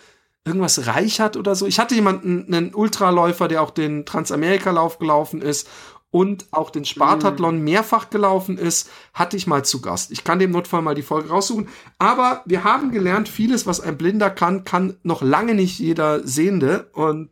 Irgendwas 0.46 0.88
Reichert 0.88 1.38
oder 1.38 1.56
so. 1.56 1.68
Ich 1.68 1.80
hatte 1.80 1.96
jemanden, 1.96 2.54
einen 2.54 2.74
Ultraläufer, 2.74 3.48
der 3.48 3.62
auch 3.62 3.70
den 3.70 4.06
Transamerika-Lauf 4.06 4.98
gelaufen 4.98 5.42
ist 5.42 5.68
und 6.10 6.46
auch 6.52 6.70
den 6.70 6.84
Spartathlon 6.84 7.58
mhm. 7.58 7.64
mehrfach 7.64 8.10
gelaufen 8.10 8.58
ist, 8.58 8.90
hatte 9.14 9.38
ich 9.38 9.48
mal 9.48 9.64
zu 9.64 9.82
Gast. 9.82 10.12
Ich 10.12 10.24
kann 10.24 10.40
dem 10.40 10.52
Notfall 10.52 10.82
mal 10.82 10.96
die 10.96 11.04
Folge 11.04 11.30
raussuchen. 11.30 11.70
Aber 12.00 12.42
wir 12.46 12.64
haben 12.64 12.92
gelernt, 12.92 13.30
vieles, 13.30 13.66
was 13.66 13.80
ein 13.80 13.98
Blinder 13.98 14.30
kann, 14.30 14.66
kann 14.66 14.98
noch 15.04 15.22
lange 15.22 15.56
nicht 15.56 15.80
jeder 15.80 16.26
Sehende. 16.28 16.90
Und 16.94 17.30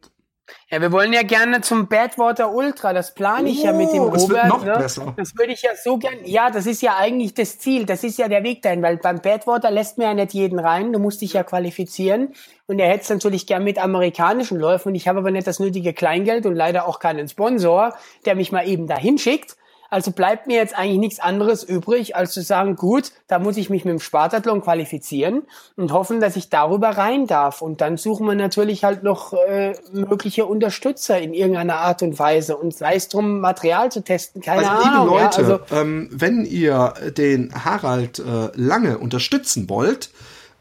ja, 0.69 0.81
wir 0.81 0.91
wollen 0.91 1.13
ja 1.13 1.23
gerne 1.23 1.61
zum 1.61 1.87
Badwater 1.87 2.53
Ultra. 2.53 2.93
Das 2.93 3.13
plane 3.13 3.49
ich 3.49 3.61
oh, 3.61 3.65
ja 3.65 3.73
mit 3.73 3.91
dem 3.91 4.03
Robert. 4.03 4.15
Das, 4.15 4.29
wird 4.29 4.47
noch 4.47 4.63
ne? 4.65 4.73
besser. 4.77 5.13
das 5.17 5.37
würde 5.37 5.53
ich 5.53 5.61
ja 5.61 5.71
so 5.75 5.97
gern. 5.97 6.19
Ja, 6.25 6.49
das 6.49 6.65
ist 6.65 6.81
ja 6.81 6.97
eigentlich 6.97 7.33
das 7.33 7.59
Ziel. 7.59 7.85
Das 7.85 8.03
ist 8.03 8.17
ja 8.17 8.27
der 8.27 8.43
Weg 8.43 8.61
dahin, 8.61 8.81
weil 8.81 8.97
beim 8.97 9.19
Badwater 9.21 9.71
lässt 9.71 9.97
mir 9.97 10.05
ja 10.05 10.13
nicht 10.13 10.33
jeden 10.33 10.59
rein. 10.59 10.93
Du 10.93 10.99
musst 10.99 11.21
dich 11.21 11.33
ja 11.33 11.43
qualifizieren. 11.43 12.33
Und 12.67 12.79
er 12.79 12.89
hätte 12.89 13.01
es 13.01 13.09
natürlich 13.09 13.47
gern 13.47 13.63
mit 13.63 13.79
amerikanischen 13.79 14.59
Läufen. 14.59 14.89
Und 14.89 14.95
ich 14.95 15.07
habe 15.07 15.19
aber 15.19 15.31
nicht 15.31 15.47
das 15.47 15.59
nötige 15.59 15.93
Kleingeld 15.93 16.45
und 16.45 16.55
leider 16.55 16.87
auch 16.87 16.99
keinen 16.99 17.27
Sponsor, 17.27 17.93
der 18.25 18.35
mich 18.35 18.51
mal 18.51 18.67
eben 18.67 18.87
dahin 18.87 19.17
schickt. 19.17 19.55
Also 19.89 20.11
bleibt 20.11 20.47
mir 20.47 20.57
jetzt 20.57 20.77
eigentlich 20.77 20.99
nichts 20.99 21.19
anderes 21.19 21.63
übrig, 21.63 22.15
als 22.15 22.31
zu 22.31 22.41
sagen, 22.41 22.75
gut, 22.75 23.11
da 23.27 23.39
muss 23.39 23.57
ich 23.57 23.69
mich 23.69 23.85
mit 23.85 23.93
dem 23.93 23.99
Spartathlon 23.99 24.61
qualifizieren 24.61 25.43
und 25.75 25.91
hoffen, 25.91 26.19
dass 26.19 26.35
ich 26.35 26.49
darüber 26.49 26.89
rein 26.89 27.27
darf. 27.27 27.61
Und 27.61 27.81
dann 27.81 27.97
suchen 27.97 28.27
wir 28.27 28.35
natürlich 28.35 28.83
halt 28.83 29.03
noch 29.03 29.33
äh, 29.33 29.73
mögliche 29.91 30.45
Unterstützer 30.45 31.19
in 31.19 31.33
irgendeiner 31.33 31.77
Art 31.77 32.01
und 32.03 32.19
Weise 32.19 32.57
und 32.57 32.75
sei 32.75 32.95
es 32.95 33.09
drum, 33.09 33.39
Material 33.39 33.91
zu 33.91 34.03
testen, 34.03 34.41
keine 34.41 34.69
also, 34.69 34.87
Ahnung. 34.87 35.07
Liebe 35.07 35.23
Leute, 35.23 35.41
ja, 35.41 35.47
also, 35.47 35.59
ähm, 35.71 36.09
wenn 36.11 36.45
ihr 36.45 36.93
den 37.17 37.53
Harald 37.65 38.19
äh, 38.19 38.49
lange 38.55 38.97
unterstützen 38.97 39.69
wollt, 39.69 40.11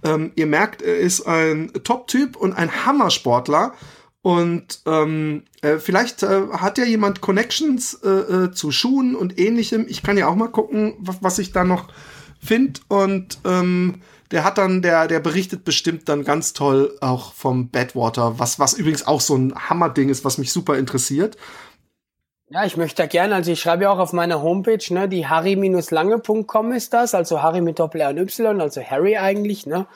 ähm, 0.05 0.33
ihr 0.37 0.47
merkt, 0.47 0.83
er 0.83 0.97
ist 0.97 1.27
ein 1.27 1.73
Top-Typ 1.85 2.37
und 2.37 2.53
ein 2.53 2.87
Hammersportler. 2.87 3.73
Und 4.23 4.81
ähm, 4.87 5.45
äh, 5.63 5.79
vielleicht 5.79 6.23
äh, 6.23 6.49
hat 6.53 6.79
ja 6.79 6.85
jemand 6.85 7.21
Connections 7.21 7.95
äh, 8.05 8.09
äh, 8.09 8.53
zu 8.53 8.71
Schuhen 8.71 9.17
und 9.17 9.39
ähnlichem. 9.39 9.87
Ich 9.89 10.03
kann 10.03 10.17
ja 10.17 10.29
auch 10.29 10.37
mal 10.37 10.49
gucken, 10.49 10.95
was, 10.99 11.39
ich 11.39 11.53
da 11.53 11.65
noch 11.65 11.89
finde. 12.41 12.81
Und 12.89 13.39
ähm, 13.45 14.03
der 14.31 14.45
hat 14.45 14.59
dann, 14.59 14.83
der, 14.83 15.09
der 15.09 15.21
berichtet 15.21 15.65
bestimmt 15.65 16.09
dann 16.09 16.23
ganz 16.23 16.53
toll 16.53 16.97
auch 17.01 17.33
vom 17.33 17.71
Badwater, 17.71 18.39
was, 18.39 18.59
was 18.59 18.75
übrigens 18.75 19.07
auch 19.07 19.21
so 19.21 19.37
ein 19.37 19.55
Hammerding 19.55 20.11
ist, 20.11 20.25
was 20.25 20.39
mich 20.39 20.53
super 20.53 20.77
interessiert. 20.77 21.37
Ja, 22.51 22.65
ich 22.65 22.77
möchte 22.77 23.03
da 23.03 23.07
gerne, 23.07 23.35
also 23.35 23.53
ich 23.53 23.61
schreibe 23.61 23.85
ja 23.85 23.91
auch 23.91 23.99
auf 23.99 24.15
meiner 24.15 24.41
Homepage, 24.41 24.83
ne, 24.95 25.07
die 25.07 25.27
harry-lange.com 25.27 26.73
ist 26.73 26.95
das, 26.95 27.15
also 27.15 27.43
Harry 27.43 27.61
mit 27.61 27.79
Doppel 27.79 28.01
R 28.01 28.09
und 28.09 28.19
Y, 28.19 28.61
also 28.61 28.81
Harry 28.81 29.19
eigentlich, 29.19 29.67
ne. 29.67 29.87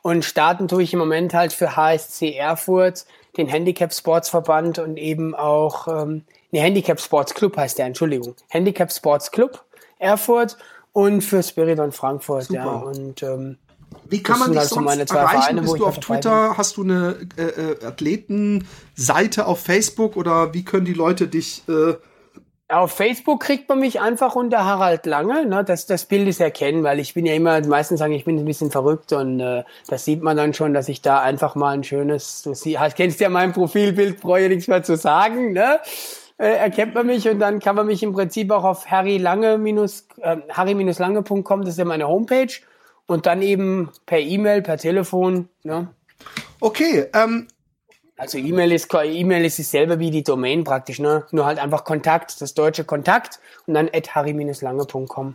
Und 0.00 0.24
starten 0.24 0.66
tue 0.66 0.82
ich 0.82 0.92
im 0.92 0.98
Moment 0.98 1.32
halt 1.32 1.52
für 1.52 1.76
HSC 1.76 2.32
Erfurt 2.32 3.06
den 3.36 3.48
Handicap 3.48 3.92
Sports 3.92 4.28
Verband 4.28 4.78
und 4.78 4.96
eben 4.96 5.34
auch, 5.34 5.88
ähm, 5.88 6.24
ne, 6.50 6.60
Handicap 6.60 7.00
Sports 7.00 7.34
Club 7.34 7.56
heißt 7.56 7.78
der, 7.78 7.86
Entschuldigung. 7.86 8.34
Handicap 8.48 8.92
Sports 8.92 9.30
Club 9.30 9.64
Erfurt 9.98 10.56
und 10.92 11.22
für 11.22 11.42
Spiridon 11.42 11.92
Frankfurt, 11.92 12.44
Super. 12.44 12.58
ja. 12.58 12.70
Und 12.70 13.22
ähm, 13.22 13.56
wie 14.08 14.22
kann 14.22 14.38
man 14.38 14.50
dich 14.50 14.60
also 14.60 14.74
sonst 14.76 14.84
meine 14.84 15.06
zwei 15.06 15.18
erreichen? 15.18 15.40
Vereine, 15.40 15.62
Bist 15.62 15.78
du 15.78 15.86
auf 15.86 16.00
Twitter? 16.00 16.56
Hast 16.56 16.76
du 16.76 16.82
eine 16.82 17.16
äh, 17.36 17.42
äh, 17.42 17.84
Athletenseite 17.84 19.46
auf 19.46 19.60
Facebook 19.60 20.16
oder 20.16 20.52
wie 20.54 20.64
können 20.64 20.84
die 20.84 20.92
Leute 20.92 21.28
dich 21.28 21.62
äh, 21.68 21.94
auf 22.72 22.92
Facebook 22.92 23.40
kriegt 23.40 23.68
man 23.68 23.80
mich 23.80 24.00
einfach 24.00 24.34
unter 24.34 24.64
Harald 24.64 25.06
Lange. 25.06 25.46
Ne? 25.46 25.64
Das, 25.64 25.86
das 25.86 26.06
Bild 26.06 26.26
ist 26.28 26.40
erkennen, 26.40 26.82
weil 26.82 26.98
ich 26.98 27.14
bin 27.14 27.26
ja 27.26 27.34
immer, 27.34 27.60
meistens 27.66 27.98
sagen, 27.98 28.12
ich 28.12 28.24
bin 28.24 28.38
ein 28.38 28.44
bisschen 28.44 28.70
verrückt 28.70 29.12
und 29.12 29.40
äh, 29.40 29.64
das 29.88 30.04
sieht 30.04 30.22
man 30.22 30.36
dann 30.36 30.54
schon, 30.54 30.74
dass 30.74 30.88
ich 30.88 31.02
da 31.02 31.20
einfach 31.20 31.54
mal 31.54 31.70
ein 31.70 31.84
schönes, 31.84 32.42
du 32.42 32.54
sie, 32.54 32.78
kennst 32.96 33.20
ja 33.20 33.28
mein 33.28 33.52
Profilbild, 33.52 34.20
brauche 34.20 34.40
ich 34.40 34.48
nichts 34.48 34.68
mehr 34.68 34.82
zu 34.82 34.96
sagen, 34.96 35.52
ne? 35.52 35.80
Äh, 36.38 36.56
erkennt 36.56 36.94
man 36.94 37.06
mich 37.06 37.28
und 37.28 37.38
dann 37.38 37.60
kann 37.60 37.76
man 37.76 37.86
mich 37.86 38.02
im 38.02 38.14
Prinzip 38.14 38.50
auch 38.50 38.64
auf 38.64 38.90
harry 38.90 39.18
lange 39.18 39.54
äh, 39.54 40.36
harry-lange.com, 40.50 41.60
das 41.60 41.70
ist 41.70 41.78
ja 41.78 41.84
meine 41.84 42.08
Homepage 42.08 42.52
und 43.06 43.26
dann 43.26 43.42
eben 43.42 43.90
per 44.06 44.18
E-Mail, 44.18 44.62
per 44.62 44.78
Telefon. 44.78 45.48
Ne? 45.62 45.88
Okay, 46.60 47.06
ähm, 47.14 47.48
also 48.22 48.38
E-Mail 48.38 48.70
ist 48.70 48.88
E-Mail 48.94 49.44
ist 49.44 49.56
selber 49.56 49.98
wie 49.98 50.12
die 50.12 50.22
Domain 50.22 50.62
praktisch, 50.62 51.00
ne? 51.00 51.26
Nur 51.32 51.44
halt 51.44 51.58
einfach 51.58 51.82
Kontakt, 51.82 52.40
das 52.40 52.54
deutsche 52.54 52.84
Kontakt 52.84 53.40
und 53.66 53.74
dann 53.74 53.90
at 53.92 54.14
harry-lange.com. 54.14 55.34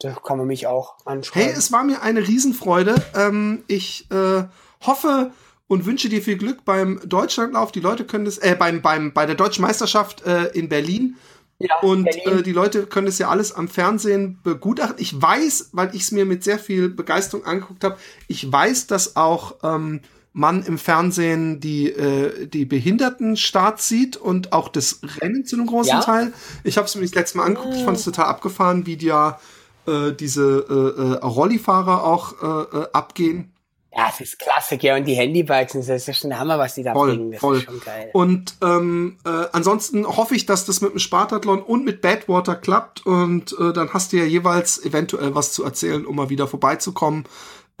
Da 0.00 0.12
kann 0.12 0.36
man 0.36 0.46
mich 0.46 0.66
auch 0.66 0.96
anschreiben. 1.06 1.48
Hey, 1.48 1.58
es 1.58 1.72
war 1.72 1.84
mir 1.84 2.02
eine 2.02 2.20
Riesenfreude. 2.20 2.96
Ähm, 3.14 3.64
ich 3.66 4.10
äh, 4.10 4.44
hoffe 4.86 5.30
und 5.68 5.86
wünsche 5.86 6.10
dir 6.10 6.20
viel 6.20 6.36
Glück 6.36 6.66
beim 6.66 7.00
Deutschlandlauf. 7.02 7.72
Die 7.72 7.80
Leute 7.80 8.04
können 8.04 8.26
das, 8.26 8.36
äh, 8.36 8.54
beim, 8.58 8.82
beim, 8.82 9.14
bei 9.14 9.24
der 9.24 9.34
Deutschen 9.34 9.62
Meisterschaft 9.62 10.26
äh, 10.26 10.48
in 10.48 10.68
Berlin. 10.68 11.16
Ja, 11.58 11.78
und 11.80 12.04
Berlin. 12.04 12.40
Äh, 12.40 12.42
die 12.42 12.52
Leute 12.52 12.84
können 12.84 13.06
das 13.06 13.18
ja 13.18 13.30
alles 13.30 13.52
am 13.54 13.68
Fernsehen 13.68 14.38
begutachten. 14.42 14.96
Ich 14.98 15.22
weiß, 15.22 15.70
weil 15.72 15.94
ich 15.94 16.02
es 16.02 16.12
mir 16.12 16.26
mit 16.26 16.44
sehr 16.44 16.58
viel 16.58 16.90
Begeisterung 16.90 17.46
angeguckt 17.46 17.82
habe, 17.84 17.96
ich 18.28 18.52
weiß, 18.52 18.86
dass 18.86 19.16
auch 19.16 19.54
ähm, 19.62 20.02
man 20.36 20.62
im 20.62 20.76
Fernsehen 20.76 21.60
die, 21.60 21.88
äh, 21.88 22.46
die 22.46 22.66
Behindertenstarts 22.66 23.88
sieht 23.88 24.18
und 24.18 24.52
auch 24.52 24.68
das 24.68 25.00
Rennen 25.22 25.46
zu 25.46 25.56
einem 25.56 25.66
großen 25.66 25.94
ja? 25.94 26.00
Teil. 26.00 26.34
Ich 26.62 26.76
habe 26.76 26.86
es 26.86 26.94
mir 26.94 27.02
das 27.02 27.14
letzte 27.14 27.38
Mal 27.38 27.44
angeguckt, 27.44 27.74
ich 27.74 27.84
fand 27.84 27.96
es 27.96 28.04
total 28.04 28.26
abgefahren, 28.26 28.84
wie 28.84 28.98
die 28.98 29.06
ja 29.06 29.40
äh, 29.86 30.12
diese 30.12 30.66
äh, 30.68 31.02
äh, 31.02 31.24
Rollifahrer 31.24 32.04
auch 32.04 32.34
äh, 32.42 32.78
äh, 32.80 32.86
abgehen. 32.92 33.54
Ja, 33.96 34.08
das 34.10 34.20
ist 34.20 34.38
klasse, 34.38 34.76
ja. 34.78 34.94
Und 34.96 35.06
die 35.06 35.14
Handybikes, 35.14 35.72
das 35.72 35.88
ist 35.88 36.06
ja 36.06 36.12
schon 36.12 36.38
Hammer, 36.38 36.58
was 36.58 36.74
die 36.74 36.82
da 36.82 36.92
voll, 36.92 37.16
bringen. 37.16 37.30
Das 37.32 37.40
voll. 37.40 37.56
ist 37.56 37.64
schon 37.64 37.80
geil. 37.80 38.10
Und 38.12 38.56
ähm, 38.62 39.16
äh, 39.24 39.46
ansonsten 39.52 40.06
hoffe 40.06 40.34
ich, 40.34 40.44
dass 40.44 40.66
das 40.66 40.82
mit 40.82 40.92
dem 40.92 40.98
Spartathlon 40.98 41.62
und 41.62 41.86
mit 41.86 42.02
Badwater 42.02 42.56
klappt. 42.56 43.06
Und 43.06 43.56
äh, 43.58 43.72
dann 43.72 43.94
hast 43.94 44.12
du 44.12 44.18
ja 44.18 44.24
jeweils 44.24 44.84
eventuell 44.84 45.34
was 45.34 45.52
zu 45.52 45.64
erzählen, 45.64 46.04
um 46.04 46.16
mal 46.16 46.28
wieder 46.28 46.46
vorbeizukommen. 46.46 47.24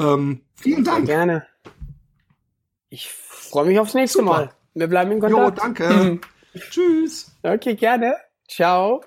Ähm, 0.00 0.40
vielen 0.54 0.84
Dank. 0.84 1.06
Sehr 1.06 1.16
gerne. 1.16 1.46
Ich 2.88 3.08
freue 3.08 3.66
mich 3.66 3.78
aufs 3.78 3.94
nächste 3.94 4.18
Super. 4.18 4.30
Mal. 4.30 4.50
Wir 4.74 4.86
bleiben 4.86 5.12
in 5.12 5.20
Kontakt. 5.20 5.58
Jo, 5.58 5.62
danke. 5.62 6.20
Tschüss. 6.70 7.32
Okay, 7.42 7.74
gerne. 7.74 8.16
Ciao. 8.48 9.02